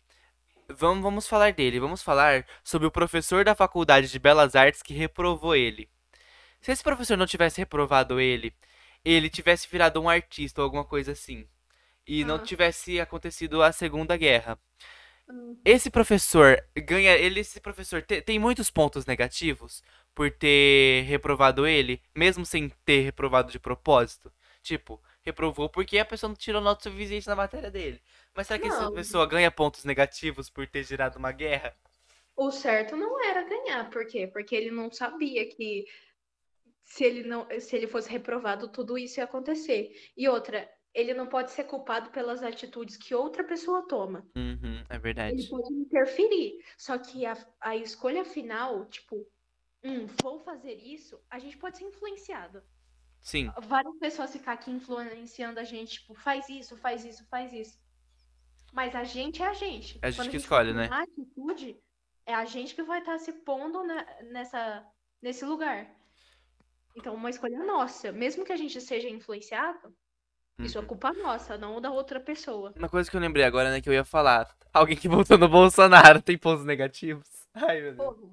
vamos, 0.69 1.03
vamos 1.03 1.27
falar 1.29 1.53
dele, 1.53 1.81
vamos 1.81 2.03
falar 2.03 2.47
sobre 2.63 2.87
o 2.87 2.91
professor 2.91 3.45
da 3.45 3.55
Faculdade 3.55 4.09
de 4.09 4.19
Belas 4.19 4.55
Artes 4.55 4.83
que 4.83 4.95
reprovou 4.95 5.55
ele. 5.57 5.89
Se 6.61 6.71
esse 6.73 6.83
professor 6.83 7.17
não 7.17 7.27
tivesse 7.27 7.59
reprovado 7.59 8.21
ele, 8.21 8.55
ele 9.05 9.31
tivesse 9.31 9.67
virado 9.69 10.01
um 10.01 10.09
artista 10.09 10.61
ou 10.61 10.65
alguma 10.65 10.85
coisa 10.85 11.13
assim, 11.13 11.47
e 12.07 12.25
não 12.25 12.35
Ah. 12.37 12.39
tivesse 12.41 13.01
acontecido 13.01 13.63
a 13.63 13.73
Segunda 13.73 14.17
Guerra. 14.17 14.59
Hum. 15.29 15.57
Esse 15.65 15.91
professor 15.91 16.63
ganha, 16.77 17.13
ele, 17.13 17.41
esse 17.41 17.61
professor 17.61 18.03
te- 18.03 18.21
tem 18.21 18.39
muitos 18.39 18.71
pontos 18.71 19.07
negativos 19.07 19.83
por 20.15 20.31
ter 20.31 21.05
reprovado 21.05 21.67
ele, 21.67 22.03
mesmo 22.15 22.45
sem 22.45 22.69
ter 22.85 23.03
reprovado 23.03 23.51
de 23.51 23.59
propósito. 23.59 24.31
Tipo, 24.63 25.01
reprovou 25.23 25.69
porque 25.69 25.99
a 25.99 26.05
pessoa 26.05 26.29
não 26.29 26.37
tirou 26.37 26.61
nota 26.61 26.91
suficiente 26.91 27.27
na 27.27 27.37
matéria 27.37 27.71
dele. 27.71 28.01
Mas 28.35 28.47
será 28.47 28.59
que 28.59 28.69
essa 28.69 28.85
Não. 28.85 28.93
pessoa 28.93 29.27
ganha 29.27 29.51
pontos 29.51 29.85
negativos 29.85 30.49
por 30.51 30.67
ter 30.67 30.85
gerado 30.85 31.19
uma 31.19 31.33
guerra? 31.33 31.77
O 32.37 32.51
certo 32.51 32.97
não 32.97 33.23
era 33.23 33.43
ganhar. 33.45 33.91
Por 33.91 34.07
quê? 34.07 34.27
Porque 34.27 34.55
ele 34.57 34.71
não 34.71 34.91
sabia 34.91 35.47
que 35.49 35.85
se 36.85 37.05
ele 37.05 37.23
não, 37.23 37.47
se 37.61 37.77
ele 37.77 37.87
fosse 37.87 38.11
reprovado, 38.11 38.69
tudo 38.69 38.99
isso 38.99 39.21
ia 39.21 39.25
acontecer. 39.25 39.93
E 40.17 40.29
outra, 40.29 40.69
ele 40.93 41.15
não 41.15 41.27
pode 41.27 41.53
ser 41.53 41.65
culpado 41.65 42.11
pelas 42.11 42.43
atitudes 42.43 42.97
que 42.97 43.15
outra 43.15 43.45
pessoa 43.45 43.87
toma. 43.87 44.27
Uhum, 44.35 44.83
é 44.89 44.95
Ele 44.95 45.01
verdade. 45.03 45.49
pode 45.49 45.73
interferir. 45.73 46.59
Só 46.77 46.99
que 46.99 47.25
a, 47.27 47.37
a 47.61 47.77
escolha 47.77 48.25
final, 48.25 48.87
tipo, 48.87 49.27
hum, 49.85 50.07
vou 50.23 50.41
fazer 50.41 50.75
isso, 50.75 51.21
a 51.31 51.39
gente 51.39 51.57
pode 51.59 51.79
ser 51.79 51.85
influenciado. 51.85 52.63
Sim, 53.23 53.53
Várias 53.63 53.97
pessoas 53.99 54.33
ficar 54.33 54.53
aqui 54.55 54.71
influenciando 54.73 55.61
a 55.61 55.65
gente, 55.65 55.93
tipo, 56.01 56.15
faz 56.15 56.49
isso, 56.49 56.77
faz 56.77 57.05
isso, 57.05 57.25
faz 57.29 57.53
isso. 57.53 57.79
Mas 58.73 58.95
a 58.97 59.05
gente 59.05 59.43
é 59.43 59.47
a 59.49 59.53
gente. 59.55 60.03
É 60.03 60.09
a 60.09 60.11
gente 60.11 60.17
Quando 60.17 60.31
que 60.31 60.37
for 60.41 60.45
escolhe, 60.45 60.73
né? 60.73 60.89
tomar 60.89 61.03
atitude, 61.05 61.79
é 62.27 62.35
a 62.35 62.45
gente 62.45 62.75
que 62.75 62.83
vai 62.83 63.01
estar 63.01 63.19
se 63.19 63.33
pondo 63.33 63.83
ne- 63.85 64.23
nessa, 64.33 64.87
nesse 65.23 65.45
lugar. 65.45 65.91
Então, 66.95 67.15
uma 67.15 67.31
escolha 67.31 67.65
nossa. 67.65 68.13
Mesmo 68.13 68.45
que 68.45 68.53
a 68.53 68.57
gente 68.57 68.81
seja 68.81 69.09
influenciado, 69.09 69.95
isso 70.63 70.79
é 70.79 70.83
Uhum. 70.83 70.87
culpa 70.87 71.13
nossa, 71.13 71.59
não 71.59 71.81
da 71.81 71.91
outra 71.91 72.21
pessoa. 72.21 72.73
Uma 72.77 72.89
coisa 72.89 73.11
que 73.11 73.17
eu 73.17 73.21
lembrei 73.21 73.45
agora, 73.45 73.71
né, 73.71 73.81
que 73.81 73.89
eu 73.89 73.93
ia 73.93 74.05
falar. 74.05 74.49
Alguém 74.73 74.97
que 74.97 75.09
votou 75.09 75.37
no 75.39 75.49
Bolsonaro 75.49 76.23
tem 76.23 76.39
pontos 76.39 76.65
negativos? 76.65 77.27
Ai, 77.55 77.81
meu 77.81 77.95
Deus. 77.95 78.15
Porra, 78.15 78.29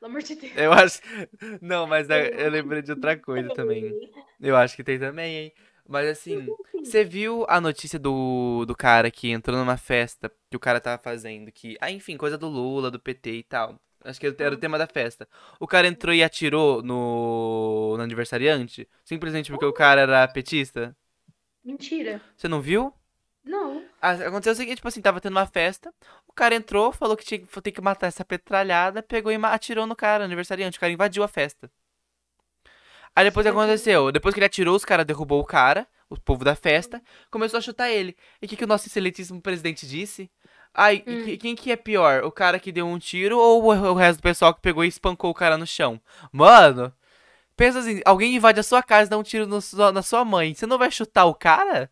pelo 0.00 0.10
amor 0.10 0.22
de 0.22 0.34
Deus. 0.34 0.52
Eu 0.56 0.72
acho. 0.72 1.00
Não, 1.60 1.86
mas 1.86 2.08
é, 2.08 2.46
eu 2.46 2.50
lembrei 2.50 2.82
de 2.82 2.90
outra 2.90 3.16
coisa 3.16 3.50
também. 3.50 3.92
Eu 4.40 4.56
acho 4.56 4.74
que 4.74 4.82
tem 4.82 4.98
também, 4.98 5.36
hein? 5.36 5.52
Mas 5.86 6.08
assim, 6.08 6.46
você 6.78 7.04
viu 7.04 7.44
a 7.48 7.60
notícia 7.60 7.98
do, 7.98 8.64
do 8.64 8.76
cara 8.76 9.10
que 9.10 9.28
entrou 9.28 9.58
numa 9.58 9.76
festa 9.76 10.32
que 10.48 10.56
o 10.56 10.60
cara 10.60 10.80
tava 10.80 11.02
fazendo? 11.02 11.50
Que, 11.52 11.76
ah, 11.80 11.90
enfim, 11.90 12.16
coisa 12.16 12.38
do 12.38 12.48
Lula, 12.48 12.90
do 12.90 12.98
PT 12.98 13.30
e 13.32 13.42
tal. 13.42 13.78
Acho 14.02 14.18
que 14.18 14.34
era 14.38 14.54
o 14.54 14.58
tema 14.58 14.78
da 14.78 14.86
festa. 14.86 15.28
O 15.58 15.66
cara 15.66 15.86
entrou 15.86 16.14
e 16.14 16.22
atirou 16.22 16.82
no, 16.82 17.96
no 17.96 18.02
aniversariante, 18.02 18.88
simplesmente 19.04 19.50
porque 19.50 19.66
o 19.66 19.72
cara 19.72 20.00
era 20.00 20.28
petista. 20.28 20.96
Mentira. 21.62 22.22
Você 22.36 22.48
não 22.48 22.62
viu? 22.62 22.94
Não. 23.44 23.84
Aconteceu 24.00 24.52
o 24.52 24.56
seguinte, 24.56 24.76
tipo 24.76 24.88
assim, 24.88 25.00
tava 25.02 25.20
tendo 25.20 25.36
uma 25.36 25.46
festa, 25.46 25.92
o 26.26 26.32
cara 26.32 26.54
entrou, 26.54 26.92
falou 26.92 27.16
que 27.16 27.24
tinha 27.24 27.38
que 27.40 27.60
ter 27.60 27.72
que 27.72 27.80
matar 27.80 28.06
essa 28.06 28.24
petralhada, 28.24 29.02
pegou 29.02 29.30
e 29.32 29.36
atirou 29.44 29.86
no 29.86 29.96
cara, 29.96 30.24
aniversariante, 30.24 30.78
o 30.78 30.80
cara 30.80 30.92
invadiu 30.92 31.22
a 31.22 31.28
festa. 31.28 31.70
Aí 33.14 33.24
depois 33.24 33.44
o 33.44 33.50
que 33.50 33.56
aconteceu? 33.56 34.12
Depois 34.12 34.32
que 34.34 34.38
ele 34.38 34.46
atirou, 34.46 34.76
os 34.76 34.84
caras 34.84 35.04
derrubou 35.04 35.40
o 35.40 35.44
cara, 35.44 35.86
o 36.08 36.18
povo 36.18 36.44
da 36.44 36.54
festa, 36.54 37.02
começou 37.30 37.58
a 37.58 37.60
chutar 37.60 37.90
ele. 37.90 38.16
E 38.40 38.46
o 38.46 38.48
que, 38.48 38.56
que 38.56 38.64
o 38.64 38.68
nosso 38.68 38.86
excelentíssimo 38.86 39.40
presidente 39.40 39.86
disse? 39.86 40.30
Ai, 40.72 41.02
e 41.06 41.14
Hum. 41.16 41.24
que- 41.24 41.36
quem 41.36 41.56
que 41.56 41.72
é 41.72 41.76
pior? 41.76 42.22
O 42.24 42.30
cara 42.30 42.58
que 42.60 42.70
deu 42.72 42.86
um 42.86 42.98
tiro 42.98 43.38
ou 43.38 43.64
o 43.64 43.94
resto 43.94 44.20
do 44.20 44.22
pessoal 44.22 44.54
que 44.54 44.60
pegou 44.60 44.84
e 44.84 44.88
espancou 44.88 45.30
o 45.30 45.34
cara 45.34 45.58
no 45.58 45.66
chão? 45.66 46.00
Mano, 46.32 46.92
pensa 47.56 47.80
assim, 47.80 48.00
alguém 48.04 48.36
invade 48.36 48.60
a 48.60 48.62
sua 48.64 48.82
casa 48.82 49.06
e 49.06 49.10
dá 49.10 49.18
um 49.18 49.22
tiro 49.22 49.46
no 49.46 49.60
na 49.92 50.02
sua 50.02 50.24
mãe, 50.24 50.54
você 50.54 50.66
não 50.66 50.78
vai 50.78 50.90
chutar 50.90 51.26
o 51.26 51.34
cara? 51.34 51.90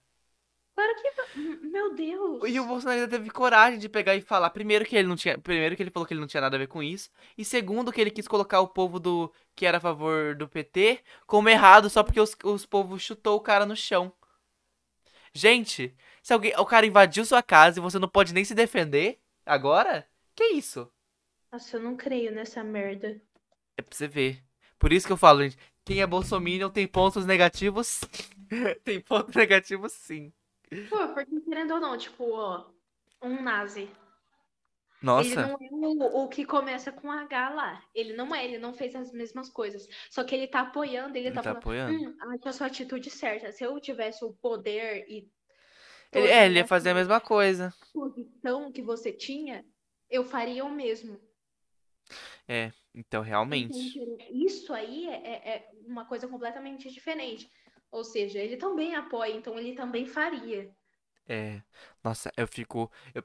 Claro 0.78 0.94
que. 0.94 1.40
Meu 1.66 1.92
Deus. 1.92 2.42
E 2.46 2.60
o 2.60 2.64
Bolsonaro 2.64 3.00
ainda 3.00 3.10
teve 3.10 3.30
coragem 3.30 3.80
de 3.80 3.88
pegar 3.88 4.14
e 4.14 4.20
falar, 4.20 4.50
primeiro 4.50 4.84
que 4.84 4.94
ele 4.94 5.08
não 5.08 5.16
tinha, 5.16 5.36
primeiro 5.36 5.74
que 5.74 5.82
ele 5.82 5.90
falou 5.90 6.06
que 6.06 6.14
ele 6.14 6.20
não 6.20 6.28
tinha 6.28 6.40
nada 6.40 6.54
a 6.54 6.58
ver 6.58 6.68
com 6.68 6.80
isso, 6.80 7.10
e 7.36 7.44
segundo 7.44 7.90
que 7.90 8.00
ele 8.00 8.12
quis 8.12 8.28
colocar 8.28 8.60
o 8.60 8.68
povo 8.68 9.00
do 9.00 9.32
que 9.56 9.66
era 9.66 9.78
a 9.78 9.80
favor 9.80 10.36
do 10.36 10.46
PT 10.46 11.02
como 11.26 11.48
errado 11.48 11.90
só 11.90 12.04
porque 12.04 12.20
os, 12.20 12.36
os 12.44 12.64
povos 12.64 13.02
chutou 13.02 13.36
o 13.36 13.40
cara 13.40 13.66
no 13.66 13.74
chão. 13.74 14.12
Gente, 15.32 15.96
se 16.22 16.32
alguém, 16.32 16.52
o 16.56 16.64
cara 16.64 16.86
invadiu 16.86 17.24
sua 17.24 17.42
casa 17.42 17.80
e 17.80 17.82
você 17.82 17.98
não 17.98 18.08
pode 18.08 18.32
nem 18.32 18.44
se 18.44 18.54
defender 18.54 19.18
agora? 19.44 20.06
Que 20.36 20.44
isso? 20.52 20.88
Nossa, 21.50 21.76
eu 21.76 21.82
não 21.82 21.96
creio 21.96 22.30
nessa 22.30 22.62
merda. 22.62 23.20
É 23.76 23.82
pra 23.82 23.96
você 23.96 24.06
ver. 24.06 24.44
Por 24.78 24.92
isso 24.92 25.08
que 25.08 25.12
eu 25.12 25.16
falo, 25.16 25.42
gente, 25.42 25.58
quem 25.84 26.02
é 26.02 26.06
bolsominion 26.06 26.70
tem 26.70 26.86
pontos 26.86 27.26
negativos. 27.26 28.00
tem 28.84 29.00
pontos 29.00 29.34
negativos 29.34 29.92
sim. 29.92 30.32
Pô, 30.88 31.08
porque 31.14 31.40
querendo 31.40 31.74
ou 31.74 31.80
não, 31.80 31.96
tipo, 31.96 32.30
ó, 32.32 32.70
um 33.22 33.42
nazi. 33.42 33.82
Ele 33.82 33.94
Nossa, 35.02 35.42
não 35.46 35.52
é 35.52 35.68
o, 35.70 36.24
o 36.24 36.28
que 36.28 36.44
começa 36.44 36.90
com 36.90 37.10
H 37.10 37.50
lá. 37.50 37.84
Ele 37.94 38.12
não 38.14 38.34
é, 38.34 38.44
ele 38.44 38.58
não 38.58 38.74
fez 38.74 38.94
as 38.94 39.12
mesmas 39.12 39.48
coisas. 39.48 39.86
Só 40.10 40.24
que 40.24 40.34
ele 40.34 40.48
tá 40.48 40.60
apoiando, 40.60 41.16
ele 41.16 41.28
ele 41.28 41.34
tá 41.34 41.42
tá 41.42 41.50
falando, 41.50 41.58
apoiando. 41.62 42.10
hum, 42.10 42.16
acho 42.34 42.48
a 42.48 42.52
sua 42.52 42.66
atitude 42.66 43.10
certa. 43.10 43.52
Se 43.52 43.64
eu 43.64 43.78
tivesse 43.80 44.24
o 44.24 44.32
poder 44.34 45.06
e 45.08 45.30
Ele, 46.12 46.28
é, 46.28 46.46
ele 46.46 46.58
ia 46.58 46.66
fazer 46.66 46.90
a 46.90 46.94
mesma 46.94 47.20
coisa. 47.20 47.72
posição 47.92 48.72
que 48.72 48.82
você 48.82 49.12
tinha, 49.12 49.64
eu 50.10 50.24
faria 50.24 50.64
o 50.64 50.70
mesmo. 50.70 51.20
É, 52.46 52.72
então 52.94 53.22
realmente. 53.22 53.98
Isso 54.30 54.72
aí 54.72 55.06
é- 55.06 55.48
é 55.48 55.70
uma 55.86 56.06
coisa 56.06 56.26
completamente 56.26 56.90
diferente. 56.90 57.50
Ou 57.90 58.04
seja, 58.04 58.38
ele 58.38 58.56
também 58.56 58.94
apoia, 58.94 59.32
então 59.32 59.58
ele 59.58 59.74
também 59.74 60.06
faria. 60.06 60.70
É. 61.28 61.62
Nossa, 62.02 62.32
eu 62.36 62.46
fico. 62.46 62.90
Eu, 63.14 63.22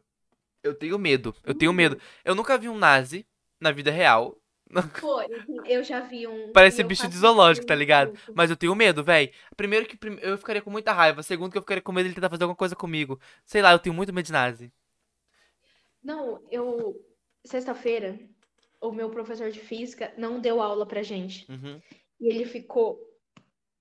eu 0.62 0.74
tenho 0.74 0.98
medo. 0.98 1.36
Eu 1.44 1.54
tenho 1.54 1.74
medo. 1.74 2.00
Eu 2.24 2.36
nunca 2.36 2.58
vi 2.58 2.70
um 2.70 2.78
nazi 2.78 3.26
na 3.60 3.72
vida 3.72 3.92
real. 3.92 4.38
Pô, 5.00 5.22
eu, 5.66 5.84
já 5.84 6.00
vi 6.00 6.26
um. 6.28 6.52
Parece 6.52 6.84
bicho 6.84 7.08
de 7.08 7.18
zoológico, 7.18 7.68
tá 7.68 7.76
ligado? 7.76 8.18
Mas 8.34 8.50
eu 8.50 8.58
tenho 8.58 8.74
medo, 8.76 9.04
véi. 9.04 9.32
Primeiro 9.56 9.86
que 9.86 9.98
eu 10.22 10.38
ficaria 10.38 10.62
com 10.62 10.72
muita 10.72 10.92
raiva. 10.92 11.22
Segundo 11.22 11.52
que 11.52 11.58
eu 11.58 11.62
ficaria 11.62 11.82
com 11.82 11.92
medo 11.92 12.06
de 12.06 12.10
ele 12.10 12.16
tentar 12.16 12.30
fazer 12.30 12.44
alguma 12.44 12.56
coisa 12.56 12.76
comigo. 12.76 13.20
Sei 13.46 13.62
lá, 13.62 13.72
eu 13.72 13.80
tenho 13.80 13.94
muito 13.94 14.14
medo 14.14 14.26
de 14.26 14.32
nazi. 14.32 14.74
Não, 16.04 16.42
eu. 16.50 17.00
Sexta-feira, 17.46 18.18
o 18.82 18.92
meu 18.92 19.10
professor 19.10 19.52
de 19.52 19.60
física 19.60 20.14
não 20.18 20.40
deu 20.40 20.62
aula 20.62 20.86
pra 20.86 21.04
gente. 21.04 21.46
Uhum. 21.52 21.82
E 22.20 22.30
ele 22.30 22.46
ficou 22.46 23.00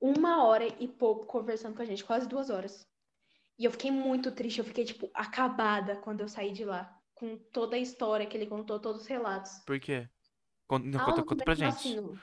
uma 0.02 0.44
hora 0.44 0.66
e 0.66 0.88
pouco 0.88 1.26
conversando 1.26 1.76
com 1.76 1.82
a 1.82 1.84
gente, 1.84 2.04
quase 2.04 2.28
duas 2.28 2.50
horas. 2.50 2.84
E 3.56 3.64
eu 3.64 3.70
fiquei 3.70 3.92
muito 3.92 4.32
triste, 4.32 4.58
eu 4.58 4.64
fiquei, 4.64 4.84
tipo, 4.84 5.08
acabada 5.14 5.96
quando 5.96 6.22
eu 6.22 6.28
saí 6.28 6.52
de 6.52 6.64
lá. 6.64 6.92
Com 7.14 7.38
toda 7.38 7.76
a 7.76 7.78
história 7.78 8.26
que 8.26 8.36
ele 8.36 8.48
contou, 8.48 8.80
todos 8.80 9.02
os 9.02 9.06
relatos. 9.06 9.60
Por 9.64 9.78
quê? 9.78 10.08
Conta, 10.66 10.98
conta, 10.98 11.22
conta 11.22 11.44
pra 11.44 11.54
gente. 11.54 11.68
assim, 11.68 12.18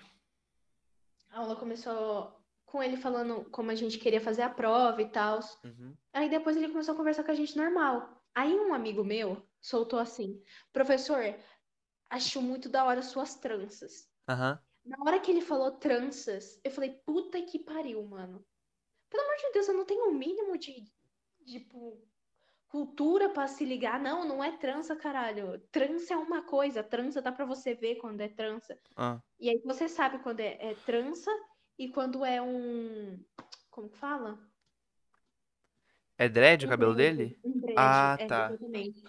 a 1.30 1.40
aula 1.40 1.56
começou 1.56 2.44
com 2.66 2.84
ele 2.84 2.98
falando 2.98 3.46
como 3.50 3.72
a 3.72 3.76
gente 3.76 3.98
queria 3.98 4.20
fazer 4.20 4.42
a 4.42 4.50
prova 4.50 5.02
e 5.02 5.10
tal. 5.10 5.40
Uhum. 5.64 5.96
Aí 6.12 6.30
depois 6.30 6.58
ele 6.58 6.68
começou 6.68 6.94
a 6.94 6.98
conversar 6.98 7.24
com 7.24 7.32
a 7.32 7.36
gente 7.36 7.56
normal. 7.56 8.22
Aí 8.36 8.54
um 8.54 8.74
amigo 8.74 9.06
meu 9.06 9.42
soltou 9.62 10.00
assim: 10.00 10.44
Professor, 10.74 11.24
acho 12.10 12.42
muito 12.42 12.68
da 12.68 12.84
hora 12.84 13.02
suas 13.02 13.36
tranças. 13.36 14.10
Aham. 14.28 14.60
Na 14.86 14.98
hora 15.06 15.20
que 15.20 15.32
ele 15.32 15.42
falou 15.42 15.72
tranças, 15.72 16.60
eu 16.64 16.72
falei: 16.72 16.92
Puta 17.06 17.42
que 17.42 17.60
pariu, 17.60 18.04
mano. 18.06 18.46
Pelo 19.10 19.24
amor 19.24 19.38
de 19.38 19.52
Deus, 19.54 19.68
eu 19.68 19.74
não 19.76 19.86
tenho 19.86 20.10
o 20.10 20.14
mínimo 20.14 20.58
de, 20.58 20.84
tipo, 21.46 22.08
cultura 22.68 23.30
pra 23.30 23.48
se 23.48 23.66
ligar. 23.66 24.00
Não, 24.00 24.28
não 24.28 24.44
é 24.44 24.58
trança, 24.58 24.96
caralho. 24.96 25.60
Trança 25.72 26.14
é 26.14 26.18
uma 26.18 26.44
coisa. 26.44 26.84
Trança 26.84 27.22
dá 27.22 27.32
pra 27.32 27.46
você 27.46 27.74
ver 27.74 27.96
quando 27.96 28.22
é 28.22 28.30
trança. 28.30 28.80
Ah. 28.96 29.22
E 29.40 29.50
aí 29.50 29.62
você 29.66 29.90
sabe 29.90 30.20
quando 30.20 30.40
é, 30.40 30.72
é 30.72 30.76
trança 30.76 31.32
e 31.78 31.90
quando 31.90 32.26
é 32.26 32.42
um. 32.42 33.24
Como 33.70 33.90
que 33.90 33.98
fala? 33.98 34.49
É 36.20 36.28
dread 36.30 36.66
o 36.66 36.68
Um 36.68 36.70
cabelo 36.70 36.94
dele? 36.96 37.40
Dread, 37.44 37.96
Ah, 37.96 38.18
é, 38.18 38.28
tá. 38.28 38.44
exatamente. 38.48 39.02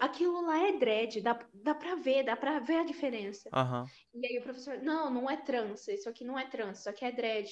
Aquilo 0.00 0.40
lá 0.46 0.58
é 0.68 0.72
dread, 0.78 1.20
dá, 1.20 1.38
dá 1.52 1.74
pra 1.74 1.94
ver, 1.96 2.24
dá 2.24 2.36
pra 2.36 2.58
ver 2.58 2.76
a 2.78 2.84
diferença. 2.84 3.52
Aham. 3.52 3.96
E 4.14 4.26
aí 4.26 4.38
o 4.38 4.42
professor, 4.42 4.78
não, 4.82 5.10
não 5.10 5.30
é 5.30 5.36
trança, 5.36 5.92
isso 5.92 6.08
aqui 6.08 6.24
não 6.24 6.38
é 6.38 6.46
trança, 6.48 6.80
isso 6.82 6.90
aqui 6.90 7.04
é 7.04 7.12
dread. 7.12 7.50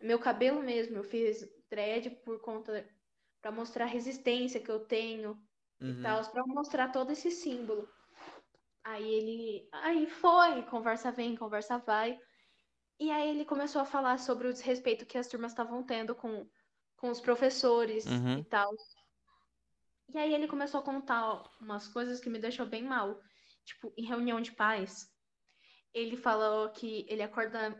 Meu 0.00 0.18
cabelo 0.20 0.62
mesmo, 0.62 0.96
eu 0.98 1.04
fiz 1.04 1.48
dread 1.70 2.10
por 2.24 2.40
conta, 2.42 2.88
pra 3.42 3.52
mostrar 3.52 3.84
a 3.86 3.88
resistência 3.88 4.60
que 4.62 4.70
eu 4.70 4.80
tenho 4.86 5.38
e 5.86 5.94
Uhum. 5.94 5.94
tal, 5.94 6.30
pra 6.32 6.44
mostrar 6.46 6.90
todo 6.92 7.12
esse 7.12 7.30
símbolo. 7.30 7.88
Aí 8.84 9.04
ele, 9.14 9.68
aí 9.72 10.06
foi, 10.08 10.62
conversa 10.64 11.12
vem, 11.12 11.36
conversa 11.36 11.78
vai. 11.78 12.18
E 13.00 13.10
aí 13.10 13.30
ele 13.30 13.44
começou 13.44 13.82
a 13.82 13.86
falar 13.86 14.18
sobre 14.18 14.48
o 14.48 14.52
desrespeito 14.52 15.06
que 15.06 15.18
as 15.18 15.28
turmas 15.28 15.52
estavam 15.52 15.84
tendo 15.84 16.14
com, 16.14 16.48
com 17.04 17.10
os 17.10 17.20
professores 17.20 18.06
Uhum. 18.06 18.38
e 18.38 18.44
tal. 18.44 18.74
E 20.14 20.16
aí 20.16 20.32
ele 20.32 20.48
começou 20.48 20.80
a 20.80 20.82
contar 20.82 21.42
umas 21.60 21.86
coisas 21.86 22.18
que 22.18 22.30
me 22.30 22.38
deixou 22.38 22.64
bem 22.64 22.82
mal. 22.82 23.20
Tipo, 23.62 23.92
em 23.98 24.06
reunião 24.06 24.40
de 24.40 24.52
pais, 24.52 25.06
ele 25.92 26.16
falou 26.16 26.70
que 26.70 27.04
ele 27.06 27.22
acorda, 27.22 27.76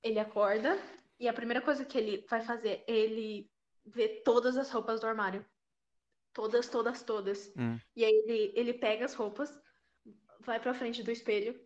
ele 0.00 0.20
acorda 0.20 0.78
e 1.18 1.26
a 1.26 1.32
primeira 1.32 1.60
coisa 1.60 1.84
que 1.84 1.98
ele 1.98 2.24
vai 2.30 2.40
fazer, 2.40 2.84
ele 2.86 3.50
vê 3.84 4.22
todas 4.22 4.56
as 4.56 4.70
roupas 4.70 5.00
do 5.00 5.08
armário. 5.08 5.44
Todas, 6.32 6.68
todas, 6.68 7.02
todas. 7.02 7.52
Hum. 7.56 7.80
E 7.96 8.04
aí 8.04 8.12
ele, 8.12 8.52
ele 8.54 8.74
pega 8.74 9.06
as 9.06 9.14
roupas, 9.14 9.50
vai 10.38 10.60
pra 10.60 10.72
frente 10.72 11.02
do 11.02 11.10
espelho 11.10 11.60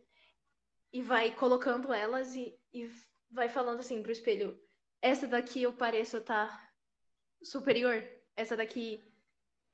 e 0.90 1.02
vai 1.02 1.30
colocando 1.36 1.92
elas 1.92 2.34
e, 2.34 2.58
e 2.72 2.90
vai 3.30 3.50
falando 3.50 3.80
assim 3.80 4.02
pro 4.02 4.12
espelho: 4.12 4.58
essa 5.04 5.26
daqui 5.28 5.62
eu 5.62 5.72
pareço 5.74 6.16
estar 6.16 6.72
superior, 7.42 8.02
essa 8.34 8.56
daqui 8.56 9.04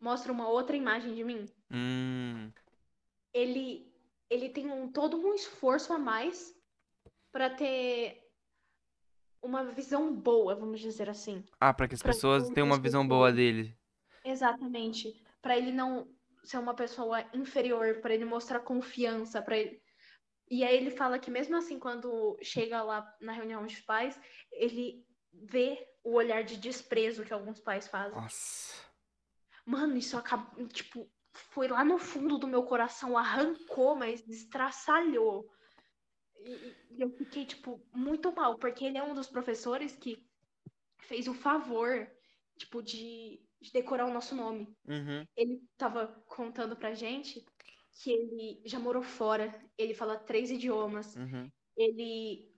mostra 0.00 0.32
uma 0.32 0.48
outra 0.48 0.76
imagem 0.76 1.14
de 1.14 1.22
mim. 1.22 1.46
Hum. 1.70 2.50
Ele 3.32 3.88
ele 4.28 4.48
tem 4.48 4.68
um 4.68 4.90
todo 4.90 5.16
um 5.16 5.32
esforço 5.32 5.92
a 5.92 5.98
mais 5.98 6.52
pra 7.30 7.48
ter 7.48 8.28
uma 9.40 9.64
visão 9.64 10.12
boa, 10.12 10.56
vamos 10.56 10.80
dizer 10.80 11.08
assim. 11.08 11.44
Ah, 11.60 11.72
pra 11.72 11.86
que 11.86 11.94
as 11.94 12.02
Pra 12.02 12.12
pessoas 12.12 12.50
tenham 12.50 12.66
uma 12.66 12.80
visão 12.80 13.06
boa 13.06 13.32
dele. 13.32 13.76
Exatamente. 14.24 15.14
Pra 15.40 15.56
ele 15.56 15.70
não 15.70 16.08
ser 16.42 16.58
uma 16.58 16.74
pessoa 16.74 17.24
inferior, 17.32 18.00
pra 18.00 18.12
ele 18.12 18.24
mostrar 18.24 18.60
confiança, 18.60 19.40
para 19.40 19.56
ele. 19.56 19.80
E 20.50 20.64
aí 20.64 20.76
ele 20.76 20.90
fala 20.90 21.20
que 21.20 21.30
mesmo 21.30 21.56
assim, 21.56 21.78
quando 21.78 22.36
chega 22.42 22.82
lá 22.82 23.16
na 23.20 23.32
reunião 23.32 23.64
de 23.64 23.80
pais, 23.82 24.20
ele 24.52 25.04
vê 25.32 25.86
o 26.02 26.12
olhar 26.12 26.42
de 26.42 26.56
desprezo 26.56 27.24
que 27.24 27.32
alguns 27.32 27.60
pais 27.60 27.88
fazem. 27.88 28.20
Nossa. 28.20 28.74
Mano, 29.64 29.96
isso 29.96 30.16
acabou, 30.16 30.66
tipo, 30.68 31.10
foi 31.32 31.68
lá 31.68 31.84
no 31.84 31.98
fundo 31.98 32.38
do 32.38 32.46
meu 32.48 32.64
coração, 32.64 33.16
arrancou, 33.16 33.94
mas 33.94 34.26
estraçalhou. 34.28 35.50
E, 36.44 36.76
e 36.90 37.00
eu 37.00 37.10
fiquei, 37.10 37.44
tipo, 37.44 37.80
muito 37.92 38.32
mal, 38.32 38.58
porque 38.58 38.84
ele 38.84 38.98
é 38.98 39.02
um 39.02 39.14
dos 39.14 39.28
professores 39.28 39.94
que 39.96 40.26
fez 41.02 41.28
o 41.28 41.34
favor, 41.34 42.10
tipo, 42.56 42.82
de, 42.82 43.40
de 43.60 43.72
decorar 43.72 44.06
o 44.06 44.12
nosso 44.12 44.34
nome. 44.34 44.74
Uhum. 44.88 45.24
Ele 45.36 45.62
tava 45.76 46.08
contando 46.26 46.74
pra 46.74 46.94
gente 46.94 47.44
que 47.92 48.10
ele 48.10 48.62
já 48.64 48.78
morou 48.78 49.02
fora, 49.02 49.54
ele 49.76 49.94
fala 49.94 50.16
três 50.16 50.50
idiomas, 50.50 51.14
Uhum. 51.16 51.50
ele 51.76 52.49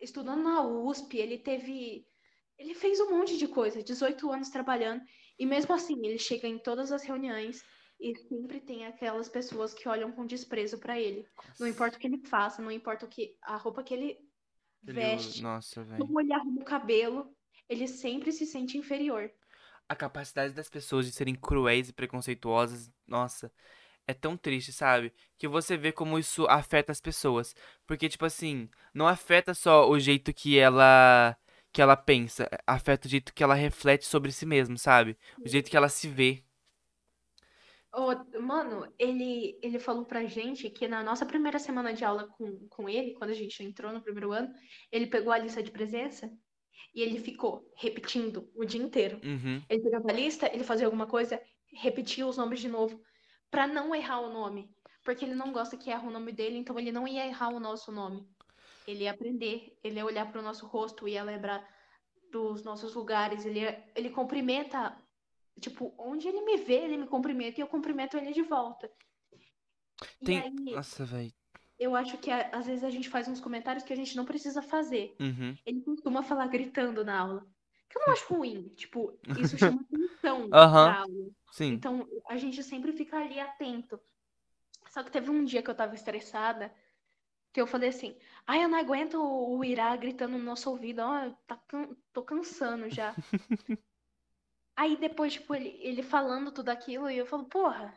estudou 0.00 0.36
na 0.36 0.62
USP, 0.66 1.18
ele 1.18 1.38
teve. 1.38 2.06
Ele 2.58 2.74
fez 2.74 3.00
um 3.00 3.10
monte 3.10 3.38
de 3.38 3.48
coisa, 3.48 3.82
18 3.82 4.30
anos 4.30 4.50
trabalhando, 4.50 5.02
e 5.38 5.46
mesmo 5.46 5.74
assim 5.74 5.94
ele 6.04 6.18
chega 6.18 6.46
em 6.46 6.58
todas 6.58 6.92
as 6.92 7.02
reuniões 7.02 7.62
e 7.98 8.14
sempre 8.28 8.60
tem 8.60 8.84
aquelas 8.86 9.28
pessoas 9.28 9.72
que 9.72 9.88
olham 9.88 10.12
com 10.12 10.26
desprezo 10.26 10.78
pra 10.78 10.98
ele. 10.98 11.26
Não 11.58 11.66
importa 11.66 11.96
o 11.96 12.00
que 12.00 12.06
ele 12.06 12.18
faça, 12.26 12.60
não 12.60 12.70
importa 12.70 13.06
o 13.06 13.08
que 13.08 13.34
a 13.42 13.56
roupa 13.56 13.82
que 13.82 13.94
ele 13.94 14.18
Ele- 14.86 15.00
veste, 15.00 15.42
Nossa, 15.42 15.84
como 15.96 16.20
ele 16.20 16.32
arruma 16.32 16.60
o 16.60 16.64
cabelo, 16.64 17.34
ele 17.68 17.86
sempre 17.86 18.32
se 18.32 18.46
sente 18.46 18.76
inferior. 18.76 19.30
A 19.88 19.96
capacidade 19.96 20.54
das 20.54 20.68
pessoas 20.70 21.04
de 21.06 21.12
serem 21.12 21.34
cruéis 21.34 21.88
e 21.88 21.92
preconceituosas, 21.92 22.90
nossa, 23.06 23.52
é 24.10 24.14
tão 24.14 24.36
triste, 24.36 24.72
sabe? 24.72 25.12
Que 25.38 25.48
você 25.48 25.76
vê 25.76 25.92
como 25.92 26.18
isso 26.18 26.46
afeta 26.48 26.92
as 26.92 27.00
pessoas. 27.00 27.54
Porque, 27.86 28.08
tipo 28.08 28.24
assim, 28.24 28.68
não 28.94 29.06
afeta 29.06 29.54
só 29.54 29.88
o 29.88 29.98
jeito 29.98 30.32
que 30.32 30.58
ela 30.58 31.36
que 31.72 31.80
ela 31.80 31.96
pensa, 31.96 32.48
afeta 32.66 33.06
o 33.06 33.10
jeito 33.10 33.32
que 33.32 33.44
ela 33.44 33.54
reflete 33.54 34.04
sobre 34.04 34.32
si 34.32 34.44
mesma, 34.44 34.76
sabe? 34.76 35.16
O 35.38 35.48
jeito 35.48 35.70
que 35.70 35.76
ela 35.76 35.88
se 35.88 36.08
vê. 36.08 36.42
Ô, 37.92 38.40
mano, 38.40 38.92
ele, 38.98 39.58
ele 39.62 39.78
falou 39.78 40.04
pra 40.04 40.24
gente 40.24 40.70
que 40.70 40.86
na 40.86 41.02
nossa 41.02 41.26
primeira 41.26 41.58
semana 41.58 41.92
de 41.92 42.04
aula 42.04 42.26
com, 42.26 42.66
com 42.68 42.88
ele, 42.88 43.14
quando 43.14 43.30
a 43.30 43.34
gente 43.34 43.62
entrou 43.62 43.92
no 43.92 44.02
primeiro 44.02 44.32
ano, 44.32 44.52
ele 44.92 45.06
pegou 45.06 45.32
a 45.32 45.38
lista 45.38 45.62
de 45.62 45.70
presença 45.70 46.30
e 46.94 47.02
ele 47.02 47.18
ficou 47.18 47.68
repetindo 47.76 48.48
o 48.54 48.64
dia 48.64 48.80
inteiro. 48.80 49.20
Uhum. 49.24 49.62
Ele 49.68 49.82
pegava 49.82 50.10
a 50.10 50.12
lista, 50.12 50.50
ele 50.52 50.64
fazia 50.64 50.86
alguma 50.86 51.06
coisa, 51.06 51.40
repetia 51.72 52.26
os 52.26 52.36
nomes 52.36 52.60
de 52.60 52.68
novo, 52.68 53.00
pra 53.50 53.66
não 53.66 53.94
errar 53.94 54.20
o 54.20 54.32
nome. 54.32 54.70
Porque 55.02 55.24
ele 55.24 55.34
não 55.34 55.50
gosta 55.52 55.76
que 55.76 55.90
erra 55.90 56.06
o 56.06 56.10
nome 56.12 56.30
dele, 56.30 56.58
então 56.58 56.78
ele 56.78 56.92
não 56.92 57.08
ia 57.08 57.26
errar 57.26 57.48
o 57.48 57.58
nosso 57.60 57.90
nome. 57.90 58.28
Ele 58.86 59.04
ia 59.04 59.10
aprender, 59.12 59.78
ele 59.82 59.96
ia 59.96 60.04
olhar 60.04 60.30
pro 60.30 60.42
nosso 60.42 60.66
rosto, 60.66 61.08
ia 61.08 61.22
lembrar 61.22 61.66
dos 62.30 62.62
nossos 62.62 62.94
lugares, 62.94 63.44
ele, 63.44 63.60
ia- 63.60 63.82
ele 63.96 64.10
cumprimenta, 64.10 64.96
tipo, 65.60 65.94
onde 65.98 66.28
ele 66.28 66.42
me 66.42 66.56
vê, 66.58 66.84
ele 66.84 66.96
me 66.96 67.06
cumprimenta 67.06 67.58
e 67.60 67.62
eu 67.62 67.66
cumprimento 67.66 68.16
ele 68.16 68.32
de 68.32 68.42
volta. 68.42 68.90
Tem. 70.24 70.40
aí, 70.40 70.50
Nossa, 70.74 71.04
velho. 71.04 71.32
eu 71.78 71.94
acho 71.96 72.16
que 72.18 72.30
às 72.30 72.66
vezes 72.66 72.84
a 72.84 72.90
gente 72.90 73.08
faz 73.08 73.26
uns 73.28 73.40
comentários 73.40 73.84
que 73.84 73.92
a 73.92 73.96
gente 73.96 74.16
não 74.16 74.24
precisa 74.24 74.62
fazer. 74.62 75.14
Uhum. 75.20 75.56
Ele 75.66 75.80
costuma 75.82 76.22
falar 76.22 76.46
gritando 76.46 77.04
na 77.04 77.18
aula. 77.20 77.46
Que 77.90 77.98
eu 77.98 78.02
não 78.06 78.12
acho 78.14 78.32
ruim. 78.32 78.68
Tipo, 78.76 79.18
isso 79.36 79.58
chama 79.58 79.80
atenção 79.82 80.48
aula. 80.52 81.30
Sim. 81.52 81.72
Então, 81.74 82.08
a 82.28 82.36
gente 82.36 82.62
sempre 82.62 82.92
fica 82.92 83.18
ali 83.18 83.38
atento. 83.38 84.00
Só 84.88 85.02
que 85.02 85.10
teve 85.10 85.28
um 85.30 85.44
dia 85.44 85.62
que 85.62 85.68
eu 85.70 85.74
tava 85.74 85.94
estressada, 85.94 86.72
que 87.52 87.60
eu 87.60 87.66
falei 87.66 87.88
assim, 87.90 88.16
ai, 88.46 88.64
eu 88.64 88.68
não 88.68 88.78
aguento 88.78 89.14
o 89.20 89.64
Irá 89.64 89.94
gritando 89.96 90.38
no 90.38 90.44
nosso 90.44 90.70
ouvido, 90.70 91.00
ó, 91.00 91.30
tá 91.46 91.56
can- 91.68 91.94
tô 92.12 92.22
cansando 92.22 92.88
já. 92.88 93.14
Aí 94.76 94.96
depois, 94.96 95.34
tipo, 95.34 95.54
ele, 95.54 95.76
ele 95.80 96.02
falando 96.02 96.50
tudo 96.52 96.70
aquilo, 96.70 97.10
e 97.10 97.18
eu 97.18 97.26
falo, 97.26 97.44
porra, 97.44 97.92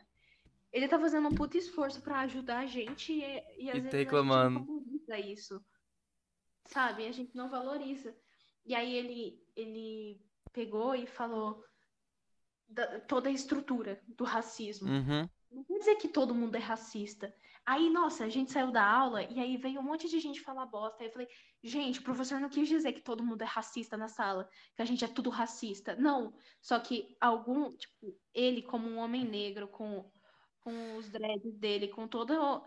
ele 0.72 0.86
tá 0.88 0.98
fazendo 0.98 1.28
um 1.28 1.34
puto 1.34 1.56
esforço 1.56 2.02
pra 2.02 2.20
ajudar 2.20 2.58
a 2.58 2.66
gente, 2.66 3.12
e, 3.12 3.22
e 3.58 3.70
às 3.70 3.76
E 3.76 3.80
vezes 3.80 3.90
tá 3.90 3.96
a 3.96 4.00
gente 4.00 4.04
reclamando. 4.04 4.58
não 4.60 4.66
valoriza 4.66 5.18
isso. 5.18 5.64
Sabe? 6.66 7.06
A 7.06 7.12
gente 7.12 7.34
não 7.36 7.48
valoriza. 7.48 8.14
E 8.64 8.74
aí 8.74 8.94
ele, 8.94 9.42
ele 9.54 10.20
pegou 10.52 10.94
e 10.94 11.06
falou 11.06 11.64
da- 12.68 13.00
toda 13.00 13.28
a 13.28 13.32
estrutura 13.32 14.00
do 14.06 14.24
racismo. 14.24 14.88
Uhum. 14.88 15.28
Não 15.50 15.64
quer 15.64 15.78
dizer 15.78 15.96
que 15.96 16.08
todo 16.08 16.34
mundo 16.34 16.56
é 16.56 16.60
racista. 16.60 17.34
Aí, 17.66 17.88
nossa, 17.88 18.24
a 18.24 18.28
gente 18.28 18.52
saiu 18.52 18.70
da 18.70 18.84
aula 18.84 19.22
e 19.22 19.40
aí 19.40 19.56
veio 19.56 19.80
um 19.80 19.82
monte 19.82 20.08
de 20.08 20.18
gente 20.20 20.40
falar 20.40 20.66
bosta. 20.66 21.02
Aí 21.02 21.08
eu 21.08 21.12
falei, 21.12 21.28
gente, 21.62 22.00
o 22.00 22.02
professor 22.02 22.38
não 22.38 22.48
quis 22.50 22.68
dizer 22.68 22.92
que 22.92 23.00
todo 23.00 23.24
mundo 23.24 23.40
é 23.42 23.46
racista 23.46 23.96
na 23.96 24.08
sala, 24.08 24.48
que 24.76 24.82
a 24.82 24.84
gente 24.84 25.04
é 25.04 25.08
tudo 25.08 25.30
racista. 25.30 25.96
Não. 25.96 26.34
Só 26.60 26.78
que 26.78 27.16
algum, 27.20 27.74
tipo, 27.74 28.18
ele 28.34 28.60
como 28.62 28.88
um 28.88 28.98
homem 28.98 29.24
negro, 29.24 29.68
com, 29.68 30.10
com 30.60 30.96
os 30.96 31.08
dreads 31.08 31.56
dele, 31.56 31.88
com 31.88 32.06
toda 32.06 32.62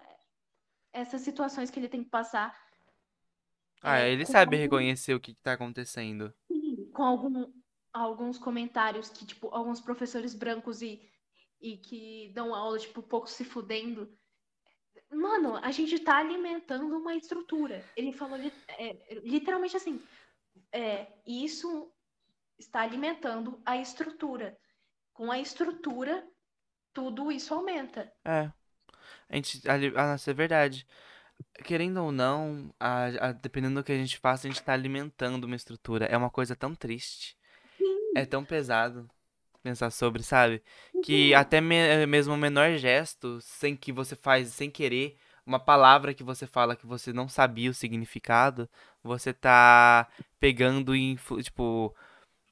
essas 0.91 1.21
situações 1.21 1.69
que 1.69 1.79
ele 1.79 1.89
tem 1.89 2.03
que 2.03 2.09
passar 2.09 2.57
Ah, 3.81 3.99
é, 3.99 4.11
ele 4.11 4.25
sabe 4.25 4.55
algum- 4.55 4.63
reconhecer 4.63 5.13
o 5.13 5.19
que 5.19 5.33
que 5.33 5.41
tá 5.41 5.53
acontecendo. 5.53 6.33
com 6.93 7.03
algum, 7.03 7.51
alguns 7.93 8.39
comentários 8.39 9.09
que, 9.09 9.25
tipo, 9.25 9.49
alguns 9.53 9.79
professores 9.79 10.33
brancos 10.33 10.81
e, 10.81 10.99
e 11.61 11.77
que 11.77 12.31
dão 12.33 12.55
aula, 12.55 12.79
tipo, 12.79 13.03
pouco 13.03 13.27
se 13.29 13.45
fudendo. 13.45 14.11
Mano, 15.11 15.55
a 15.57 15.71
gente 15.71 15.99
tá 15.99 16.17
alimentando 16.17 16.97
uma 16.97 17.15
estrutura. 17.15 17.83
Ele 17.95 18.11
falou 18.11 18.37
é, 18.37 19.19
literalmente 19.23 19.77
assim: 19.77 20.01
é, 20.71 21.07
isso 21.25 21.91
está 22.57 22.81
alimentando 22.81 23.61
a 23.65 23.77
estrutura. 23.77 24.57
Com 25.13 25.31
a 25.31 25.39
estrutura, 25.39 26.27
tudo 26.93 27.31
isso 27.31 27.53
aumenta. 27.53 28.11
É. 28.25 28.51
A 29.29 29.35
gente. 29.35 29.69
ali- 29.69 29.93
Ah, 29.95 30.11
nossa, 30.11 30.31
é 30.31 30.33
verdade. 30.33 30.85
Querendo 31.63 31.97
ou 32.03 32.11
não, 32.11 32.69
a- 32.79 33.29
a- 33.29 33.31
dependendo 33.31 33.75
do 33.81 33.83
que 33.83 33.91
a 33.91 33.97
gente 33.97 34.17
faça, 34.17 34.47
a 34.47 34.51
gente 34.51 34.61
tá 34.63 34.73
alimentando 34.73 35.45
uma 35.45 35.55
estrutura. 35.55 36.05
É 36.05 36.15
uma 36.17 36.29
coisa 36.29 36.55
tão 36.55 36.73
triste. 36.75 37.35
É 38.15 38.25
tão 38.25 38.43
pesado 38.43 39.09
pensar 39.63 39.89
sobre, 39.91 40.23
sabe? 40.23 40.61
Que 41.03 41.33
até 41.33 41.59
me- 41.59 42.05
mesmo 42.05 42.33
o 42.33 42.37
menor 42.37 42.77
gesto, 42.77 43.39
sem 43.41 43.75
que 43.75 43.91
você 43.91 44.15
faz, 44.15 44.49
sem 44.49 44.69
querer, 44.71 45.17
uma 45.45 45.59
palavra 45.59 46.13
que 46.13 46.23
você 46.23 46.45
fala 46.47 46.75
que 46.75 46.85
você 46.85 47.11
não 47.11 47.27
sabia 47.27 47.69
o 47.69 47.73
significado, 47.73 48.69
você 49.03 49.33
tá 49.33 50.07
pegando 50.39 50.95
e, 50.95 51.17
tipo, 51.43 51.93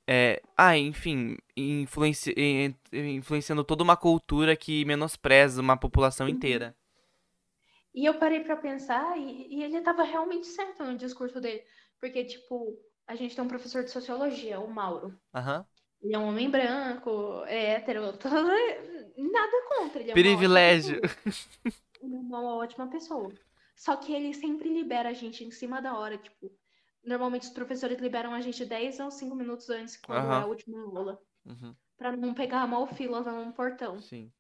é, 0.07 0.41
ah, 0.57 0.77
enfim, 0.77 1.37
influenci, 1.55 2.33
in- 2.37 2.75
influenciando 2.91 3.63
toda 3.63 3.83
uma 3.83 3.97
cultura 3.97 4.55
que 4.55 4.85
menospreza 4.85 5.61
uma 5.61 5.77
população 5.77 6.27
inteira. 6.29 6.75
E 7.95 8.05
eu 8.05 8.19
parei 8.19 8.41
pra 8.41 8.57
pensar 8.57 9.17
e, 9.17 9.47
e 9.55 9.63
ele 9.63 9.81
tava 9.81 10.03
realmente 10.03 10.45
certo 10.47 10.83
no 10.83 10.97
discurso 10.97 11.39
dele. 11.39 11.63
Porque, 11.99 12.25
tipo, 12.25 12.77
a 13.07 13.15
gente 13.15 13.33
tem 13.35 13.43
um 13.43 13.47
professor 13.47 13.83
de 13.83 13.89
sociologia, 13.89 14.59
o 14.59 14.67
Mauro. 14.71 15.17
Aham. 15.33 15.65
Ele 16.01 16.13
é 16.13 16.19
um 16.19 16.27
homem 16.27 16.49
branco, 16.51 17.43
é 17.47 17.75
hétero, 17.75 18.01
nada 19.17 19.57
contra. 19.69 20.01
Ele 20.01 20.11
é 20.11 20.13
Privilégio. 20.13 20.99
Ele 22.01 22.15
é 22.15 22.19
uma 22.19 22.55
ótima 22.55 22.87
pessoa. 22.87 23.33
Só 23.75 23.95
que 23.95 24.13
ele 24.13 24.33
sempre 24.33 24.69
libera 24.69 25.09
a 25.09 25.13
gente 25.13 25.43
em 25.43 25.51
cima 25.51 25.81
da 25.81 25.97
hora, 25.97 26.17
tipo. 26.17 26.51
Normalmente 27.03 27.43
os 27.43 27.49
professores 27.49 27.99
liberam 27.99 28.33
a 28.33 28.41
gente 28.41 28.65
10 28.65 28.99
ou 28.99 29.11
5 29.11 29.35
minutos 29.35 29.69
antes, 29.69 29.95
quando 29.97 30.19
Aham. 30.19 30.39
é 30.39 30.41
a 30.41 30.45
última 30.45 30.79
aula. 30.81 31.19
Uhum, 31.45 31.75
Pra 31.97 32.15
não 32.15 32.33
pegar 32.33 32.67
mal 32.67 32.85
fila 32.87 33.21
no 33.21 33.53
portão. 33.53 33.99
sim. 34.01 34.31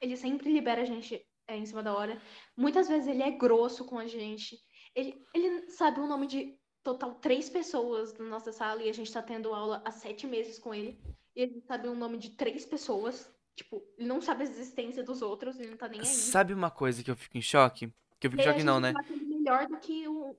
Ele 0.00 0.16
sempre 0.16 0.52
libera 0.52 0.82
a 0.82 0.84
gente 0.84 1.26
é, 1.50 1.56
em 1.56 1.66
cima 1.66 1.82
da 1.82 1.94
hora. 1.94 2.20
Muitas 2.56 2.88
vezes 2.88 3.08
ele 3.08 3.22
é 3.22 3.30
grosso 3.30 3.84
com 3.84 3.98
a 3.98 4.06
gente. 4.06 4.56
Ele, 4.94 5.24
ele 5.34 5.70
sabe 5.70 6.00
o 6.00 6.06
nome 6.06 6.26
de 6.26 6.58
total 6.82 7.14
três 7.16 7.50
pessoas 7.50 8.16
na 8.18 8.24
nossa 8.24 8.52
sala 8.52 8.82
e 8.82 8.88
a 8.88 8.92
gente 8.94 9.12
tá 9.12 9.22
tendo 9.22 9.52
aula 9.52 9.82
há 9.84 9.90
sete 9.90 10.26
meses 10.26 10.58
com 10.58 10.74
ele. 10.74 10.98
E 11.34 11.42
ele 11.42 11.60
sabe 11.60 11.88
o 11.88 11.94
nome 11.94 12.18
de 12.18 12.30
três 12.30 12.64
pessoas. 12.64 13.30
Tipo, 13.54 13.82
ele 13.98 14.08
não 14.08 14.20
sabe 14.20 14.42
a 14.42 14.46
existência 14.46 15.02
dos 15.02 15.20
outros, 15.20 15.58
ele 15.58 15.70
não 15.70 15.76
tá 15.76 15.88
nem 15.88 16.00
aí. 16.00 16.06
Sabe 16.06 16.54
uma 16.54 16.70
coisa 16.70 17.02
que 17.02 17.10
eu 17.10 17.16
fico 17.16 17.36
em 17.36 17.42
choque? 17.42 17.92
Que 18.18 18.26
eu 18.26 18.30
fico 18.30 18.42
E 18.42 18.46
em 18.46 18.48
choque 18.48 18.64
não, 18.64 18.80
né? 18.80 18.94
ele 19.10 19.24
melhor 19.24 19.66
do 19.66 19.76
que 19.78 20.08
um, 20.08 20.34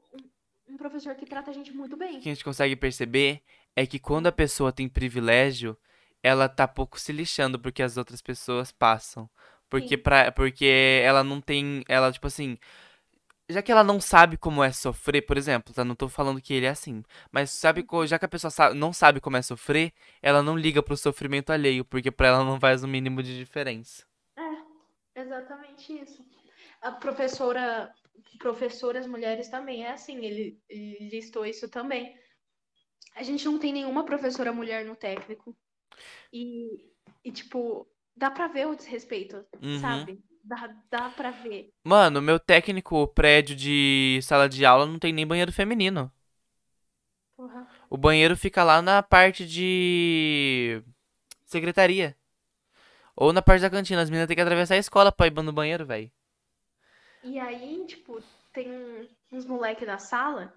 um, 0.67 0.77
professor 0.77 1.13
que 1.15 1.25
trata 1.25 1.51
a 1.51 1.53
gente 1.53 1.71
muito 1.73 1.97
bem. 1.97 2.19
que 2.19 2.29
a 2.29 2.33
gente 2.33 2.43
consegue 2.43 2.75
perceber 2.75 3.41
é 3.75 3.85
que 3.85 3.99
quando 3.99 4.27
a 4.27 4.31
pessoa 4.31 4.71
tem 4.71 4.87
privilégio, 4.87 5.77
ela 6.23 6.47
tá 6.47 6.67
pouco 6.67 6.99
se 6.99 7.11
lixando 7.11 7.59
porque 7.59 7.83
as 7.83 7.97
outras 7.97 8.21
pessoas 8.21 8.71
passam. 8.71 9.29
Porque, 9.71 9.97
Sim. 9.97 10.03
pra, 10.03 10.31
porque 10.33 11.01
ela 11.05 11.23
não 11.25 11.41
tem. 11.41 11.83
Ela, 11.89 12.11
tipo 12.13 12.27
assim. 12.27 12.59
Já 13.49 13.61
que 13.61 13.71
ela 13.71 13.83
não 13.83 13.99
sabe 14.01 14.37
como 14.37 14.63
é 14.63 14.71
sofrer, 14.71 15.21
por 15.23 15.37
exemplo, 15.37 15.73
tá? 15.73 15.83
Não 15.85 15.95
tô 15.95 16.09
falando 16.09 16.41
que 16.41 16.53
ele 16.53 16.65
é 16.65 16.69
assim. 16.69 17.03
Mas 17.31 17.51
sabe, 17.51 17.83
co- 17.83 18.07
já 18.07 18.17
que 18.17 18.25
a 18.25 18.27
pessoa 18.29 18.49
sa- 18.51 18.73
não 18.73 18.93
sabe 18.93 19.19
como 19.21 19.37
é 19.37 19.41
sofrer, 19.43 19.93
ela 20.21 20.41
não 20.41 20.57
liga 20.57 20.81
pro 20.83 20.97
sofrimento 20.97 21.51
alheio, 21.51 21.85
porque 21.85 22.11
pra 22.11 22.29
ela 22.29 22.43
não 22.45 22.59
faz 22.59 22.83
o 22.83 22.87
mínimo 22.87 23.21
de 23.23 23.37
diferença. 23.37 24.05
É, 24.37 25.21
exatamente 25.21 25.93
isso. 26.01 26.25
A 26.81 26.91
professora, 26.91 27.93
professoras 28.39 29.07
mulheres 29.07 29.49
também 29.49 29.85
é 29.85 29.91
assim, 29.91 30.25
ele, 30.25 30.59
ele 30.69 31.09
listou 31.09 31.45
isso 31.45 31.69
também. 31.69 32.15
A 33.15 33.23
gente 33.23 33.45
não 33.45 33.59
tem 33.59 33.73
nenhuma 33.73 34.05
professora 34.05 34.51
mulher 34.53 34.85
no 34.85 34.95
técnico. 34.95 35.55
E, 36.33 36.91
e 37.23 37.31
tipo, 37.31 37.87
dá 38.15 38.31
pra 38.31 38.47
ver 38.47 38.67
o 38.67 38.75
desrespeito, 38.75 39.45
Uhum. 39.61 39.79
sabe? 39.79 40.23
Dá, 40.43 40.75
dá 40.89 41.09
pra 41.09 41.31
ver. 41.31 41.71
Mano, 41.83 42.21
meu 42.21 42.39
técnico 42.39 43.07
prédio 43.07 43.55
de 43.55 44.19
sala 44.23 44.47
de 44.49 44.65
aula 44.65 44.85
não 44.85 44.99
tem 44.99 45.13
nem 45.13 45.25
banheiro 45.25 45.51
feminino. 45.51 46.11
Porra. 47.35 47.67
O 47.89 47.97
banheiro 47.97 48.37
fica 48.37 48.63
lá 48.63 48.81
na 48.81 49.03
parte 49.03 49.45
de 49.45 50.81
secretaria. 51.45 52.17
Ou 53.15 53.31
na 53.33 53.41
parte 53.41 53.61
da 53.61 53.69
cantina. 53.69 54.01
As 54.01 54.09
meninas 54.09 54.27
têm 54.27 54.35
que 54.35 54.41
atravessar 54.41 54.75
a 54.75 54.77
escola 54.79 55.11
pra 55.11 55.27
ir 55.27 55.33
no 55.33 55.53
banheiro, 55.53 55.85
velho. 55.85 56.11
E 57.23 57.39
aí, 57.39 57.85
tipo, 57.87 58.21
tem 58.53 58.67
uns 59.31 59.45
moleques 59.45 59.87
na 59.87 59.97
sala 59.97 60.53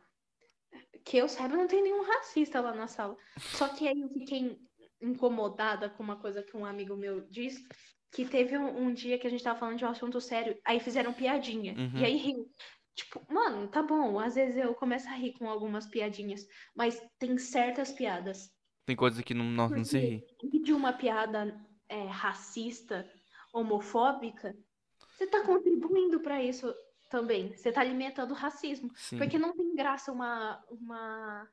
que 1.04 1.16
eu 1.18 1.28
saiba 1.28 1.56
não 1.56 1.66
tem 1.66 1.82
nenhum 1.82 2.02
racista 2.04 2.60
lá 2.60 2.72
na 2.74 2.88
sala. 2.88 3.16
Só 3.52 3.68
que 3.68 3.86
aí 3.86 4.00
eu 4.00 4.08
fiquei 4.08 4.58
incomodada 5.04 5.88
com 5.88 6.02
uma 6.02 6.16
coisa 6.16 6.42
que 6.42 6.56
um 6.56 6.64
amigo 6.64 6.96
meu 6.96 7.20
disse, 7.28 7.66
que 8.10 8.24
teve 8.24 8.56
um, 8.56 8.86
um 8.86 8.94
dia 8.94 9.18
que 9.18 9.26
a 9.26 9.30
gente 9.30 9.42
tava 9.42 9.58
falando 9.58 9.78
de 9.78 9.84
um 9.84 9.88
assunto 9.88 10.20
sério, 10.20 10.56
aí 10.64 10.80
fizeram 10.80 11.12
piadinha. 11.12 11.74
Uhum. 11.74 11.98
E 11.98 12.04
aí 12.04 12.16
riu. 12.16 12.48
Tipo, 12.94 13.20
mano, 13.28 13.66
tá 13.66 13.82
bom, 13.82 14.20
às 14.20 14.36
vezes 14.36 14.56
eu 14.56 14.72
começo 14.74 15.08
a 15.08 15.14
rir 15.14 15.32
com 15.32 15.50
algumas 15.50 15.84
piadinhas, 15.86 16.46
mas 16.76 17.02
tem 17.18 17.36
certas 17.38 17.90
piadas. 17.90 18.52
Tem 18.86 18.94
coisa 18.94 19.22
que 19.22 19.34
não, 19.34 19.44
não, 19.44 19.68
não 19.68 19.84
se 19.84 19.98
ri. 19.98 20.24
De 20.62 20.72
uma 20.72 20.92
piada 20.92 21.60
é, 21.88 22.04
racista, 22.04 23.10
homofóbica, 23.52 24.56
você 25.16 25.26
tá 25.26 25.42
contribuindo 25.42 26.20
pra 26.20 26.42
isso 26.42 26.72
também. 27.10 27.56
Você 27.56 27.72
tá 27.72 27.80
alimentando 27.80 28.32
o 28.32 28.36
racismo. 28.36 28.90
Sim. 28.94 29.18
Porque 29.18 29.38
não 29.38 29.52
tem 29.56 29.74
graça 29.74 30.12
uma, 30.12 30.62
uma, 30.68 31.48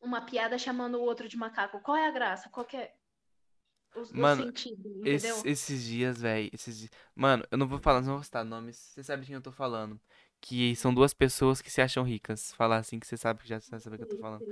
uma 0.00 0.20
piada 0.22 0.58
chamando 0.58 0.96
o 0.96 1.02
outro 1.02 1.28
de 1.28 1.36
macaco. 1.36 1.80
Qual 1.80 1.96
é 1.96 2.06
a 2.06 2.10
graça? 2.10 2.48
Qual 2.50 2.66
que 2.66 2.76
é 2.76 2.94
o, 3.94 4.04
Mano, 4.04 4.42
sentido, 4.44 4.88
entendeu? 4.88 5.36
Esse- 5.36 5.48
esses 5.48 5.84
dias, 5.84 6.20
velho. 6.20 6.50
Esses 6.52 6.78
dias... 6.78 6.90
Mano, 7.14 7.44
eu 7.50 7.58
não 7.58 7.66
vou 7.66 7.78
falar, 7.78 8.00
não 8.02 8.14
vou 8.14 8.22
citar 8.22 8.44
nomes. 8.44 8.76
Você 8.76 9.02
sabe 9.02 9.22
de 9.22 9.26
quem 9.28 9.34
eu 9.36 9.42
tô 9.42 9.52
falando. 9.52 10.00
Que 10.40 10.74
são 10.76 10.94
duas 10.94 11.12
pessoas 11.12 11.60
que 11.60 11.70
se 11.70 11.82
acham 11.82 12.02
ricas. 12.04 12.52
Falar 12.54 12.78
assim 12.78 12.98
que 12.98 13.06
você 13.06 13.16
sabe 13.16 13.42
que 13.42 13.48
já 13.48 13.60
sabe 13.60 13.94
o 13.94 13.98
que 13.98 14.04
eu 14.04 14.08
tô 14.08 14.16
falando. 14.16 14.44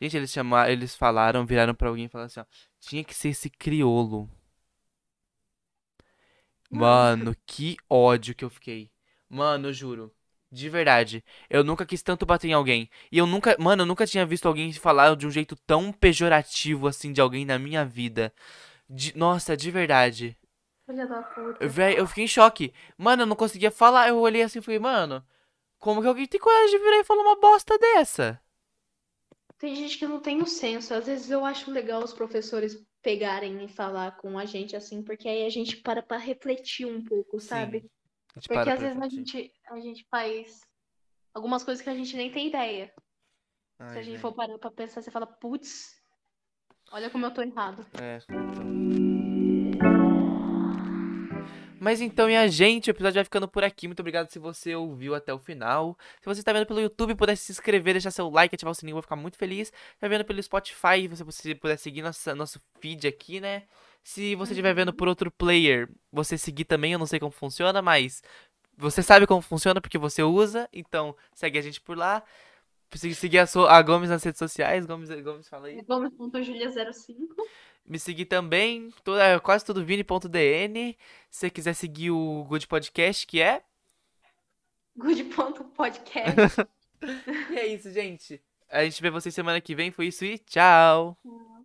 Gente, 0.00 0.16
eles 0.16 0.32
chamaram, 0.32 0.72
eles 0.72 0.94
falaram, 0.96 1.46
viraram 1.46 1.74
pra 1.74 1.88
alguém 1.88 2.06
e 2.06 2.08
falaram 2.08 2.26
assim, 2.26 2.40
ó. 2.40 2.44
Tinha 2.80 3.04
que 3.04 3.14
ser 3.14 3.28
esse 3.30 3.48
criolo. 3.50 4.28
Mano, 6.70 7.34
que 7.46 7.76
ódio 7.90 8.34
que 8.34 8.44
eu 8.44 8.50
fiquei. 8.50 8.90
Mano, 9.28 9.68
eu 9.68 9.72
juro. 9.72 10.15
De 10.50 10.68
verdade. 10.68 11.24
Eu 11.50 11.62
nunca 11.64 11.84
quis 11.86 12.02
tanto 12.02 12.24
bater 12.26 12.48
em 12.48 12.52
alguém. 12.52 12.88
E 13.10 13.18
eu 13.18 13.26
nunca. 13.26 13.56
Mano, 13.58 13.82
eu 13.82 13.86
nunca 13.86 14.06
tinha 14.06 14.24
visto 14.26 14.46
alguém 14.46 14.72
falar 14.72 15.14
de 15.16 15.26
um 15.26 15.30
jeito 15.30 15.56
tão 15.66 15.92
pejorativo 15.92 16.86
assim 16.86 17.12
de 17.12 17.20
alguém 17.20 17.44
na 17.44 17.58
minha 17.58 17.84
vida. 17.84 18.32
De- 18.88 19.16
nossa, 19.16 19.56
de 19.56 19.70
verdade. 19.70 20.36
Filha 20.84 21.06
da 21.06 21.22
puta. 21.22 21.68
Véi, 21.68 21.98
eu 21.98 22.06
fiquei 22.06 22.24
em 22.24 22.28
choque. 22.28 22.72
Mano, 22.98 23.22
eu 23.22 23.26
não 23.26 23.36
conseguia 23.36 23.70
falar. 23.70 24.08
Eu 24.08 24.18
olhei 24.18 24.42
assim 24.42 24.58
e 24.58 24.62
falei, 24.62 24.78
mano, 24.80 25.24
como 25.78 26.02
que 26.02 26.08
alguém 26.08 26.26
tem 26.28 26.40
coragem 26.40 26.78
de 26.78 26.84
virar 26.84 26.98
e 27.00 27.04
falar 27.04 27.22
uma 27.22 27.40
bosta 27.40 27.78
dessa? 27.78 28.40
Tem 29.58 29.74
gente 29.74 29.98
que 29.98 30.06
não 30.06 30.18
tem 30.20 30.40
o 30.42 30.46
senso. 30.46 30.94
Às 30.94 31.06
vezes 31.06 31.30
eu 31.30 31.44
acho 31.44 31.70
legal 31.70 32.02
os 32.02 32.12
professores 32.12 32.82
pegarem 33.02 33.62
e 33.64 33.68
falar 33.68 34.16
com 34.16 34.38
a 34.38 34.44
gente 34.46 34.74
assim, 34.74 35.02
porque 35.02 35.28
aí 35.28 35.44
a 35.44 35.50
gente 35.50 35.76
para 35.78 36.02
pra 36.02 36.16
refletir 36.18 36.86
um 36.86 37.02
pouco, 37.04 37.38
Sim. 37.38 37.80
sabe? 37.80 37.88
Gente 38.36 38.48
Porque 38.48 38.70
às 38.70 38.80
vezes 38.80 39.00
a 39.00 39.08
gente, 39.08 39.52
a 39.70 39.80
gente 39.80 40.06
faz 40.10 40.60
algumas 41.32 41.64
coisas 41.64 41.82
que 41.82 41.88
a 41.88 41.94
gente 41.94 42.14
nem 42.16 42.30
tem 42.30 42.48
ideia. 42.48 42.92
Se 43.78 43.82
Ai, 43.82 43.98
a 43.98 44.02
gente 44.02 44.12
véi. 44.12 44.20
for 44.20 44.34
parar 44.34 44.58
pra 44.58 44.70
pensar, 44.70 45.00
você 45.00 45.10
fala, 45.10 45.26
putz, 45.26 46.02
olha 46.92 47.08
como 47.10 47.24
eu 47.24 47.32
tô 47.32 47.42
errado. 47.42 47.86
É, 48.00 48.18
então. 48.28 49.05
Mas 51.86 52.00
então, 52.00 52.26
minha 52.26 52.48
gente, 52.48 52.90
o 52.90 52.92
episódio 52.92 53.14
vai 53.14 53.22
ficando 53.22 53.46
por 53.46 53.62
aqui. 53.62 53.86
Muito 53.86 54.00
obrigado 54.00 54.28
se 54.28 54.40
você 54.40 54.74
ouviu 54.74 55.14
até 55.14 55.32
o 55.32 55.38
final. 55.38 55.96
Se 56.20 56.26
você 56.26 56.40
está 56.40 56.52
vendo 56.52 56.66
pelo 56.66 56.80
YouTube, 56.80 57.14
puder 57.14 57.36
se 57.36 57.52
inscrever, 57.52 57.94
deixar 57.94 58.10
seu 58.10 58.28
like, 58.28 58.52
ativar 58.56 58.72
o 58.72 58.74
sininho, 58.74 58.94
eu 58.94 58.96
vou 58.96 59.02
ficar 59.02 59.14
muito 59.14 59.36
feliz. 59.38 59.72
Tá 60.00 60.08
vendo 60.08 60.24
pelo 60.24 60.42
Spotify, 60.42 61.06
você, 61.08 61.22
você 61.22 61.54
puder 61.54 61.76
seguir 61.78 62.02
nossa, 62.02 62.34
nosso 62.34 62.60
feed 62.80 63.06
aqui, 63.06 63.40
né? 63.40 63.62
Se 64.02 64.34
você 64.34 64.52
estiver 64.52 64.74
vendo 64.74 64.92
por 64.92 65.06
outro 65.06 65.30
player, 65.30 65.88
você 66.10 66.36
seguir 66.36 66.64
também, 66.64 66.92
eu 66.92 66.98
não 66.98 67.06
sei 67.06 67.20
como 67.20 67.30
funciona, 67.30 67.80
mas 67.80 68.20
você 68.76 69.00
sabe 69.00 69.24
como 69.24 69.40
funciona 69.40 69.80
porque 69.80 69.96
você 69.96 70.24
usa, 70.24 70.68
então 70.72 71.14
segue 71.34 71.56
a 71.56 71.62
gente 71.62 71.80
por 71.80 71.96
lá. 71.96 72.20
Se- 72.94 73.14
Seguir 73.14 73.38
a, 73.38 73.46
sua, 73.46 73.70
a 73.72 73.80
Gomes 73.80 74.10
nas 74.10 74.24
redes 74.24 74.40
sociais, 74.40 74.86
Gomes, 74.86 75.08
Gomes 75.22 75.48
fala 75.48 75.68
aí. 75.68 75.80
Gomes.julia05. 75.84 77.14
Me 77.86 77.98
seguir 77.98 78.24
também, 78.26 78.90
to- 79.04 79.16
é, 79.18 79.38
quase 79.38 79.64
tudo 79.64 79.84
vini.dn. 79.84 80.96
Se 81.30 81.40
você 81.40 81.50
quiser 81.50 81.74
seguir 81.74 82.10
o 82.10 82.44
Good 82.48 82.66
Podcast, 82.66 83.26
que 83.26 83.40
é 83.40 83.62
Good.podcast. 84.96 86.66
E 87.50 87.58
é 87.58 87.66
isso, 87.66 87.92
gente. 87.92 88.42
A 88.70 88.82
gente 88.82 89.00
vê 89.02 89.10
vocês 89.10 89.34
semana 89.34 89.60
que 89.60 89.74
vem. 89.74 89.90
Foi 89.90 90.06
isso 90.06 90.24
e 90.24 90.38
tchau. 90.38 91.16